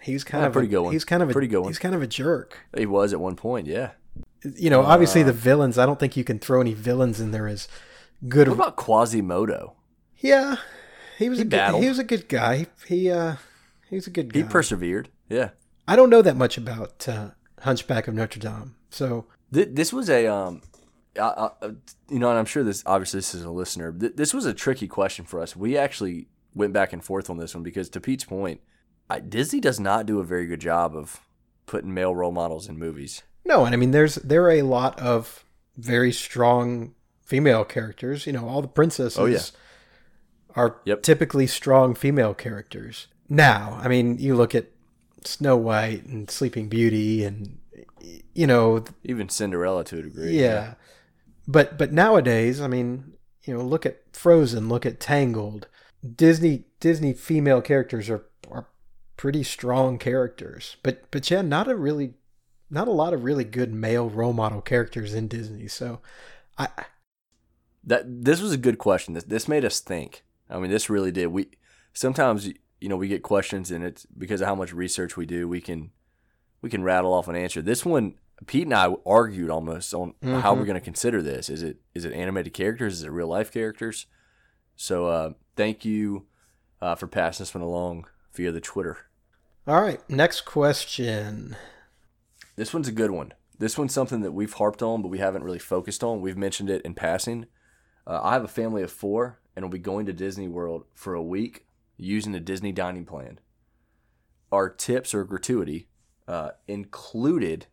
he's 0.00 0.22
kind 0.22 0.42
Yeah, 0.42 0.46
of 0.46 0.52
pretty 0.52 0.68
a, 0.68 0.70
good 0.70 0.82
one. 0.82 0.92
He's 0.92 1.04
kind 1.04 1.24
of 1.24 1.30
a, 1.30 1.32
Pretty 1.32 1.48
good 1.48 1.58
one. 1.58 1.70
He's 1.70 1.80
kind 1.80 1.96
of 1.96 2.00
a 2.02 2.06
jerk. 2.06 2.56
He 2.76 2.86
was 2.86 3.12
at 3.12 3.18
one 3.18 3.34
point, 3.34 3.66
yeah. 3.66 3.90
You 4.56 4.70
know, 4.70 4.82
obviously 4.82 5.22
Uh. 5.22 5.26
the 5.26 5.32
villains. 5.32 5.76
I 5.76 5.86
don't 5.86 5.98
think 5.98 6.16
you 6.16 6.22
can 6.22 6.38
throw 6.38 6.60
any 6.60 6.72
villains 6.72 7.18
in 7.20 7.32
there 7.32 7.48
as 7.48 7.66
good. 8.26 8.48
What 8.48 8.54
about 8.54 8.76
Quasimodo? 8.76 9.74
Yeah, 10.18 10.56
he 11.18 11.28
was 11.28 11.38
He 11.38 11.42
a 11.42 11.46
good, 11.46 11.74
he 11.82 11.88
was 11.88 11.98
a 11.98 12.04
good 12.04 12.28
guy. 12.28 12.66
He 12.86 13.10
uh, 13.10 13.36
he 13.88 13.96
was 13.96 14.06
a 14.06 14.10
good 14.10 14.32
guy. 14.32 14.40
He 14.40 14.44
persevered. 14.44 15.10
Yeah. 15.28 15.50
I 15.86 15.96
don't 15.96 16.10
know 16.10 16.22
that 16.22 16.36
much 16.36 16.58
about 16.58 17.08
uh, 17.08 17.30
Hunchback 17.60 18.08
of 18.08 18.14
Notre 18.14 18.40
Dame, 18.40 18.74
so 18.90 19.26
Th- 19.52 19.68
This 19.70 19.92
was 19.92 20.10
a 20.10 20.26
um, 20.26 20.62
I, 21.18 21.48
I, 21.62 21.66
you 22.10 22.18
know, 22.18 22.28
and 22.30 22.38
I'm 22.38 22.44
sure 22.44 22.62
this 22.62 22.82
obviously 22.86 23.18
this 23.18 23.34
is 23.34 23.42
a 23.44 23.50
listener. 23.50 23.92
Th- 23.92 24.14
This 24.14 24.34
was 24.34 24.44
a 24.44 24.52
tricky 24.54 24.88
question 24.88 25.24
for 25.24 25.40
us. 25.40 25.56
We 25.56 25.76
actually 25.78 26.28
went 26.54 26.72
back 26.72 26.92
and 26.92 27.02
forth 27.04 27.30
on 27.30 27.38
this 27.38 27.54
one 27.54 27.62
because, 27.62 27.88
to 27.90 28.00
Pete's 28.00 28.24
point, 28.24 28.60
I, 29.08 29.20
Disney 29.20 29.60
does 29.60 29.78
not 29.80 30.04
do 30.06 30.18
a 30.20 30.24
very 30.24 30.46
good 30.46 30.60
job 30.60 30.94
of 30.96 31.20
putting 31.66 31.94
male 31.94 32.14
role 32.14 32.32
models 32.32 32.68
in 32.68 32.78
movies. 32.78 33.22
no. 33.44 33.64
And 33.64 33.74
I 33.74 33.78
mean, 33.78 33.92
there's 33.92 34.16
there 34.16 34.42
are 34.44 34.52
a 34.52 34.62
lot 34.62 34.98
of 35.00 35.44
very 35.76 36.12
strong 36.12 36.94
female 37.28 37.64
characters. 37.64 38.26
You 38.26 38.32
know, 38.32 38.48
all 38.48 38.62
the 38.62 38.68
princesses 38.68 39.18
Oh, 39.18 39.26
yeah. 39.26 39.40
are 40.56 40.80
Yep. 40.84 41.02
typically 41.02 41.46
strong 41.46 41.94
female 41.94 42.34
characters. 42.34 43.06
Now, 43.28 43.78
I 43.82 43.88
mean, 43.88 44.18
you 44.18 44.34
look 44.34 44.54
at 44.54 44.66
Snow 45.24 45.56
White 45.56 46.06
and 46.06 46.30
Sleeping 46.30 46.68
Beauty, 46.68 47.22
and 47.24 47.58
you 48.34 48.46
know, 48.46 48.84
Even 49.04 49.28
Cinderella 49.28 49.84
to 49.84 49.98
a 49.98 50.02
degree. 50.02 50.40
yeah. 50.40 50.74
But 51.46 51.76
but 51.78 51.92
nowadays, 51.92 52.60
I 52.60 52.66
mean, 52.68 53.12
you 53.44 53.54
know, 53.54 53.62
look 53.62 53.84
at 53.86 54.00
Frozen, 54.12 54.68
look 54.68 54.84
at 54.86 55.00
Tangled. 55.00 55.66
Disney 56.16 56.64
Disney 56.80 57.12
female 57.12 57.60
characters 57.60 58.08
are 58.10 58.24
are 58.50 58.66
pretty 59.16 59.42
strong 59.42 59.98
characters. 59.98 60.76
But 60.82 61.10
but 61.10 61.30
yeah, 61.30 61.42
not 61.42 61.68
a 61.68 61.74
really 61.76 62.14
not 62.70 62.86
a 62.88 62.92
lot 62.92 63.12
of 63.14 63.24
really 63.24 63.44
good 63.44 63.72
male 63.74 64.08
role 64.08 64.32
model 64.34 64.60
characters 64.62 65.12
in 65.14 65.26
Disney. 65.28 65.68
So 65.68 66.00
I 66.58 66.68
That 67.88 68.04
this 68.24 68.40
was 68.40 68.52
a 68.52 68.58
good 68.58 68.78
question. 68.78 69.14
This 69.14 69.24
this 69.24 69.48
made 69.48 69.64
us 69.64 69.80
think. 69.80 70.22
I 70.50 70.58
mean, 70.58 70.70
this 70.70 70.90
really 70.90 71.10
did. 71.10 71.28
We 71.28 71.48
sometimes 71.92 72.46
you 72.80 72.88
know 72.88 72.96
we 72.96 73.08
get 73.08 73.22
questions 73.22 73.70
and 73.70 73.82
it's 73.82 74.06
because 74.06 74.40
of 74.40 74.46
how 74.46 74.54
much 74.54 74.72
research 74.72 75.16
we 75.16 75.26
do. 75.26 75.48
We 75.48 75.60
can 75.60 75.90
we 76.60 76.68
can 76.70 76.84
rattle 76.84 77.14
off 77.14 77.28
an 77.28 77.36
answer. 77.36 77.62
This 77.62 77.86
one, 77.86 78.14
Pete 78.46 78.64
and 78.64 78.74
I 78.74 78.94
argued 79.06 79.48
almost 79.50 79.94
on 79.94 80.14
how 80.22 80.54
we're 80.54 80.66
going 80.66 80.74
to 80.74 80.80
consider 80.80 81.22
this. 81.22 81.48
Is 81.48 81.62
it 81.62 81.78
is 81.94 82.04
it 82.04 82.12
animated 82.12 82.52
characters? 82.52 82.94
Is 82.98 83.04
it 83.04 83.10
real 83.10 83.28
life 83.28 83.50
characters? 83.50 84.06
So 84.76 85.06
uh, 85.06 85.32
thank 85.56 85.84
you 85.84 86.26
uh, 86.82 86.94
for 86.94 87.06
passing 87.06 87.42
this 87.42 87.54
one 87.54 87.62
along 87.62 88.06
via 88.34 88.52
the 88.52 88.60
Twitter. 88.60 88.98
all 89.66 89.80
right, 89.80 90.00
next 90.10 90.42
question. 90.42 91.56
This 92.56 92.74
one's 92.74 92.88
a 92.88 92.92
good 92.92 93.12
one. 93.12 93.32
This 93.58 93.78
one's 93.78 93.94
something 93.94 94.20
that 94.20 94.32
we've 94.32 94.52
harped 94.52 94.82
on, 94.82 95.02
but 95.02 95.08
we 95.08 95.18
haven't 95.18 95.42
really 95.42 95.58
focused 95.58 96.04
on. 96.04 96.20
We've 96.20 96.36
mentioned 96.36 96.70
it 96.70 96.82
in 96.82 96.94
passing. 96.94 97.46
Uh, 98.08 98.20
I 98.22 98.32
have 98.32 98.44
a 98.44 98.48
family 98.48 98.82
of 98.82 98.90
four, 98.90 99.38
and 99.54 99.64
will 99.64 99.70
be 99.70 99.78
going 99.78 100.06
to 100.06 100.12
Disney 100.12 100.48
World 100.48 100.84
for 100.94 101.14
a 101.14 101.22
week 101.22 101.66
using 101.98 102.32
the 102.32 102.40
Disney 102.40 102.72
dining 102.72 103.04
plan. 103.04 103.38
Are 104.50 104.70
tips 104.70 105.12
or 105.12 105.24
gratuity 105.24 105.88
uh, 106.26 106.50
included 106.66 107.66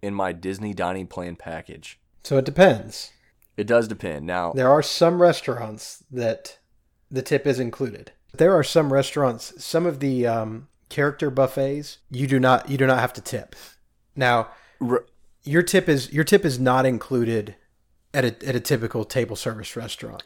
in 0.00 0.14
my 0.14 0.32
Disney 0.32 0.72
dining 0.72 1.06
plan 1.06 1.36
package? 1.36 2.00
So 2.24 2.38
it 2.38 2.46
depends. 2.46 3.10
It 3.56 3.66
does 3.66 3.88
depend. 3.88 4.26
Now, 4.26 4.52
There 4.52 4.70
are 4.70 4.82
some 4.82 5.20
restaurants 5.20 6.02
that 6.10 6.58
the 7.10 7.20
tip 7.20 7.46
is 7.46 7.60
included. 7.60 8.12
There 8.32 8.54
are 8.54 8.64
some 8.64 8.90
restaurants, 8.90 9.52
some 9.62 9.84
of 9.84 10.00
the 10.00 10.26
um, 10.26 10.68
character 10.88 11.30
buffets, 11.30 11.98
you 12.10 12.26
do 12.26 12.40
not 12.40 12.70
you 12.70 12.78
do 12.78 12.86
not 12.86 13.00
have 13.00 13.12
to 13.14 13.20
tip. 13.20 13.54
Now, 14.16 14.48
your 15.42 15.62
tip 15.62 15.88
is 15.88 16.10
your 16.12 16.24
tip 16.24 16.46
is 16.46 16.58
not 16.58 16.86
included 16.86 17.56
at 18.14 18.24
a 18.24 18.48
at 18.48 18.54
a 18.54 18.60
typical 18.60 19.04
table 19.04 19.36
service 19.36 19.76
restaurant. 19.76 20.22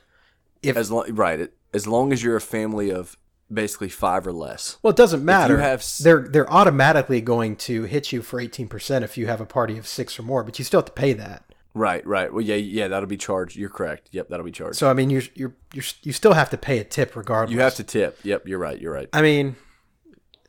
If 0.62 0.76
as 0.76 0.90
long 0.90 1.12
right, 1.14 1.40
it, 1.40 1.54
as 1.72 1.86
long 1.86 2.12
as 2.12 2.22
you're 2.22 2.36
a 2.36 2.40
family 2.40 2.90
of 2.90 3.16
basically 3.52 3.88
five 3.88 4.26
or 4.26 4.32
less. 4.32 4.78
well, 4.82 4.90
it 4.90 4.96
doesn't 4.96 5.24
matter. 5.24 5.58
have 5.58 5.84
they're 6.00 6.26
they're 6.28 6.50
automatically 6.50 7.20
going 7.20 7.56
to 7.56 7.84
hit 7.84 8.12
you 8.12 8.22
for 8.22 8.40
eighteen 8.40 8.68
percent 8.68 9.04
if 9.04 9.16
you 9.16 9.26
have 9.26 9.40
a 9.40 9.46
party 9.46 9.78
of 9.78 9.86
six 9.86 10.18
or 10.18 10.22
more, 10.22 10.42
but 10.42 10.58
you 10.58 10.64
still 10.64 10.78
have 10.78 10.86
to 10.86 10.92
pay 10.92 11.12
that. 11.12 11.44
Right, 11.74 12.06
right. 12.06 12.32
Well, 12.32 12.40
yeah, 12.40 12.54
yeah, 12.54 12.88
that'll 12.88 13.06
be 13.06 13.18
charged. 13.18 13.54
You're 13.54 13.68
correct. 13.68 14.08
Yep, 14.10 14.30
that'll 14.30 14.46
be 14.46 14.50
charged. 14.50 14.78
So 14.78 14.88
I 14.90 14.94
mean, 14.94 15.10
you're 15.10 15.22
you're 15.34 15.54
you're 15.74 15.84
you 16.02 16.12
still 16.12 16.32
have 16.32 16.50
to 16.50 16.56
pay 16.56 16.78
a 16.78 16.84
tip 16.84 17.14
regardless. 17.14 17.54
you 17.54 17.60
have 17.60 17.74
to 17.74 17.84
tip. 17.84 18.18
Yep, 18.22 18.48
you're 18.48 18.58
right. 18.58 18.80
You're 18.80 18.94
right. 18.94 19.08
I 19.12 19.20
mean, 19.20 19.56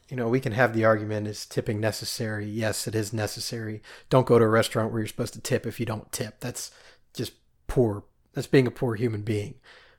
you 0.10 0.16
know, 0.16 0.30
we 0.30 0.40
can 0.40 0.54
have 0.54 0.74
the 0.74 0.86
argument 0.86 1.28
is 1.28 1.46
tipping 1.46 1.82
necessary? 1.82 2.46
Yes, 2.46 2.88
it 2.88 2.96
is 2.96 3.12
necessary. 3.12 3.82
Don't 4.10 4.26
go 4.26 4.40
to 4.40 4.46
a 4.46 4.48
restaurant 4.48 4.92
where 4.92 5.02
you're 5.02 5.08
supposed 5.08 5.34
to 5.34 5.42
tip 5.42 5.66
if 5.66 5.80
you 5.80 5.86
don't 5.86 6.10
tip. 6.12 6.40
That's 6.40 6.72
poor. 7.68 8.04
That's 8.34 8.48
being 8.48 8.68
a 8.68 8.72
poor 8.72 8.96
human 8.96 9.22
being. 9.22 9.56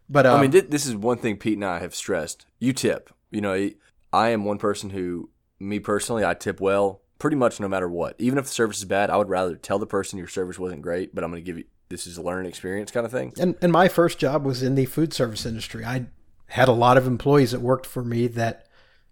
But 0.09 0.27
um, 0.27 0.39
I 0.39 0.43
mean, 0.43 0.51
thi- 0.53 0.61
this 0.61 0.87
is 0.87 0.95
one 0.97 1.19
thing 1.19 1.37
Pete 1.37 1.55
and 1.59 1.65
I 1.65 1.79
have 1.81 1.95
stressed. 1.95 2.47
You 2.59 2.73
tip. 2.73 3.11
You 3.31 3.41
know, 3.41 3.71
I 4.13 4.29
am 4.31 4.45
one 4.45 4.59
person 4.59 4.91
who, 4.91 5.31
me 5.61 5.81
personally, 5.81 6.25
I 6.25 6.35
tip 6.35 6.61
well 6.61 7.03
pretty 7.19 7.37
much 7.37 7.59
no 7.61 7.69
matter 7.69 7.89
what. 7.89 8.15
Even 8.19 8.39
if 8.39 8.45
the 8.47 8.51
service 8.53 8.79
is 8.79 8.85
bad, 8.85 9.11
I 9.11 9.17
would 9.17 9.29
rather 9.29 9.57
tell 9.57 9.79
the 9.79 9.87
person 9.87 10.19
your 10.19 10.29
service 10.29 10.59
wasn't 10.59 10.83
great, 10.83 11.15
but 11.15 11.25
I'm 11.25 11.31
going 11.31 11.43
to 11.43 11.47
give 11.47 11.59
you 11.59 11.65
this 11.91 12.07
is 12.07 12.17
a 12.17 12.23
learning 12.23 12.49
experience 12.49 12.91
kind 12.91 13.05
of 13.07 13.13
thing. 13.13 13.33
and 13.41 13.57
and 13.61 13.73
my 13.73 13.89
first 13.89 14.19
job 14.19 14.45
was 14.45 14.63
in 14.63 14.75
the 14.77 14.85
food 14.87 15.13
service 15.13 15.45
industry. 15.45 15.85
I 15.85 16.07
had 16.47 16.69
a 16.69 16.73
lot 16.73 16.97
of 16.97 17.07
employees 17.07 17.51
that 17.53 17.61
worked 17.61 17.87
for 17.87 18.05
me 18.05 18.29
that 18.29 18.67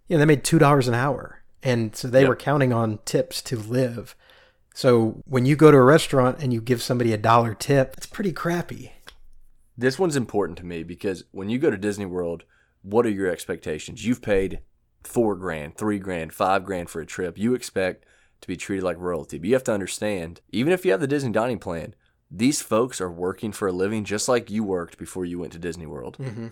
you 0.07 0.15
know 0.15 0.19
they 0.19 0.25
made 0.25 0.43
two 0.43 0.57
dollars 0.59 0.87
an 0.87 0.93
hour, 0.93 1.41
and 1.61 1.95
so 1.95 2.07
they 2.07 2.21
Yep. 2.21 2.29
were 2.29 2.35
counting 2.35 2.71
on 2.73 2.99
tips 3.05 3.41
to 3.43 3.57
live. 3.57 4.15
So 4.77 5.23
when 5.25 5.47
you 5.47 5.55
go 5.55 5.71
to 5.71 5.77
a 5.77 5.81
restaurant 5.81 6.37
and 6.39 6.53
you 6.53 6.61
give 6.61 6.83
somebody 6.83 7.11
a 7.11 7.17
dollar 7.17 7.55
tip, 7.55 7.95
it's 7.97 8.05
pretty 8.05 8.31
crappy. 8.31 8.91
This 9.75 9.97
one's 9.97 10.15
important 10.15 10.59
to 10.59 10.65
me 10.67 10.83
because 10.83 11.23
when 11.31 11.49
you 11.49 11.57
go 11.57 11.71
to 11.71 11.77
Disney 11.79 12.05
World, 12.05 12.43
what 12.83 13.03
are 13.03 13.09
your 13.09 13.27
expectations? 13.27 14.05
You've 14.05 14.21
paid 14.21 14.59
four 15.03 15.35
grand, 15.35 15.79
three 15.79 15.97
grand, 15.97 16.31
five 16.31 16.63
grand 16.63 16.91
for 16.91 17.01
a 17.01 17.07
trip. 17.07 17.39
You 17.39 17.55
expect 17.55 18.05
to 18.41 18.47
be 18.47 18.55
treated 18.55 18.83
like 18.83 18.99
royalty. 18.99 19.39
But 19.39 19.47
you 19.47 19.55
have 19.55 19.63
to 19.63 19.73
understand, 19.73 20.41
even 20.51 20.71
if 20.71 20.85
you 20.85 20.91
have 20.91 21.01
the 21.01 21.07
Disney 21.07 21.31
dining 21.31 21.57
plan, 21.57 21.95
these 22.29 22.61
folks 22.61 23.01
are 23.01 23.11
working 23.11 23.51
for 23.51 23.67
a 23.67 23.71
living 23.71 24.03
just 24.03 24.29
like 24.29 24.51
you 24.51 24.63
worked 24.63 24.99
before 24.99 25.25
you 25.25 25.39
went 25.39 25.53
to 25.53 25.59
Disney 25.59 25.87
World. 25.87 26.17
Mm-hmm. 26.19 26.49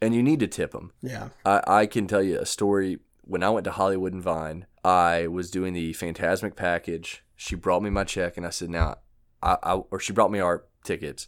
And 0.00 0.16
you 0.16 0.22
need 0.24 0.40
to 0.40 0.48
tip 0.48 0.72
them. 0.72 0.90
Yeah. 1.00 1.28
I, 1.44 1.62
I 1.64 1.86
can 1.86 2.08
tell 2.08 2.24
you 2.24 2.40
a 2.40 2.44
story. 2.44 2.98
When 3.20 3.44
I 3.44 3.50
went 3.50 3.62
to 3.66 3.70
Hollywood 3.70 4.14
and 4.14 4.20
Vine, 4.20 4.66
I 4.84 5.28
was 5.28 5.48
doing 5.48 5.74
the 5.74 5.92
Fantasmic 5.92 6.56
package. 6.56 7.22
She 7.42 7.56
brought 7.56 7.82
me 7.82 7.90
my 7.90 8.04
check, 8.04 8.36
and 8.36 8.46
I 8.46 8.50
said, 8.50 8.70
"Now, 8.70 8.98
I, 9.42 9.56
I 9.64 9.72
or 9.74 9.98
she 9.98 10.12
brought 10.12 10.30
me 10.30 10.38
our 10.38 10.64
tickets, 10.84 11.26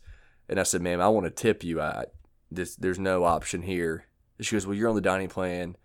and 0.48 0.60
I 0.60 0.62
said, 0.62 0.80
"Ma'am, 0.80 1.00
I 1.00 1.08
want 1.08 1.26
to 1.26 1.30
tip 1.30 1.64
you. 1.64 1.80
I 1.80 2.04
this 2.52 2.76
there's 2.76 3.00
no 3.00 3.24
option 3.24 3.62
here." 3.62 4.06
She 4.40 4.54
goes, 4.54 4.64
"Well, 4.64 4.76
you're 4.76 4.88
on 4.88 4.94
the 4.94 5.00
dining 5.00 5.28
plan. 5.28 5.76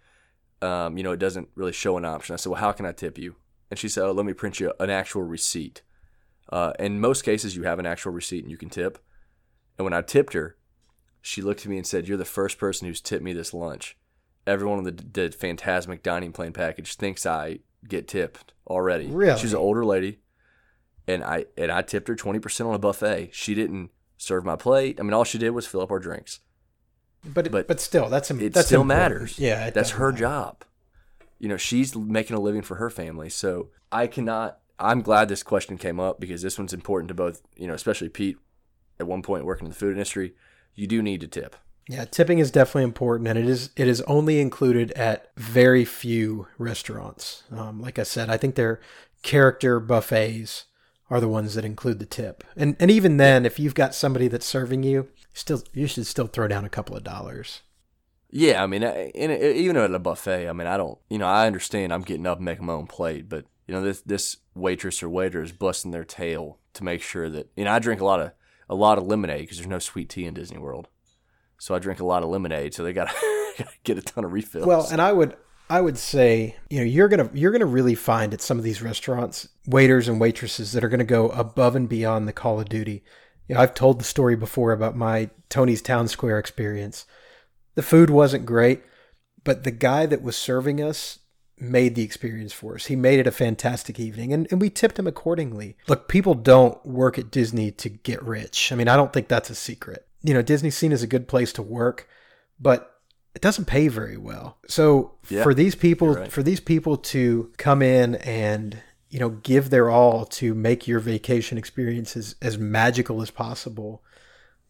Um, 0.61 0.97
you 0.97 1.03
know, 1.03 1.13
it 1.13 1.19
doesn't 1.19 1.49
really 1.55 1.71
show 1.71 1.97
an 1.97 2.05
option." 2.05 2.33
I 2.33 2.35
said, 2.35 2.51
"Well, 2.51 2.61
how 2.61 2.71
can 2.73 2.85
I 2.85 2.91
tip 2.91 3.17
you?" 3.17 3.37
And 3.71 3.79
she 3.79 3.89
said, 3.89 4.03
"Oh, 4.03 4.11
let 4.11 4.23
me 4.23 4.33
print 4.33 4.59
you 4.59 4.71
an 4.79 4.91
actual 4.91 5.23
receipt." 5.23 5.81
Uh, 6.49 6.73
in 6.77 6.99
most 6.99 7.23
cases, 7.23 7.55
you 7.55 7.63
have 7.63 7.79
an 7.79 7.87
actual 7.87 8.11
receipt 8.11 8.43
and 8.43 8.51
you 8.51 8.57
can 8.57 8.69
tip. 8.69 8.99
And 9.79 9.83
when 9.83 9.93
I 9.93 10.03
tipped 10.03 10.33
her, 10.33 10.57
she 11.23 11.41
looked 11.41 11.61
at 11.61 11.69
me 11.69 11.77
and 11.77 11.87
said, 11.87 12.07
"You're 12.07 12.17
the 12.19 12.23
first 12.25 12.59
person 12.59 12.87
who's 12.87 13.01
tipped 13.01 13.23
me 13.23 13.33
this 13.33 13.51
lunch." 13.51 13.97
Everyone 14.45 14.77
on 14.77 14.83
the, 14.83 14.91
the 14.91 15.29
Fantasmic 15.35 16.03
dining 16.03 16.33
plan 16.33 16.53
package 16.53 16.97
thinks 16.97 17.25
I 17.25 17.61
get 17.87 18.07
tipped 18.07 18.53
already. 18.67 19.07
Really? 19.07 19.39
She's 19.39 19.53
an 19.53 19.59
older 19.59 19.85
lady, 19.85 20.19
and 21.07 21.23
I 21.23 21.45
and 21.57 21.71
I 21.71 21.81
tipped 21.81 22.07
her 22.07 22.15
twenty 22.15 22.39
percent 22.39 22.67
on 22.69 22.75
a 22.75 22.79
buffet. 22.79 23.29
She 23.33 23.53
didn't 23.55 23.91
serve 24.17 24.43
my 24.45 24.55
plate. 24.55 24.99
I 24.99 25.03
mean, 25.03 25.13
all 25.13 25.23
she 25.23 25.37
did 25.37 25.51
was 25.51 25.65
fill 25.67 25.81
up 25.81 25.91
our 25.91 25.99
drinks. 25.99 26.39
But 27.25 27.51
But 27.51 27.67
but, 27.67 27.79
still, 27.81 28.09
that's 28.09 28.31
im- 28.31 28.39
It 28.39 28.53
that's 28.53 28.67
still 28.67 28.81
important. 28.81 29.11
matters. 29.13 29.39
Yeah, 29.39 29.69
that's 29.71 29.91
her 29.91 30.11
matter. 30.11 30.17
job. 30.19 30.63
You 31.37 31.47
know, 31.49 31.57
she's 31.57 31.95
making 31.95 32.35
a 32.35 32.39
living 32.39 32.61
for 32.61 32.75
her 32.75 32.89
family. 32.89 33.29
So 33.29 33.69
I 33.91 34.07
cannot. 34.07 34.59
I'm 34.77 35.01
glad 35.01 35.27
this 35.27 35.43
question 35.43 35.77
came 35.77 35.99
up 35.99 36.19
because 36.21 36.41
this 36.41 36.57
one's 36.57 36.73
important 36.73 37.09
to 37.09 37.13
both. 37.13 37.41
You 37.57 37.67
know, 37.67 37.73
especially 37.73 38.09
Pete. 38.09 38.37
At 39.01 39.07
one 39.07 39.21
point, 39.21 39.45
working 39.45 39.65
in 39.65 39.69
the 39.69 39.75
food 39.77 39.93
industry, 39.93 40.33
you 40.75 40.85
do 40.87 41.01
need 41.01 41.21
to 41.21 41.27
tip. 41.27 41.55
Yeah, 41.89 42.05
tipping 42.05 42.37
is 42.37 42.51
definitely 42.51 42.83
important, 42.83 43.27
and 43.27 43.39
it 43.39 43.47
is 43.47 43.71
it 43.75 43.87
is 43.87 44.01
only 44.01 44.39
included 44.39 44.91
at 44.91 45.31
very 45.35 45.83
few 45.83 46.45
restaurants. 46.59 47.41
Um, 47.51 47.81
like 47.81 47.97
I 47.97 48.03
said, 48.03 48.29
I 48.29 48.37
think 48.37 48.53
their 48.53 48.79
character 49.23 49.79
buffets 49.79 50.65
are 51.09 51.19
the 51.19 51.27
ones 51.27 51.55
that 51.55 51.65
include 51.65 51.97
the 51.97 52.05
tip, 52.05 52.43
and 52.55 52.75
and 52.79 52.91
even 52.91 53.17
then, 53.17 53.43
if 53.43 53.57
you've 53.57 53.73
got 53.73 53.95
somebody 53.95 54.27
that's 54.27 54.45
serving 54.45 54.83
you, 54.83 55.07
still 55.33 55.63
you 55.73 55.87
should 55.87 56.05
still 56.05 56.27
throw 56.27 56.47
down 56.47 56.63
a 56.63 56.69
couple 56.69 56.95
of 56.95 57.03
dollars. 57.03 57.63
Yeah, 58.29 58.61
I 58.61 58.67
mean, 58.67 58.83
in 58.83 59.31
a, 59.31 59.53
even 59.53 59.75
at 59.75 59.91
a 59.91 59.97
buffet, 59.97 60.47
I 60.47 60.53
mean, 60.53 60.67
I 60.67 60.77
don't, 60.77 60.99
you 61.09 61.17
know, 61.17 61.25
I 61.25 61.47
understand 61.47 61.91
I'm 61.91 62.03
getting 62.03 62.27
up 62.27 62.37
and 62.37 62.45
making 62.45 62.67
my 62.67 62.73
own 62.73 62.85
plate, 62.85 63.27
but 63.27 63.45
you 63.67 63.73
know, 63.73 63.81
this 63.81 64.01
this 64.01 64.37
waitress 64.53 65.01
or 65.01 65.09
waiter 65.09 65.41
is 65.41 65.53
busting 65.53 65.89
their 65.89 66.03
tail 66.03 66.59
to 66.75 66.83
make 66.83 67.01
sure 67.01 67.31
that 67.31 67.49
you 67.57 67.63
know 67.65 67.71
I 67.71 67.79
drink 67.79 67.99
a 67.99 68.05
lot 68.05 68.19
of 68.19 68.33
a 68.69 68.75
lot 68.75 68.99
of 68.99 69.07
lemonade 69.07 69.41
because 69.41 69.57
there's 69.57 69.67
no 69.67 69.79
sweet 69.79 70.09
tea 70.09 70.25
in 70.25 70.35
Disney 70.35 70.59
World, 70.59 70.87
so 71.59 71.75
I 71.75 71.79
drink 71.79 71.99
a 71.99 72.05
lot 72.05 72.23
of 72.23 72.29
lemonade, 72.29 72.73
so 72.73 72.83
they 72.83 72.93
gotta, 72.93 73.13
gotta 73.57 73.71
get 73.83 73.97
a 73.97 74.01
ton 74.01 74.25
of 74.25 74.33
refills. 74.33 74.65
Well, 74.65 74.87
and 74.91 75.01
I 75.01 75.11
would 75.11 75.35
I 75.69 75.81
would 75.81 75.99
say, 75.99 76.55
you 76.69 76.79
know, 76.79 76.85
you're 76.85 77.07
gonna 77.07 77.29
you're 77.33 77.51
gonna 77.51 77.65
really 77.65 77.95
find 77.95 78.33
at 78.33 78.41
some 78.41 78.57
of 78.57 78.63
these 78.63 78.81
restaurants 78.81 79.47
waiters 79.67 80.07
and 80.07 80.19
waitresses 80.19 80.71
that 80.71 80.83
are 80.83 80.89
gonna 80.89 81.03
go 81.03 81.29
above 81.29 81.75
and 81.75 81.87
beyond 81.87 82.27
the 82.27 82.33
Call 82.33 82.59
of 82.59 82.69
Duty. 82.69 83.03
You 83.47 83.55
know, 83.55 83.61
I've 83.61 83.75
told 83.75 83.99
the 83.99 84.05
story 84.05 84.35
before 84.35 84.71
about 84.71 84.95
my 84.95 85.29
Tony's 85.49 85.81
Town 85.81 86.07
Square 86.07 86.39
experience. 86.39 87.05
The 87.75 87.83
food 87.83 88.09
wasn't 88.09 88.47
great, 88.47 88.81
but 89.43 89.63
the 89.63 89.71
guy 89.71 90.07
that 90.07 90.23
was 90.23 90.35
serving 90.35 90.81
us 90.81 91.19
made 91.59 91.93
the 91.93 92.03
experience 92.03 92.53
for 92.53 92.75
us. 92.75 92.85
He 92.85 92.95
made 92.95 93.19
it 93.19 93.27
a 93.27 93.31
fantastic 93.31 93.99
evening 93.99 94.33
and, 94.33 94.47
and 94.49 94.61
we 94.61 94.69
tipped 94.69 94.97
him 94.97 95.07
accordingly. 95.07 95.77
Look, 95.87 96.07
people 96.07 96.33
don't 96.33 96.83
work 96.85 97.19
at 97.19 97.31
Disney 97.31 97.69
to 97.71 97.89
get 97.89 98.23
rich. 98.23 98.71
I 98.71 98.75
mean, 98.75 98.87
I 98.87 98.95
don't 98.95 99.11
think 99.11 99.27
that's 99.27 99.49
a 99.49 99.55
secret. 99.55 100.07
You 100.21 100.33
know, 100.33 100.41
Disney's 100.41 100.77
seen 100.77 100.91
as 100.91 101.03
a 101.03 101.07
good 101.07 101.27
place 101.27 101.53
to 101.53 101.61
work, 101.61 102.07
but 102.59 102.99
it 103.35 103.41
doesn't 103.41 103.65
pay 103.65 103.87
very 103.87 104.17
well. 104.17 104.57
So 104.67 105.13
Yeah, 105.29 105.43
for 105.43 105.53
these 105.53 105.75
people 105.75 106.15
right. 106.15 106.31
for 106.31 106.43
these 106.43 106.59
people 106.59 106.97
to 106.97 107.51
come 107.57 107.81
in 107.81 108.15
and 108.15 108.81
you 109.09 109.19
know 109.19 109.29
give 109.29 109.69
their 109.69 109.89
all 109.89 110.25
to 110.25 110.53
make 110.53 110.87
your 110.87 110.99
vacation 110.99 111.57
experiences 111.57 112.35
as, 112.41 112.57
magical 112.57 113.21
as 113.21 113.31
possible, 113.31 114.03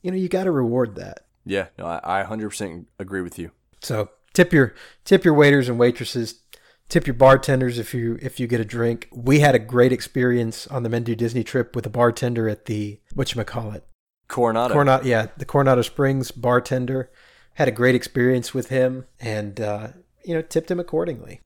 you 0.02 0.12
know, 0.12 0.18
you 0.18 0.30
got 0.30 0.44
to 0.44 0.52
reward 0.52 0.96
that. 0.96 1.26
yeah, 1.46 1.68
no, 1.78 1.86
I, 1.86 2.22
I 2.22 2.24
100% 2.24 2.86
agree 3.00 3.22
with 3.22 3.40
you. 3.40 3.52
So 3.82 4.10
tip 4.34 4.54
your 4.54 4.76
tip 5.06 5.26
your 5.26 5.34
waiters 5.34 5.68
and 5.70 5.80
waitresses, 5.80 6.42
tip 6.90 7.08
your 7.08 7.16
bartenders 7.16 7.80
if 7.80 7.94
you 7.94 8.20
if 8.22 8.40
you 8.40 8.48
get 8.48 8.60
a 8.60 8.66
drink. 8.66 9.08
We 9.12 9.40
had 9.40 9.56
a 9.56 9.60
great 9.60 9.92
experience 9.92 10.68
on 10.68 10.84
the 10.84 10.90
Men 10.90 11.04
Do 11.04 11.16
Disney 11.16 11.44
trip 11.44 11.76
with 11.76 11.86
a 11.86 11.90
bartender 11.90 12.48
at 12.50 12.66
the 12.66 13.00
what 13.14 13.34
you 13.34 13.44
call 13.44 13.72
it 13.72 13.86
Coronado. 14.30 14.74
Coronado 14.74 15.04
yeah 15.06 15.28
the 15.38 15.46
Coronado 15.46 15.82
Springs 15.82 16.32
bartender. 16.32 17.12
Had 17.56 17.68
a 17.68 17.72
great 17.72 17.96
experience 17.96 18.54
with 18.54 18.70
him 18.70 19.06
and 19.20 19.60
uh, 19.60 19.88
you 20.24 20.34
know 20.34 20.42
tipped 20.42 20.72
him 20.72 20.80
accordingly. 20.80 21.42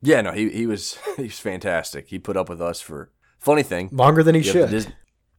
yeah, 0.00 0.22
no, 0.22 0.32
he 0.32 0.48
he 0.48 0.66
was 0.66 0.96
he 1.16 1.24
was 1.24 1.38
fantastic. 1.38 2.08
He 2.08 2.18
put 2.18 2.38
up 2.38 2.48
with 2.48 2.62
us 2.62 2.80
for 2.80 3.10
funny 3.38 3.62
thing. 3.62 3.90
Longer 3.92 4.22
than 4.22 4.34
he 4.34 4.40
you 4.40 4.52
have 4.60 4.70
the 4.70 4.80
should. 4.80 4.86
Dis- 4.86 4.96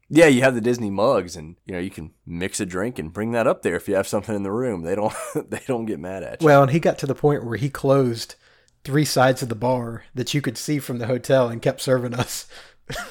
yeah, 0.10 0.28
you 0.28 0.42
have 0.42 0.56
the 0.56 0.62
Disney 0.62 0.90
mugs, 0.90 1.36
and 1.36 1.56
you 1.66 1.74
know 1.74 1.80
you 1.80 1.90
can 1.90 2.12
mix 2.26 2.60
a 2.60 2.66
drink 2.66 2.98
and 3.00 3.12
bring 3.12 3.32
that 3.32 3.48
up 3.48 3.62
there 3.62 3.76
if 3.76 3.88
you 3.90 3.96
have 3.96 4.08
something 4.08 4.36
in 4.36 4.44
the 4.44 4.52
room. 4.52 4.84
They 4.84 4.96
don't 4.96 5.14
they 5.50 5.62
don't 5.68 5.86
get 5.86 6.00
mad 6.00 6.24
at 6.24 6.42
you. 6.42 6.46
Well, 6.46 6.62
and 6.62 6.72
he 6.72 6.80
got 6.80 6.98
to 7.00 7.06
the 7.08 7.16
point 7.16 7.44
where 7.44 7.58
he 7.58 7.70
closed 7.70 8.36
three 8.84 9.04
sides 9.06 9.42
of 9.42 9.50
the 9.50 9.56
bar 9.56 10.06
that 10.16 10.34
you 10.34 10.42
could 10.42 10.58
see 10.58 10.80
from 10.80 11.00
the 11.00 11.08
hotel 11.08 11.50
and 11.50 11.62
kept 11.62 11.82
serving 11.82 12.14
us. 12.14 12.48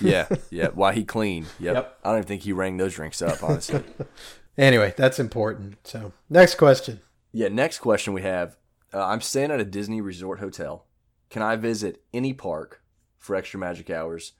Yeah, 0.00 0.28
yeah. 0.50 0.68
Why 0.68 0.92
he 0.94 1.04
clean? 1.04 1.46
Yep. 1.60 1.74
Yep. 1.74 1.98
I 2.04 2.08
don't 2.08 2.18
even 2.18 2.28
think 2.28 2.42
he 2.42 2.52
rang 2.52 2.76
those 2.76 2.94
drinks 2.94 3.20
up, 3.22 3.42
honestly. 3.42 3.82
Anyway, 4.58 4.94
that's 4.96 5.18
important. 5.18 5.76
So, 5.86 6.12
next 6.30 6.54
question. 6.54 7.00
yeah. 7.30 7.48
Next 7.48 7.80
question 7.80 8.14
we 8.14 8.22
have: 8.22 8.56
uh, 8.94 9.04
I'm 9.04 9.20
staying 9.20 9.50
at 9.50 9.60
a 9.60 9.66
Disney 9.66 10.00
Resort 10.00 10.38
hotel. 10.38 10.86
Can 11.28 11.42
I 11.42 11.56
visit 11.56 12.02
any 12.14 12.32
park 12.32 12.80
for 13.18 13.36
extra 13.36 13.60
magic 13.60 13.90
hours, 13.90 14.32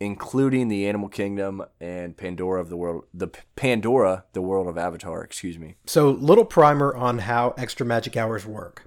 including 0.00 0.68
the 0.68 0.86
Animal 0.86 1.08
Kingdom 1.08 1.62
and 1.80 2.14
Pandora 2.14 2.60
of 2.60 2.68
the 2.68 2.76
world, 2.76 3.04
the 3.14 3.28
P- 3.28 3.40
Pandora, 3.56 4.24
the 4.34 4.42
world 4.42 4.68
of 4.68 4.76
Avatar? 4.76 5.24
Excuse 5.24 5.58
me. 5.58 5.76
So, 5.86 6.10
little 6.10 6.44
primer 6.44 6.94
on 6.94 7.20
how 7.20 7.54
extra 7.56 7.86
magic 7.86 8.18
hours 8.18 8.44
work. 8.44 8.84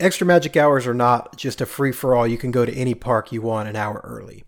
Extra 0.00 0.26
magic 0.26 0.56
hours 0.56 0.86
are 0.86 0.94
not 0.94 1.36
just 1.36 1.60
a 1.60 1.66
free 1.66 1.92
for 1.92 2.14
all. 2.14 2.26
You 2.26 2.38
can 2.38 2.50
go 2.50 2.64
to 2.64 2.72
any 2.72 2.94
park 2.94 3.32
you 3.32 3.42
want 3.42 3.68
an 3.68 3.76
hour 3.76 4.00
early. 4.02 4.44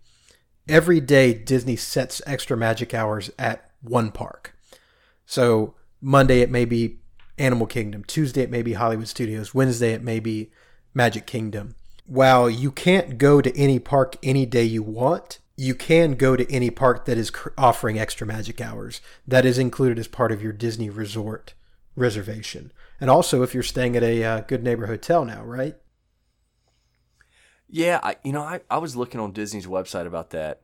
Every 0.69 0.99
day, 0.99 1.33
Disney 1.33 1.77
sets 1.77 2.21
extra 2.25 2.57
magic 2.57 2.93
hours 2.93 3.31
at 3.39 3.71
one 3.81 4.11
park. 4.11 4.53
So, 5.25 5.75
Monday 6.01 6.41
it 6.41 6.51
may 6.51 6.65
be 6.65 6.99
Animal 7.37 7.67
Kingdom, 7.67 8.03
Tuesday 8.03 8.41
it 8.41 8.51
may 8.51 8.61
be 8.61 8.73
Hollywood 8.73 9.07
Studios, 9.07 9.53
Wednesday 9.53 9.93
it 9.93 10.03
may 10.03 10.19
be 10.19 10.51
Magic 10.93 11.25
Kingdom. 11.25 11.75
While 12.05 12.49
you 12.49 12.71
can't 12.71 13.17
go 13.17 13.41
to 13.41 13.55
any 13.57 13.79
park 13.79 14.15
any 14.23 14.45
day 14.45 14.63
you 14.63 14.83
want, 14.83 15.39
you 15.55 15.73
can 15.73 16.15
go 16.15 16.35
to 16.35 16.51
any 16.51 16.69
park 16.69 17.05
that 17.05 17.17
is 17.17 17.31
offering 17.57 17.99
extra 17.99 18.27
magic 18.27 18.59
hours. 18.59 19.01
That 19.27 19.45
is 19.45 19.57
included 19.57 19.99
as 19.99 20.07
part 20.07 20.31
of 20.31 20.41
your 20.41 20.53
Disney 20.53 20.89
resort 20.89 21.53
reservation. 21.95 22.71
And 22.99 23.09
also 23.09 23.41
if 23.41 23.53
you're 23.53 23.63
staying 23.63 23.95
at 23.95 24.03
a 24.03 24.23
uh, 24.23 24.41
good 24.41 24.63
neighbor 24.63 24.87
hotel 24.87 25.25
now, 25.25 25.43
right? 25.43 25.75
Yeah, 27.69 27.99
I 28.03 28.17
you 28.23 28.31
know 28.31 28.41
I, 28.41 28.61
I 28.69 28.77
was 28.77 28.95
looking 28.95 29.19
on 29.19 29.31
Disney's 29.31 29.67
website 29.67 30.07
about 30.07 30.29
that. 30.31 30.61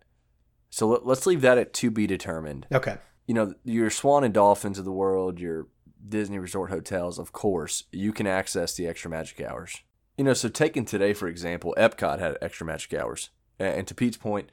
So 0.70 0.88
let, 0.88 1.06
let's 1.06 1.26
leave 1.26 1.42
that 1.42 1.58
at 1.58 1.74
to 1.76 1.92
be 1.92 2.08
determined. 2.08 2.66
Okay. 2.72 2.98
You 3.28 3.34
know, 3.34 3.54
your 3.64 3.90
Swan 3.90 4.24
and 4.24 4.34
Dolphins 4.34 4.80
of 4.80 4.86
the 4.86 4.92
world, 4.92 5.40
your 5.40 5.68
Disney 6.08 6.40
Resort 6.40 6.70
hotels, 6.72 7.20
of 7.20 7.32
course, 7.32 7.84
you 7.92 8.12
can 8.12 8.28
access 8.28 8.74
the 8.74 8.88
extra 8.88 9.10
magic 9.10 9.40
hours. 9.42 9.82
You 10.18 10.24
know, 10.24 10.34
so 10.34 10.50
taking 10.50 10.86
today 10.86 11.14
for 11.14 11.28
example, 11.28 11.76
Epcot 11.78 12.20
had 12.20 12.38
extra 12.42 12.66
magic 12.66 12.94
hours, 12.94 13.30
and 13.60 13.88
to 13.88 13.96
Pete's 13.96 14.18
point, 14.18 14.50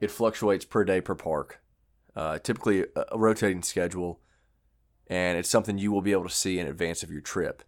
it 0.00 0.10
fluctuates 0.10 0.64
per 0.64 0.84
day 0.84 1.00
per 1.00 1.14
park. 1.14 1.60
Uh, 2.16 2.38
typically 2.38 2.82
a, 2.94 3.04
a 3.12 3.18
rotating 3.18 3.62
schedule, 3.62 4.20
and 5.08 5.36
it's 5.36 5.50
something 5.50 5.78
you 5.78 5.90
will 5.90 6.02
be 6.02 6.12
able 6.12 6.28
to 6.28 6.30
see 6.30 6.58
in 6.58 6.66
advance 6.66 7.02
of 7.02 7.10
your 7.10 7.20
trip. 7.20 7.62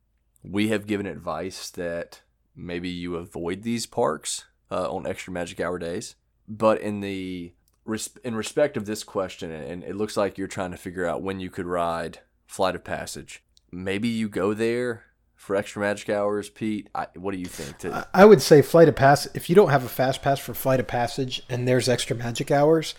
We 0.45 0.69
have 0.69 0.87
given 0.87 1.07
advice 1.07 1.71
that 1.71 2.23
maybe 2.57 2.89
you 2.89 3.17
avoid 3.17 3.63
these 3.63 3.87
parks 3.87 4.47
uh, 4.71 4.91
on 4.91 5.07
extra 5.07 5.33
magic 5.33 5.61
hour 5.61 5.79
days, 5.79 6.17
but 6.49 6.81
in 6.81 7.01
the 7.01 7.53
in 8.25 8.35
respect 8.35 8.77
of 8.77 8.87
this 8.87 9.05
question, 9.05 9.53
and 9.53 9.85
it 9.85 9.95
looks 9.95 10.17
like 10.17 10.37
you're 10.37 10.49
trying 10.49 10.73
to 10.73 10.77
figure 10.77 11.07
out 11.07 11.23
when 11.23 11.39
you 11.39 11.51
could 11.51 11.67
ride 11.67 12.19
Flight 12.47 12.75
of 12.75 12.83
Passage. 12.83 13.45
Maybe 13.71 14.09
you 14.09 14.29
go 14.29 14.55
there 14.55 15.05
for 15.35 15.55
extra 15.55 15.83
magic 15.83 16.09
hours, 16.09 16.49
Pete? 16.49 16.89
I, 16.95 17.07
what 17.15 17.33
do 17.33 17.39
you 17.39 17.47
think? 17.47 17.79
To, 17.79 18.09
I 18.13 18.25
would 18.25 18.43
say 18.43 18.63
Flight 18.63 18.89
of 18.89 18.97
Pass. 18.97 19.29
If 19.35 19.49
you 19.49 19.55
don't 19.55 19.71
have 19.71 19.85
a 19.85 19.89
fast 19.89 20.23
pass 20.23 20.41
for 20.41 20.55
Flight 20.55 20.81
of 20.81 20.89
Passage 20.89 21.43
and 21.49 21.69
there's 21.69 21.89
extra 21.89 22.17
magic 22.17 22.51
hours, 22.51 22.95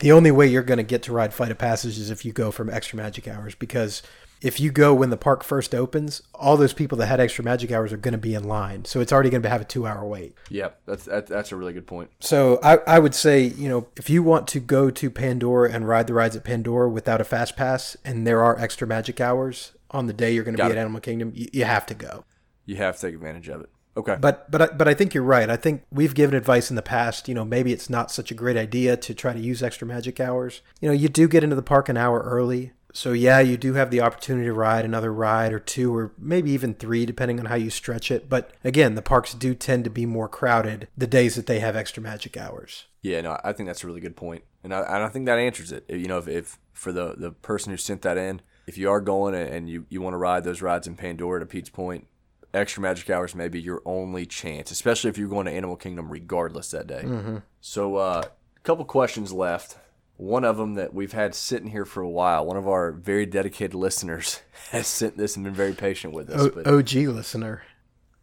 the 0.00 0.12
only 0.12 0.30
way 0.30 0.46
you're 0.46 0.62
going 0.62 0.78
to 0.78 0.82
get 0.82 1.02
to 1.04 1.12
ride 1.12 1.32
Flight 1.32 1.50
of 1.50 1.58
Passage 1.58 1.98
is 1.98 2.10
if 2.10 2.24
you 2.24 2.32
go 2.32 2.50
from 2.50 2.68
extra 2.68 2.96
magic 2.96 3.28
hours 3.28 3.54
because 3.54 4.02
if 4.40 4.58
you 4.58 4.70
go 4.70 4.94
when 4.94 5.10
the 5.10 5.16
park 5.16 5.44
first 5.44 5.74
opens, 5.74 6.22
all 6.34 6.56
those 6.56 6.72
people 6.72 6.96
that 6.98 7.06
had 7.06 7.20
extra 7.20 7.44
magic 7.44 7.70
hours 7.70 7.92
are 7.92 7.96
going 7.98 8.12
to 8.12 8.18
be 8.18 8.34
in 8.34 8.44
line. 8.44 8.84
So 8.84 9.00
it's 9.00 9.12
already 9.12 9.30
going 9.30 9.42
to 9.42 9.48
have 9.50 9.60
a 9.60 9.64
two 9.64 9.86
hour 9.86 10.04
wait. 10.04 10.34
Yep, 10.48 10.80
that's 10.86 11.04
that, 11.04 11.26
that's 11.26 11.52
a 11.52 11.56
really 11.56 11.72
good 11.72 11.86
point. 11.86 12.10
So 12.20 12.58
I, 12.62 12.78
I 12.86 12.98
would 12.98 13.14
say, 13.14 13.42
you 13.42 13.68
know, 13.68 13.86
if 13.96 14.08
you 14.08 14.22
want 14.22 14.46
to 14.48 14.60
go 14.60 14.90
to 14.90 15.10
Pandora 15.10 15.70
and 15.72 15.86
ride 15.86 16.06
the 16.06 16.14
rides 16.14 16.36
at 16.36 16.44
Pandora 16.44 16.88
without 16.88 17.20
a 17.20 17.24
fast 17.24 17.56
pass 17.56 17.96
and 18.04 18.26
there 18.26 18.42
are 18.42 18.58
extra 18.58 18.86
magic 18.86 19.20
hours 19.20 19.72
on 19.90 20.06
the 20.06 20.12
day 20.12 20.32
you're 20.32 20.44
going 20.44 20.54
to 20.56 20.58
Got 20.62 20.68
be 20.68 20.72
it. 20.72 20.76
at 20.78 20.80
Animal 20.82 21.00
Kingdom, 21.00 21.32
you, 21.34 21.48
you 21.52 21.64
have 21.64 21.84
to 21.86 21.94
go. 21.94 22.24
You 22.64 22.76
have 22.76 22.96
to 22.96 23.02
take 23.08 23.14
advantage 23.14 23.48
of 23.48 23.60
it. 23.62 23.70
Okay. 23.96 24.16
But 24.20 24.48
but 24.50 24.62
I- 24.62 24.66
but 24.68 24.86
I 24.86 24.94
think 24.94 25.12
you're 25.14 25.24
right. 25.24 25.50
I 25.50 25.56
think 25.56 25.82
we've 25.90 26.14
given 26.14 26.36
advice 26.36 26.70
in 26.70 26.76
the 26.76 26.82
past. 26.82 27.28
You 27.28 27.34
know, 27.34 27.44
maybe 27.44 27.72
it's 27.72 27.90
not 27.90 28.10
such 28.12 28.30
a 28.30 28.34
great 28.34 28.56
idea 28.56 28.96
to 28.96 29.12
try 29.14 29.32
to 29.32 29.40
use 29.40 29.62
extra 29.64 29.86
magic 29.86 30.20
hours. 30.20 30.62
You 30.80 30.88
know, 30.88 30.94
you 30.94 31.08
do 31.08 31.26
get 31.26 31.42
into 31.42 31.56
the 31.56 31.62
park 31.62 31.88
an 31.88 31.96
hour 31.96 32.20
early, 32.20 32.70
so 32.92 33.12
yeah, 33.12 33.40
you 33.40 33.56
do 33.56 33.74
have 33.74 33.90
the 33.90 34.00
opportunity 34.00 34.46
to 34.46 34.52
ride 34.52 34.84
another 34.84 35.12
ride 35.12 35.52
or 35.52 35.58
two, 35.58 35.94
or 35.94 36.12
maybe 36.18 36.50
even 36.50 36.74
three, 36.74 37.06
depending 37.06 37.38
on 37.40 37.46
how 37.46 37.54
you 37.54 37.70
stretch 37.70 38.10
it. 38.10 38.28
But 38.28 38.52
again, 38.64 38.94
the 38.94 39.02
parks 39.02 39.34
do 39.34 39.54
tend 39.54 39.84
to 39.84 39.90
be 39.90 40.06
more 40.06 40.28
crowded 40.28 40.88
the 40.96 41.06
days 41.06 41.34
that 41.36 41.46
they 41.46 41.60
have 41.60 41.76
extra 41.76 42.02
magic 42.02 42.36
hours. 42.36 42.86
Yeah, 43.02 43.20
no, 43.22 43.40
I 43.42 43.52
think 43.52 43.68
that's 43.68 43.84
a 43.84 43.86
really 43.86 44.00
good 44.00 44.16
point, 44.16 44.44
and 44.62 44.74
I, 44.74 44.80
and 44.80 45.04
I 45.04 45.08
think 45.08 45.26
that 45.26 45.38
answers 45.38 45.72
it. 45.72 45.84
You 45.88 46.06
know, 46.06 46.18
if, 46.18 46.28
if 46.28 46.58
for 46.72 46.92
the 46.92 47.14
the 47.16 47.30
person 47.30 47.70
who 47.70 47.76
sent 47.76 48.02
that 48.02 48.18
in, 48.18 48.42
if 48.66 48.76
you 48.76 48.90
are 48.90 49.00
going 49.00 49.34
and- 49.34 49.68
you 49.68 49.86
you 49.88 50.00
want 50.02 50.14
to 50.14 50.18
ride 50.18 50.44
those 50.44 50.62
rides 50.62 50.86
in 50.86 50.96
Pandora, 50.96 51.40
to 51.40 51.46
Pete's 51.46 51.70
point, 51.70 52.06
extra 52.52 52.82
magic 52.82 53.08
hours 53.08 53.34
may 53.34 53.48
be 53.48 53.60
your 53.60 53.82
only 53.84 54.26
chance, 54.26 54.70
especially 54.70 55.10
if 55.10 55.18
you're 55.18 55.28
going 55.28 55.46
to 55.46 55.52
Animal 55.52 55.76
Kingdom 55.76 56.10
regardless 56.10 56.70
that 56.72 56.86
day. 56.86 57.02
Mm-hmm. 57.04 57.38
So, 57.60 57.96
uh, 57.96 58.22
a 58.56 58.60
couple 58.60 58.84
questions 58.84 59.32
left. 59.32 59.78
One 60.20 60.44
of 60.44 60.58
them 60.58 60.74
that 60.74 60.92
we've 60.92 61.14
had 61.14 61.34
sitting 61.34 61.70
here 61.70 61.86
for 61.86 62.02
a 62.02 62.08
while. 62.08 62.44
One 62.44 62.58
of 62.58 62.68
our 62.68 62.92
very 62.92 63.24
dedicated 63.24 63.74
listeners 63.74 64.42
has 64.70 64.86
sent 64.86 65.16
this 65.16 65.34
and 65.34 65.44
been 65.44 65.54
very 65.54 65.72
patient 65.72 66.12
with 66.12 66.28
us. 66.28 66.50
O- 66.66 66.78
OG 66.78 66.92
listener. 66.92 67.62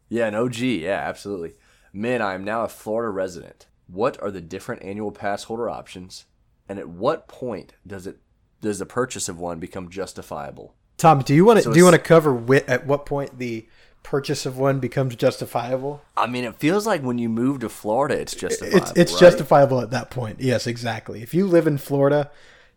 yeah, 0.08 0.28
an 0.28 0.36
OG. 0.36 0.58
Yeah, 0.58 1.02
absolutely. 1.04 1.54
Men, 1.92 2.22
I 2.22 2.36
am 2.36 2.44
now 2.44 2.64
a 2.64 2.68
Florida 2.68 3.10
resident. 3.10 3.66
What 3.88 4.22
are 4.22 4.30
the 4.30 4.42
different 4.42 4.84
annual 4.84 5.12
pass 5.12 5.46
holder 5.46 5.72
options, 5.72 6.26
and 6.70 6.78
at 6.78 6.88
what 6.88 7.28
point 7.28 7.74
does 7.88 8.06
it 8.06 8.18
does 8.62 8.78
the 8.78 8.86
purchase 8.86 9.28
of 9.28 9.40
one 9.40 9.60
become 9.60 9.90
justifiable? 9.90 10.76
Tom, 10.98 11.22
do 11.22 11.34
you 11.34 11.46
want 11.46 11.58
to 11.58 11.64
So 11.64 11.74
do 11.74 11.80
you 11.80 11.84
want 11.84 11.96
to 11.96 12.00
cover 12.02 12.54
at 12.68 12.86
what 12.86 13.08
point 13.08 13.40
the 13.40 13.68
purchase 14.08 14.46
of 14.46 14.58
one 14.58 14.80
becomes 14.80 15.18
justifiable? 15.18 16.02
I 16.16 16.28
mean, 16.28 16.46
it 16.46 16.56
feels 16.56 16.88
like 16.88 17.02
when 17.02 17.18
you 17.18 17.28
move 17.28 17.60
to 17.60 17.68
Florida, 17.68 18.18
it's 18.18 18.34
justifiable. 18.34 18.78
It's 18.78 18.94
it's 18.96 19.12
right? 19.12 19.20
justifiable 19.20 19.82
at 19.82 19.92
that 19.92 20.10
point. 20.10 20.40
Yes, 20.40 20.66
exactly. 20.66 21.22
If 21.22 21.34
you 21.34 21.46
live 21.46 21.68
in 21.68 21.78
Florida 21.78 22.32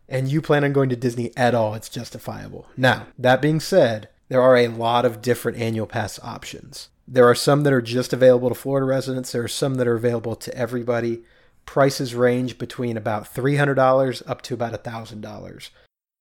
and 0.09 0.27
you 0.27 0.41
plan 0.41 0.65
on 0.65 0.73
going 0.73 0.89
to 0.89 0.97
Disney 0.97 1.31
at 1.37 1.55
all, 1.55 1.73
it's 1.73 1.87
justifiable. 1.87 2.67
Now, 2.75 3.07
that 3.17 3.41
being 3.41 3.61
said, 3.61 4.09
there 4.27 4.41
are 4.41 4.57
a 4.57 4.67
lot 4.67 5.05
of 5.05 5.21
different 5.21 5.57
annual 5.57 5.87
pass 5.87 6.19
options. 6.21 6.89
There 7.07 7.29
are 7.29 7.35
some 7.35 7.63
that 7.63 7.71
are 7.71 7.81
just 7.81 8.11
available 8.11 8.49
to 8.49 8.55
Florida 8.55 8.85
residents. 8.85 9.31
There 9.31 9.43
are 9.43 9.47
some 9.47 9.75
that 9.75 9.87
are 9.87 9.95
available 9.95 10.35
to 10.35 10.53
everybody. 10.53 11.23
Prices 11.65 12.13
range 12.13 12.57
between 12.57 12.97
about 12.97 13.33
$300 13.33 14.21
up 14.27 14.41
to 14.41 14.53
about 14.53 14.83
$1,000. 14.83 15.69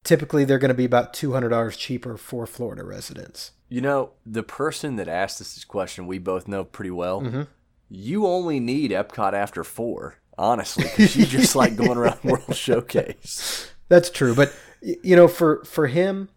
Typically, 0.04 0.44
they're 0.44 0.58
going 0.58 0.68
to 0.68 0.74
be 0.74 0.84
about 0.84 1.12
$200 1.12 1.76
cheaper 1.76 2.16
for 2.16 2.46
Florida 2.46 2.84
residents. 2.84 3.50
You 3.70 3.80
know, 3.80 4.10
the 4.26 4.42
person 4.42 4.96
that 4.96 5.08
asked 5.08 5.40
us 5.40 5.54
this 5.54 5.64
question, 5.64 6.06
we 6.08 6.18
both 6.18 6.48
know 6.48 6.64
pretty 6.64 6.90
well. 6.90 7.22
Mm-hmm. 7.22 7.42
You 7.88 8.26
only 8.26 8.58
need 8.60 8.90
Epcot 8.90 9.32
after 9.32 9.64
four, 9.64 10.16
honestly, 10.36 10.84
because 10.84 11.16
you 11.16 11.24
just 11.24 11.56
like 11.56 11.76
going 11.76 11.96
around 11.96 12.22
World 12.24 12.44
Showcase. 12.54 13.72
That's 13.88 14.10
true, 14.10 14.34
but 14.34 14.52
you 14.82 15.16
know, 15.16 15.28
for 15.28 15.64
for 15.64 15.86
him, 15.86 16.28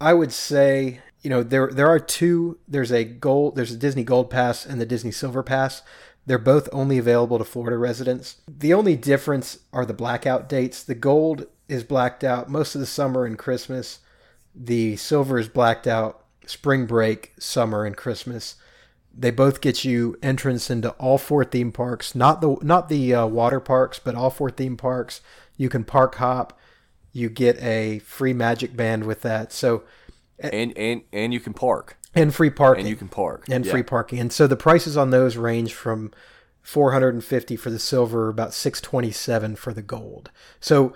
I 0.00 0.14
would 0.14 0.32
say 0.32 1.00
you 1.22 1.30
know 1.30 1.42
there 1.42 1.68
there 1.68 1.88
are 1.88 1.98
two. 1.98 2.58
There's 2.68 2.92
a 2.92 3.04
gold. 3.04 3.56
There's 3.56 3.72
a 3.72 3.76
Disney 3.76 4.04
Gold 4.04 4.30
Pass 4.30 4.66
and 4.66 4.80
the 4.80 4.86
Disney 4.86 5.10
Silver 5.10 5.42
Pass. 5.42 5.82
They're 6.26 6.38
both 6.38 6.68
only 6.72 6.98
available 6.98 7.38
to 7.38 7.44
Florida 7.44 7.76
residents. 7.78 8.36
The 8.46 8.74
only 8.74 8.96
difference 8.96 9.60
are 9.72 9.86
the 9.86 9.94
blackout 9.94 10.48
dates. 10.48 10.82
The 10.82 10.94
gold 10.94 11.46
is 11.68 11.84
blacked 11.84 12.22
out 12.22 12.50
most 12.50 12.74
of 12.74 12.80
the 12.80 12.86
summer 12.86 13.24
and 13.24 13.38
Christmas. 13.38 14.00
The 14.54 14.96
silver 14.96 15.38
is 15.38 15.48
blacked 15.48 15.86
out 15.86 16.24
spring 16.46 16.86
break, 16.86 17.32
summer, 17.38 17.84
and 17.84 17.96
Christmas. 17.96 18.56
They 19.16 19.30
both 19.30 19.60
get 19.60 19.84
you 19.84 20.16
entrance 20.22 20.70
into 20.70 20.90
all 20.92 21.18
four 21.18 21.44
theme 21.44 21.72
parks, 21.72 22.14
not 22.14 22.40
the 22.40 22.56
not 22.62 22.88
the 22.88 23.14
uh, 23.14 23.26
water 23.26 23.60
parks, 23.60 23.98
but 23.98 24.14
all 24.14 24.30
four 24.30 24.50
theme 24.50 24.76
parks. 24.76 25.20
You 25.56 25.68
can 25.68 25.84
park 25.84 26.14
hop. 26.16 26.58
You 27.12 27.28
get 27.28 27.60
a 27.62 27.98
free 28.00 28.32
magic 28.32 28.76
band 28.76 29.04
with 29.04 29.22
that. 29.22 29.52
So 29.52 29.82
and 30.38 30.76
and 30.78 31.02
and 31.12 31.32
you 31.34 31.40
can 31.40 31.52
park. 31.54 31.96
and 32.14 32.32
free 32.34 32.50
parking 32.50 32.82
And 32.82 32.88
you 32.88 32.96
can 32.96 33.08
park. 33.08 33.44
and 33.50 33.66
Yeah. 33.66 33.72
free 33.72 33.82
parking. 33.82 34.18
And 34.20 34.32
so 34.32 34.46
the 34.46 34.56
prices 34.56 34.96
on 34.96 35.10
those 35.10 35.36
range 35.36 35.74
from 35.74 36.12
450 36.62 37.56
for 37.56 37.70
the 37.70 37.78
silver, 37.78 38.28
about 38.28 38.54
627 38.54 39.56
for 39.56 39.72
the 39.72 39.82
gold. 39.82 40.30
So, 40.60 40.92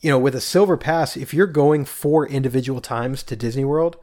you 0.00 0.10
know, 0.10 0.18
with 0.18 0.34
a 0.34 0.40
silver 0.40 0.76
pass, 0.76 1.16
if 1.16 1.34
you're 1.34 1.46
going 1.46 1.84
four 1.84 2.26
individual 2.26 2.80
times 2.80 3.22
to 3.24 3.36
Disney 3.36 3.64
World, 3.64 3.96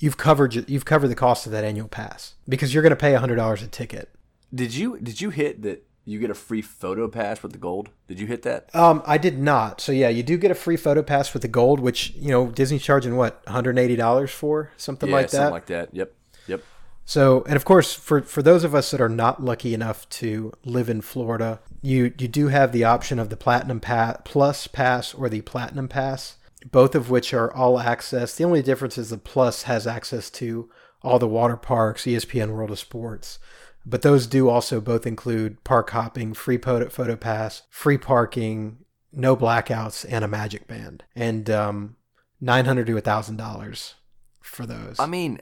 you've 0.00 0.16
covered 0.16 0.68
you've 0.68 0.84
covered 0.84 1.08
the 1.08 1.14
cost 1.14 1.46
of 1.46 1.52
that 1.52 1.62
annual 1.62 1.86
pass 1.86 2.34
because 2.48 2.74
you're 2.74 2.82
going 2.82 2.90
to 2.90 2.96
pay 2.96 3.12
$100 3.12 3.62
a 3.62 3.66
ticket. 3.68 4.10
Did 4.52 4.74
you 4.74 4.98
did 4.98 5.20
you 5.20 5.30
hit 5.30 5.62
that 5.62 5.86
you 6.04 6.18
get 6.18 6.30
a 6.30 6.34
free 6.34 6.62
photo 6.62 7.06
pass 7.06 7.42
with 7.42 7.52
the 7.52 7.58
gold? 7.58 7.90
Did 8.08 8.18
you 8.18 8.26
hit 8.26 8.42
that? 8.42 8.74
Um, 8.74 9.02
I 9.06 9.16
did 9.16 9.38
not. 9.38 9.80
So 9.80 9.92
yeah, 9.92 10.08
you 10.08 10.24
do 10.24 10.36
get 10.36 10.50
a 10.50 10.56
free 10.56 10.76
photo 10.76 11.02
pass 11.02 11.32
with 11.32 11.42
the 11.42 11.48
gold, 11.48 11.78
which 11.78 12.10
you 12.16 12.30
know 12.30 12.48
Disney's 12.48 12.82
charging 12.82 13.16
what 13.16 13.44
$180 13.46 14.28
for 14.30 14.72
something 14.76 15.08
yeah, 15.08 15.14
like 15.14 15.26
that. 15.26 15.30
something 15.30 15.52
like 15.52 15.66
that. 15.66 15.94
Yep. 15.94 16.12
Yep. 16.48 16.62
So, 17.04 17.44
and 17.46 17.56
of 17.56 17.64
course, 17.64 17.92
for 17.92 18.22
for 18.22 18.42
those 18.42 18.64
of 18.64 18.74
us 18.74 18.90
that 18.90 19.00
are 19.00 19.08
not 19.08 19.42
lucky 19.42 19.74
enough 19.74 20.08
to 20.10 20.52
live 20.64 20.88
in 20.88 21.00
Florida, 21.00 21.60
you 21.82 22.12
you 22.18 22.28
do 22.28 22.48
have 22.48 22.72
the 22.72 22.84
option 22.84 23.18
of 23.18 23.30
the 23.30 23.36
Platinum 23.36 23.80
Pass 23.80 24.18
Plus 24.24 24.66
Pass 24.66 25.14
or 25.14 25.28
the 25.28 25.42
Platinum 25.42 25.88
Pass, 25.88 26.36
both 26.70 26.94
of 26.94 27.10
which 27.10 27.32
are 27.32 27.52
all 27.52 27.78
access. 27.78 28.34
The 28.34 28.44
only 28.44 28.62
difference 28.62 28.98
is 28.98 29.10
the 29.10 29.18
Plus 29.18 29.64
has 29.64 29.86
access 29.86 30.30
to 30.30 30.70
all 31.02 31.18
the 31.18 31.28
water 31.28 31.56
parks, 31.56 32.04
ESPN 32.04 32.50
World 32.50 32.70
of 32.70 32.78
Sports. 32.78 33.38
But 33.86 34.02
those 34.02 34.26
do 34.26 34.48
also 34.48 34.80
both 34.80 35.06
include 35.06 35.64
park 35.64 35.90
hopping, 35.90 36.34
free 36.34 36.58
photo, 36.58 37.16
pass, 37.16 37.62
free 37.70 37.96
parking, 37.96 38.84
no 39.12 39.36
blackouts, 39.36 40.04
and 40.08 40.24
a 40.24 40.28
magic 40.28 40.66
band, 40.68 41.04
and 41.14 41.48
um, 41.48 41.96
nine 42.40 42.66
hundred 42.66 42.86
to 42.88 43.00
thousand 43.00 43.36
dollars 43.36 43.94
for 44.42 44.66
those. 44.66 44.96
I 45.00 45.06
mean, 45.06 45.40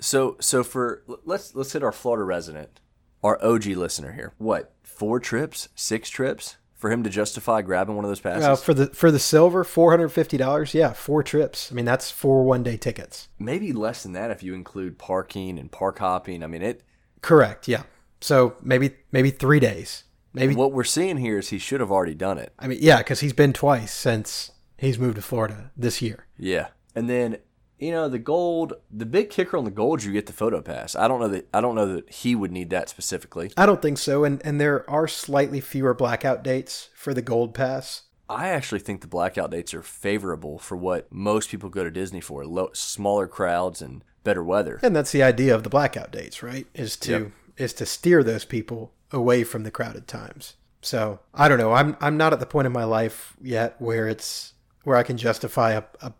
so 0.00 0.36
so 0.40 0.62
for 0.62 1.02
let's 1.24 1.56
let's 1.56 1.72
hit 1.72 1.82
our 1.82 1.90
Florida 1.90 2.24
resident, 2.24 2.80
our 3.22 3.42
OG 3.44 3.66
listener 3.66 4.12
here. 4.12 4.32
What 4.38 4.74
four 4.84 5.18
trips, 5.18 5.68
six 5.74 6.08
trips 6.08 6.56
for 6.82 6.90
him 6.90 7.04
to 7.04 7.08
justify 7.08 7.62
grabbing 7.62 7.94
one 7.94 8.04
of 8.04 8.10
those 8.10 8.18
passes? 8.18 8.44
Uh, 8.44 8.56
for 8.56 8.74
the 8.74 8.88
for 8.88 9.12
the 9.12 9.20
silver, 9.20 9.62
four 9.62 9.92
hundred 9.92 10.08
fifty 10.08 10.36
dollars. 10.36 10.74
Yeah, 10.74 10.92
four 10.92 11.22
trips. 11.22 11.70
I 11.70 11.76
mean, 11.76 11.84
that's 11.84 12.10
four 12.10 12.42
one 12.42 12.64
day 12.64 12.76
tickets. 12.76 13.28
Maybe 13.38 13.72
less 13.72 14.02
than 14.02 14.14
that 14.14 14.32
if 14.32 14.42
you 14.42 14.52
include 14.52 14.98
parking 14.98 15.60
and 15.60 15.70
park 15.70 16.00
hopping. 16.00 16.42
I 16.42 16.48
mean 16.48 16.60
it. 16.60 16.82
Correct. 17.20 17.68
Yeah. 17.68 17.84
So 18.20 18.56
maybe 18.60 18.96
maybe 19.12 19.30
three 19.30 19.60
days. 19.60 20.02
Maybe. 20.34 20.56
What 20.56 20.72
we're 20.72 20.82
seeing 20.82 21.18
here 21.18 21.38
is 21.38 21.50
he 21.50 21.58
should 21.58 21.78
have 21.78 21.92
already 21.92 22.14
done 22.14 22.38
it. 22.38 22.52
I 22.58 22.66
mean, 22.66 22.78
yeah, 22.82 22.98
because 22.98 23.20
he's 23.20 23.32
been 23.32 23.52
twice 23.52 23.92
since 23.92 24.50
he's 24.76 24.98
moved 24.98 25.16
to 25.16 25.22
Florida 25.22 25.70
this 25.76 26.02
year. 26.02 26.26
Yeah, 26.36 26.68
and 26.96 27.08
then 27.08 27.38
you 27.82 27.90
know 27.90 28.08
the 28.08 28.18
gold. 28.18 28.74
The 28.90 29.06
big 29.06 29.30
kicker 29.30 29.56
on 29.56 29.64
the 29.64 29.70
gold, 29.70 30.02
you 30.04 30.12
get 30.12 30.26
the 30.26 30.32
photo 30.32 30.60
pass. 30.60 30.94
I 30.94 31.08
don't 31.08 31.20
know 31.20 31.28
that 31.28 31.48
I 31.52 31.60
don't 31.60 31.74
know 31.74 31.94
that 31.94 32.10
he 32.10 32.34
would 32.34 32.52
need 32.52 32.70
that 32.70 32.88
specifically. 32.88 33.52
I 33.56 33.66
don't 33.66 33.82
think 33.82 33.98
so. 33.98 34.24
And 34.24 34.40
and 34.44 34.60
there 34.60 34.88
are 34.88 35.08
slightly 35.08 35.60
fewer 35.60 35.94
blackout 35.94 36.42
dates 36.44 36.90
for 36.94 37.12
the 37.12 37.22
gold 37.22 37.54
pass. 37.54 38.02
I 38.28 38.48
actually 38.48 38.80
think 38.80 39.00
the 39.00 39.08
blackout 39.08 39.50
dates 39.50 39.74
are 39.74 39.82
favorable 39.82 40.58
for 40.58 40.76
what 40.76 41.12
most 41.12 41.50
people 41.50 41.68
go 41.68 41.84
to 41.84 41.90
Disney 41.90 42.20
for: 42.20 42.46
low, 42.46 42.70
smaller 42.72 43.26
crowds 43.26 43.82
and 43.82 44.04
better 44.24 44.44
weather. 44.44 44.78
And 44.82 44.94
that's 44.94 45.12
the 45.12 45.22
idea 45.22 45.54
of 45.54 45.64
the 45.64 45.68
blackout 45.70 46.12
dates, 46.12 46.42
right? 46.42 46.66
Is 46.74 46.96
to 46.98 47.12
Yep. 47.12 47.32
is 47.58 47.72
to 47.74 47.86
steer 47.86 48.22
those 48.22 48.44
people 48.44 48.92
away 49.10 49.44
from 49.44 49.64
the 49.64 49.70
crowded 49.70 50.06
times. 50.06 50.54
So 50.80 51.20
I 51.34 51.48
don't 51.48 51.58
know. 51.58 51.72
I'm 51.72 51.96
I'm 52.00 52.16
not 52.16 52.32
at 52.32 52.40
the 52.40 52.46
point 52.46 52.66
in 52.66 52.72
my 52.72 52.84
life 52.84 53.36
yet 53.42 53.74
where 53.80 54.08
it's 54.08 54.54
where 54.84 54.96
I 54.96 55.02
can 55.02 55.16
justify 55.16 55.72
a, 55.72 55.82
a 56.00 56.12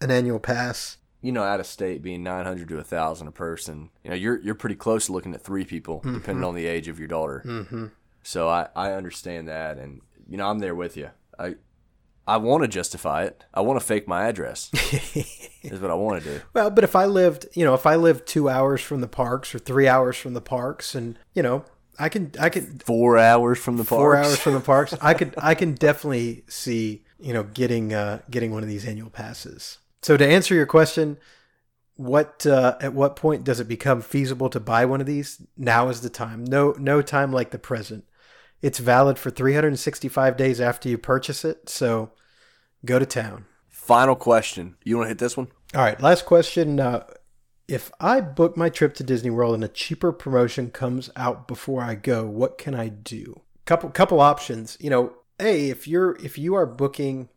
an 0.00 0.10
annual 0.10 0.38
pass. 0.38 0.98
You 1.24 1.32
know, 1.32 1.42
out 1.42 1.58
of 1.58 1.66
state 1.66 2.02
being 2.02 2.22
nine 2.22 2.44
hundred 2.44 2.68
to 2.68 2.82
thousand 2.84 3.28
a 3.28 3.32
person, 3.32 3.88
you 4.04 4.10
know, 4.10 4.16
you're 4.16 4.38
you're 4.40 4.54
pretty 4.54 4.76
close 4.76 5.06
to 5.06 5.12
looking 5.12 5.34
at 5.34 5.40
three 5.40 5.64
people, 5.64 6.00
depending 6.04 6.44
on 6.44 6.54
the 6.54 6.66
age 6.66 6.86
of 6.86 6.98
your 6.98 7.08
daughter. 7.08 7.42
Mm-hmm. 7.46 7.86
So 8.22 8.46
I 8.48 8.68
I 8.76 8.92
understand 8.92 9.48
that, 9.48 9.78
and 9.78 10.02
you 10.28 10.36
know, 10.36 10.46
I'm 10.46 10.58
there 10.58 10.74
with 10.74 10.98
you. 10.98 11.08
I 11.38 11.54
I 12.26 12.36
want 12.36 12.62
to 12.62 12.68
justify 12.68 13.24
it. 13.24 13.42
I 13.54 13.62
want 13.62 13.80
to 13.80 13.86
fake 13.86 14.06
my 14.06 14.26
address. 14.26 14.70
is 15.62 15.80
what 15.80 15.90
I 15.90 15.94
want 15.94 16.22
to 16.22 16.28
do. 16.28 16.40
Well, 16.52 16.68
but 16.68 16.84
if 16.84 16.94
I 16.94 17.06
lived, 17.06 17.46
you 17.54 17.64
know, 17.64 17.72
if 17.72 17.86
I 17.86 17.96
lived 17.96 18.26
two 18.26 18.50
hours 18.50 18.82
from 18.82 19.00
the 19.00 19.08
parks 19.08 19.54
or 19.54 19.58
three 19.58 19.88
hours 19.88 20.18
from 20.18 20.34
the 20.34 20.42
parks, 20.42 20.94
and 20.94 21.18
you 21.32 21.42
know, 21.42 21.64
I 21.98 22.10
can, 22.10 22.32
I 22.38 22.50
can 22.50 22.80
Four 22.80 23.16
hours 23.16 23.58
from 23.58 23.78
the 23.78 23.84
park. 23.84 23.98
four 23.98 24.16
hours 24.16 24.38
from 24.38 24.52
the 24.52 24.60
parks, 24.60 24.94
I 25.00 25.14
could, 25.14 25.34
I 25.38 25.54
can 25.60 25.72
definitely 25.72 26.44
see, 26.48 27.04
you 27.18 27.32
know, 27.32 27.44
getting, 27.44 27.94
uh, 27.94 28.20
getting 28.30 28.52
one 28.52 28.62
of 28.62 28.68
these 28.68 28.84
annual 28.86 29.10
passes. 29.10 29.78
So 30.04 30.18
to 30.18 30.26
answer 30.26 30.54
your 30.54 30.66
question, 30.66 31.16
what, 31.96 32.44
uh, 32.44 32.76
at 32.78 32.92
what 32.92 33.16
point 33.16 33.42
does 33.42 33.58
it 33.58 33.66
become 33.66 34.02
feasible 34.02 34.50
to 34.50 34.60
buy 34.60 34.84
one 34.84 35.00
of 35.00 35.06
these? 35.06 35.40
Now 35.56 35.88
is 35.88 36.02
the 36.02 36.10
time. 36.10 36.44
No, 36.44 36.72
no 36.72 37.00
time 37.00 37.32
like 37.32 37.52
the 37.52 37.58
present. 37.58 38.04
It's 38.60 38.78
valid 38.78 39.18
for 39.18 39.30
365 39.30 40.36
days 40.36 40.60
after 40.60 40.90
you 40.90 40.98
purchase 40.98 41.42
it. 41.42 41.70
So 41.70 42.10
go 42.84 42.98
to 42.98 43.06
town. 43.06 43.46
Final 43.70 44.14
question. 44.14 44.76
You 44.84 44.98
want 44.98 45.06
to 45.06 45.08
hit 45.08 45.18
this 45.20 45.38
one? 45.38 45.48
All 45.74 45.80
right, 45.80 45.98
last 46.02 46.26
question. 46.26 46.80
Uh, 46.80 47.06
if 47.66 47.90
I 47.98 48.20
book 48.20 48.58
my 48.58 48.68
trip 48.68 48.92
to 48.96 49.04
Disney 49.04 49.30
World 49.30 49.54
and 49.54 49.64
a 49.64 49.68
cheaper 49.68 50.12
promotion 50.12 50.70
comes 50.70 51.08
out 51.16 51.48
before 51.48 51.82
I 51.82 51.94
go, 51.94 52.26
what 52.26 52.58
can 52.58 52.74
I 52.74 52.88
do? 52.88 53.40
Couple 53.64 53.88
couple 53.88 54.20
options. 54.20 54.76
You 54.78 54.90
know, 54.90 55.14
a 55.40 55.70
if 55.70 55.88
you're 55.88 56.14
if 56.22 56.36
you 56.36 56.54
are 56.56 56.66
booking 56.66 57.30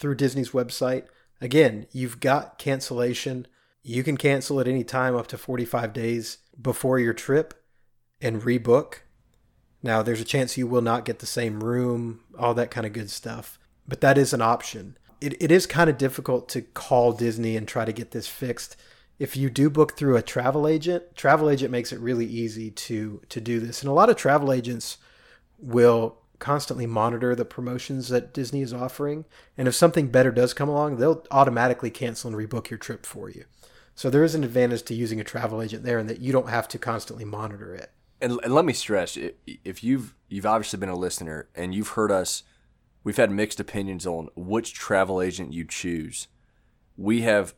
through 0.00 0.16
Disney's 0.16 0.50
website, 0.50 1.04
again, 1.40 1.86
you've 1.92 2.20
got 2.20 2.58
cancellation. 2.58 3.46
You 3.82 4.02
can 4.02 4.16
cancel 4.16 4.60
at 4.60 4.68
any 4.68 4.84
time 4.84 5.16
up 5.16 5.26
to 5.28 5.38
45 5.38 5.92
days 5.92 6.38
before 6.60 6.98
your 6.98 7.14
trip 7.14 7.54
and 8.20 8.42
rebook. 8.42 9.00
Now, 9.82 10.02
there's 10.02 10.20
a 10.20 10.24
chance 10.24 10.56
you 10.56 10.66
will 10.66 10.82
not 10.82 11.04
get 11.04 11.20
the 11.20 11.26
same 11.26 11.62
room, 11.62 12.20
all 12.38 12.54
that 12.54 12.70
kind 12.70 12.86
of 12.86 12.92
good 12.92 13.10
stuff, 13.10 13.58
but 13.86 14.00
that 14.00 14.18
is 14.18 14.32
an 14.32 14.42
option 14.42 14.98
it, 15.20 15.40
it 15.42 15.50
is 15.50 15.66
kind 15.66 15.90
of 15.90 15.98
difficult 15.98 16.48
to 16.50 16.62
call 16.62 17.12
Disney 17.12 17.56
and 17.56 17.66
try 17.66 17.84
to 17.84 17.92
get 17.92 18.12
this 18.12 18.28
fixed. 18.28 18.76
If 19.18 19.36
you 19.36 19.50
do 19.50 19.68
book 19.68 19.96
through 19.96 20.16
a 20.16 20.22
travel 20.22 20.68
agent, 20.68 21.16
travel 21.16 21.50
agent 21.50 21.72
makes 21.72 21.92
it 21.92 21.98
really 21.98 22.26
easy 22.26 22.70
to 22.70 23.20
to 23.28 23.40
do 23.40 23.58
this. 23.58 23.82
And 23.82 23.90
a 23.90 23.94
lot 23.94 24.10
of 24.10 24.16
travel 24.16 24.52
agents 24.52 24.98
will 25.58 26.18
constantly 26.38 26.86
monitor 26.86 27.34
the 27.34 27.44
promotions 27.44 28.08
that 28.08 28.32
Disney 28.32 28.62
is 28.62 28.72
offering. 28.72 29.24
And 29.56 29.66
if 29.66 29.74
something 29.74 30.08
better 30.08 30.30
does 30.30 30.54
come 30.54 30.68
along, 30.68 30.96
they'll 30.96 31.24
automatically 31.30 31.90
cancel 31.90 32.28
and 32.28 32.36
rebook 32.36 32.70
your 32.70 32.78
trip 32.78 33.04
for 33.04 33.28
you. 33.28 33.44
So 33.94 34.10
there 34.10 34.24
is 34.24 34.34
an 34.34 34.44
advantage 34.44 34.84
to 34.84 34.94
using 34.94 35.20
a 35.20 35.24
travel 35.24 35.60
agent 35.60 35.82
there, 35.82 35.98
and 35.98 36.08
that 36.08 36.20
you 36.20 36.32
don't 36.32 36.48
have 36.48 36.68
to 36.68 36.78
constantly 36.78 37.24
monitor 37.24 37.74
it. 37.74 37.90
And, 38.20 38.38
and 38.44 38.54
let 38.54 38.64
me 38.64 38.72
stress, 38.72 39.18
if 39.46 39.82
you've 39.82 40.14
you've 40.28 40.46
obviously 40.46 40.78
been 40.78 40.88
a 40.88 40.96
listener 40.96 41.48
and 41.54 41.74
you've 41.74 41.90
heard 41.90 42.10
us 42.10 42.42
we've 43.04 43.16
had 43.16 43.30
mixed 43.30 43.60
opinions 43.60 44.06
on 44.06 44.28
which 44.36 44.74
travel 44.74 45.22
agent 45.22 45.52
you 45.52 45.64
choose. 45.64 46.28
We 46.96 47.22
have 47.22 47.54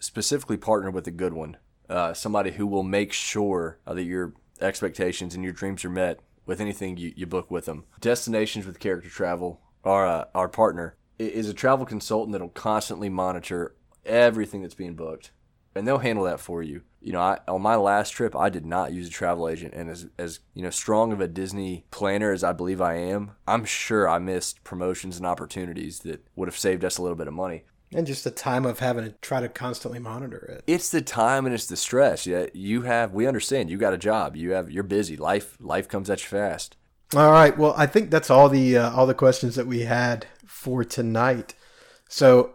specifically 0.00 0.56
partnered 0.56 0.94
with 0.94 1.06
a 1.06 1.12
good 1.12 1.32
one, 1.32 1.58
uh, 1.88 2.14
somebody 2.14 2.52
who 2.52 2.66
will 2.66 2.82
make 2.82 3.12
sure 3.12 3.78
uh, 3.86 3.94
that 3.94 4.04
your 4.04 4.34
expectations 4.60 5.34
and 5.34 5.44
your 5.44 5.52
dreams 5.52 5.84
are 5.84 5.90
met 5.90 6.20
with 6.46 6.60
anything 6.60 6.96
you, 6.96 7.12
you 7.16 7.26
book 7.26 7.50
with 7.50 7.66
them. 7.66 7.84
Destinations 8.00 8.66
with 8.66 8.80
Character 8.80 9.08
Travel, 9.08 9.60
our 9.84 10.06
uh, 10.06 10.24
our 10.34 10.48
partner, 10.48 10.96
is 11.18 11.48
a 11.48 11.54
travel 11.54 11.86
consultant 11.86 12.32
that'll 12.32 12.48
constantly 12.48 13.08
monitor 13.08 13.74
everything 14.04 14.62
that's 14.62 14.74
being 14.74 14.94
booked, 14.94 15.30
and 15.74 15.86
they'll 15.86 15.98
handle 15.98 16.24
that 16.24 16.40
for 16.40 16.62
you 16.62 16.82
you 17.00 17.12
know, 17.12 17.20
I, 17.20 17.38
on 17.48 17.62
my 17.62 17.76
last 17.76 18.10
trip, 18.10 18.36
I 18.36 18.50
did 18.50 18.66
not 18.66 18.92
use 18.92 19.08
a 19.08 19.10
travel 19.10 19.48
agent, 19.48 19.74
and 19.74 19.88
as 19.88 20.06
as 20.18 20.40
you 20.54 20.62
know, 20.62 20.70
strong 20.70 21.12
of 21.12 21.20
a 21.20 21.28
Disney 21.28 21.86
planner 21.90 22.32
as 22.32 22.44
I 22.44 22.52
believe 22.52 22.80
I 22.80 22.94
am, 22.94 23.32
I'm 23.46 23.64
sure 23.64 24.08
I 24.08 24.18
missed 24.18 24.62
promotions 24.64 25.16
and 25.16 25.26
opportunities 25.26 26.00
that 26.00 26.26
would 26.36 26.48
have 26.48 26.58
saved 26.58 26.84
us 26.84 26.98
a 26.98 27.02
little 27.02 27.16
bit 27.16 27.28
of 27.28 27.34
money. 27.34 27.64
And 27.92 28.06
just 28.06 28.22
the 28.22 28.30
time 28.30 28.64
of 28.64 28.78
having 28.78 29.04
to 29.04 29.10
try 29.20 29.40
to 29.40 29.48
constantly 29.48 29.98
monitor 29.98 30.38
it. 30.38 30.64
It's 30.66 30.90
the 30.90 31.02
time 31.02 31.44
and 31.44 31.54
it's 31.54 31.66
the 31.66 31.76
stress. 31.76 32.24
Yeah, 32.24 32.46
you 32.54 32.82
have. 32.82 33.12
We 33.12 33.26
understand. 33.26 33.68
You 33.68 33.78
got 33.78 33.92
a 33.92 33.98
job. 33.98 34.36
You 34.36 34.52
have. 34.52 34.70
You're 34.70 34.84
busy. 34.84 35.16
Life. 35.16 35.56
Life 35.60 35.88
comes 35.88 36.08
at 36.08 36.20
you 36.20 36.28
fast. 36.28 36.76
All 37.16 37.32
right. 37.32 37.58
Well, 37.58 37.74
I 37.76 37.86
think 37.86 38.10
that's 38.10 38.30
all 38.30 38.48
the 38.48 38.76
uh, 38.76 38.92
all 38.92 39.06
the 39.06 39.14
questions 39.14 39.56
that 39.56 39.66
we 39.66 39.80
had 39.80 40.26
for 40.46 40.84
tonight. 40.84 41.54
So 42.08 42.54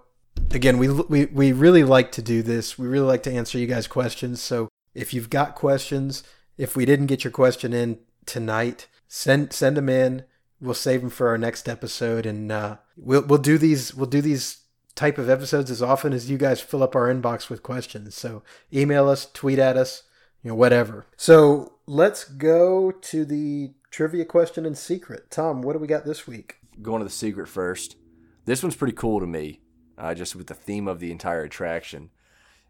again, 0.52 0.78
we, 0.78 0.90
we, 0.90 1.26
we 1.26 1.52
really 1.52 1.84
like 1.84 2.12
to 2.14 2.22
do 2.22 2.42
this. 2.42 2.78
We 2.78 2.88
really 2.88 3.08
like 3.08 3.24
to 3.24 3.34
answer 3.34 3.58
you 3.58 3.68
guys' 3.68 3.88
questions. 3.88 4.42
So 4.42 4.70
if 4.94 5.14
you've 5.14 5.30
got 5.30 5.56
questions, 5.56 6.24
if 6.58 6.76
we 6.76 6.86
didn't 6.86 7.08
get 7.08 7.24
your 7.24 7.32
question 7.32 7.74
in 7.74 8.00
tonight, 8.26 8.88
send 9.08 9.54
send 9.54 9.78
them 9.78 9.90
in. 9.90 10.24
We'll 10.62 10.74
save 10.74 11.02
them 11.02 11.10
for 11.10 11.28
our 11.28 11.38
next 11.38 11.68
episode, 11.68 12.26
and 12.26 12.52
uh, 12.52 12.78
we'll 12.96 13.24
we'll 13.24 13.40
do 13.40 13.58
these 13.58 13.94
we'll 13.94 14.06
do 14.06 14.22
these 14.22 14.60
type 14.96 15.18
of 15.18 15.30
episodes 15.30 15.70
as 15.70 15.82
often 15.82 16.14
as 16.14 16.30
you 16.30 16.38
guys 16.38 16.62
fill 16.62 16.82
up 16.82 16.96
our 16.96 17.14
inbox 17.14 17.50
with 17.50 17.64
questions. 17.64 18.16
So 18.16 18.44
email 18.74 19.10
us, 19.10 19.30
tweet 19.34 19.60
at 19.60 19.78
us, 19.78 20.04
you 20.42 20.50
know, 20.50 20.56
whatever. 20.56 21.06
So 21.18 21.74
let's 21.86 22.24
go 22.24 22.92
to 22.92 23.26
the 23.26 23.74
trivia 23.92 24.26
question 24.26 24.66
and 24.66 24.78
secret. 24.78 25.30
Tom, 25.30 25.62
what 25.62 25.74
do 25.74 25.80
we 25.80 25.88
got 25.88 26.06
this 26.06 26.26
week? 26.26 26.58
Going 26.82 27.00
to 27.00 27.06
the 27.06 27.12
secret 27.12 27.48
first. 27.48 27.98
This 28.46 28.64
one's 28.64 28.76
pretty 28.76 28.94
cool 28.94 29.20
to 29.20 29.28
me 29.28 29.62
uh, 29.98 30.14
just 30.14 30.36
with 30.36 30.48
the 30.48 30.54
theme 30.54 30.88
of 30.88 31.00
the 31.00 31.12
entire 31.12 31.44
attraction. 31.44 32.10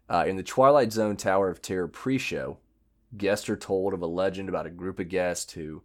Uh, 0.08 0.24
in 0.26 0.36
the 0.36 0.42
Twilight 0.42 0.92
Zone 0.92 1.16
Tower 1.16 1.48
of 1.48 1.60
Terror 1.60 1.88
pre 1.88 2.18
show, 2.18 2.58
guests 3.16 3.48
are 3.48 3.56
told 3.56 3.92
of 3.92 4.02
a 4.02 4.06
legend 4.06 4.48
about 4.48 4.66
a 4.66 4.70
group 4.70 4.98
of 5.00 5.08
guests 5.08 5.52
who 5.52 5.82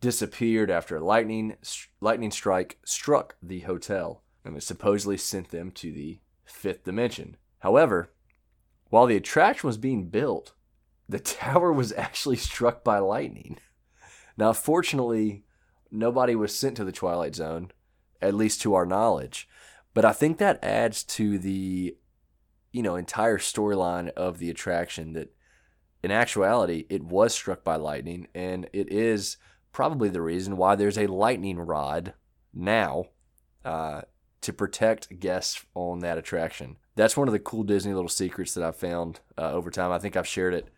disappeared 0.00 0.70
after 0.70 0.96
a 0.96 1.04
lightning, 1.04 1.56
lightning 2.00 2.30
strike 2.30 2.78
struck 2.84 3.36
the 3.42 3.60
hotel 3.60 4.22
and 4.44 4.56
it 4.56 4.62
supposedly 4.62 5.16
sent 5.16 5.50
them 5.50 5.70
to 5.72 5.92
the 5.92 6.20
fifth 6.44 6.84
dimension. 6.84 7.36
However, 7.60 8.10
while 8.90 9.06
the 9.06 9.16
attraction 9.16 9.66
was 9.66 9.78
being 9.78 10.08
built, 10.08 10.52
the 11.08 11.18
tower 11.20 11.72
was 11.72 11.92
actually 11.92 12.36
struck 12.36 12.84
by 12.84 12.98
lightning. 12.98 13.58
Now, 14.36 14.52
fortunately, 14.52 15.44
nobody 15.90 16.34
was 16.34 16.54
sent 16.54 16.76
to 16.76 16.84
the 16.84 16.92
Twilight 16.92 17.34
Zone, 17.34 17.70
at 18.20 18.34
least 18.34 18.60
to 18.62 18.74
our 18.74 18.84
knowledge. 18.84 19.48
But 19.94 20.04
I 20.04 20.12
think 20.12 20.38
that 20.38 20.62
adds 20.62 21.04
to 21.04 21.38
the, 21.38 21.96
you 22.72 22.82
know, 22.82 22.96
entire 22.96 23.38
storyline 23.38 24.10
of 24.10 24.38
the 24.38 24.50
attraction 24.50 25.12
that 25.12 25.32
in 26.04 26.10
actuality 26.10 26.84
it 26.90 27.02
was 27.02 27.32
struck 27.32 27.64
by 27.64 27.76
lightning 27.76 28.28
and 28.34 28.68
it 28.74 28.92
is 28.92 29.38
probably 29.72 30.10
the 30.10 30.20
reason 30.20 30.58
why 30.58 30.74
there's 30.74 30.98
a 30.98 31.06
lightning 31.06 31.58
rod 31.58 32.12
now 32.52 33.06
uh, 33.64 34.02
to 34.44 34.52
protect 34.52 35.20
guests 35.20 35.64
on 35.74 36.00
that 36.00 36.18
attraction. 36.18 36.76
That's 36.96 37.16
one 37.16 37.28
of 37.28 37.32
the 37.32 37.38
cool 37.38 37.64
Disney 37.64 37.92
little 37.92 38.08
secrets 38.08 38.54
that 38.54 38.64
I've 38.64 38.76
found 38.76 39.20
uh, 39.36 39.50
over 39.52 39.70
time. 39.70 39.90
I 39.90 39.98
think 39.98 40.16
I've 40.16 40.26
shared 40.26 40.54
it 40.54 40.68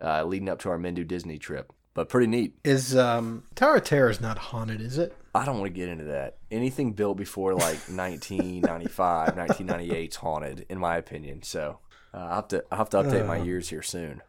uh, 0.00 0.24
leading 0.24 0.48
up 0.48 0.60
to 0.60 0.70
our 0.70 0.78
Men 0.78 0.94
Do 0.94 1.04
Disney 1.04 1.38
trip, 1.38 1.72
but 1.94 2.08
pretty 2.08 2.26
neat. 2.26 2.54
Is 2.64 2.96
um, 2.96 3.44
Tower 3.54 3.76
of 3.76 3.84
Terror 3.84 4.10
is 4.10 4.20
not 4.20 4.38
haunted, 4.38 4.80
is 4.80 4.98
it? 4.98 5.16
I 5.34 5.44
don't 5.44 5.58
want 5.58 5.72
to 5.72 5.78
get 5.78 5.88
into 5.88 6.04
that. 6.04 6.38
Anything 6.50 6.92
built 6.92 7.16
before 7.16 7.54
like 7.54 7.62
1995, 7.88 9.36
1998 9.36 10.10
is 10.10 10.16
haunted, 10.16 10.66
in 10.68 10.78
my 10.78 10.96
opinion. 10.96 11.42
So 11.42 11.80
uh, 12.14 12.18
I 12.30 12.34
have 12.36 12.48
to 12.48 12.64
I 12.70 12.76
have 12.76 12.90
to 12.90 12.98
update 12.98 13.24
uh. 13.24 13.26
my 13.26 13.38
years 13.38 13.70
here 13.70 13.82
soon. 13.82 14.22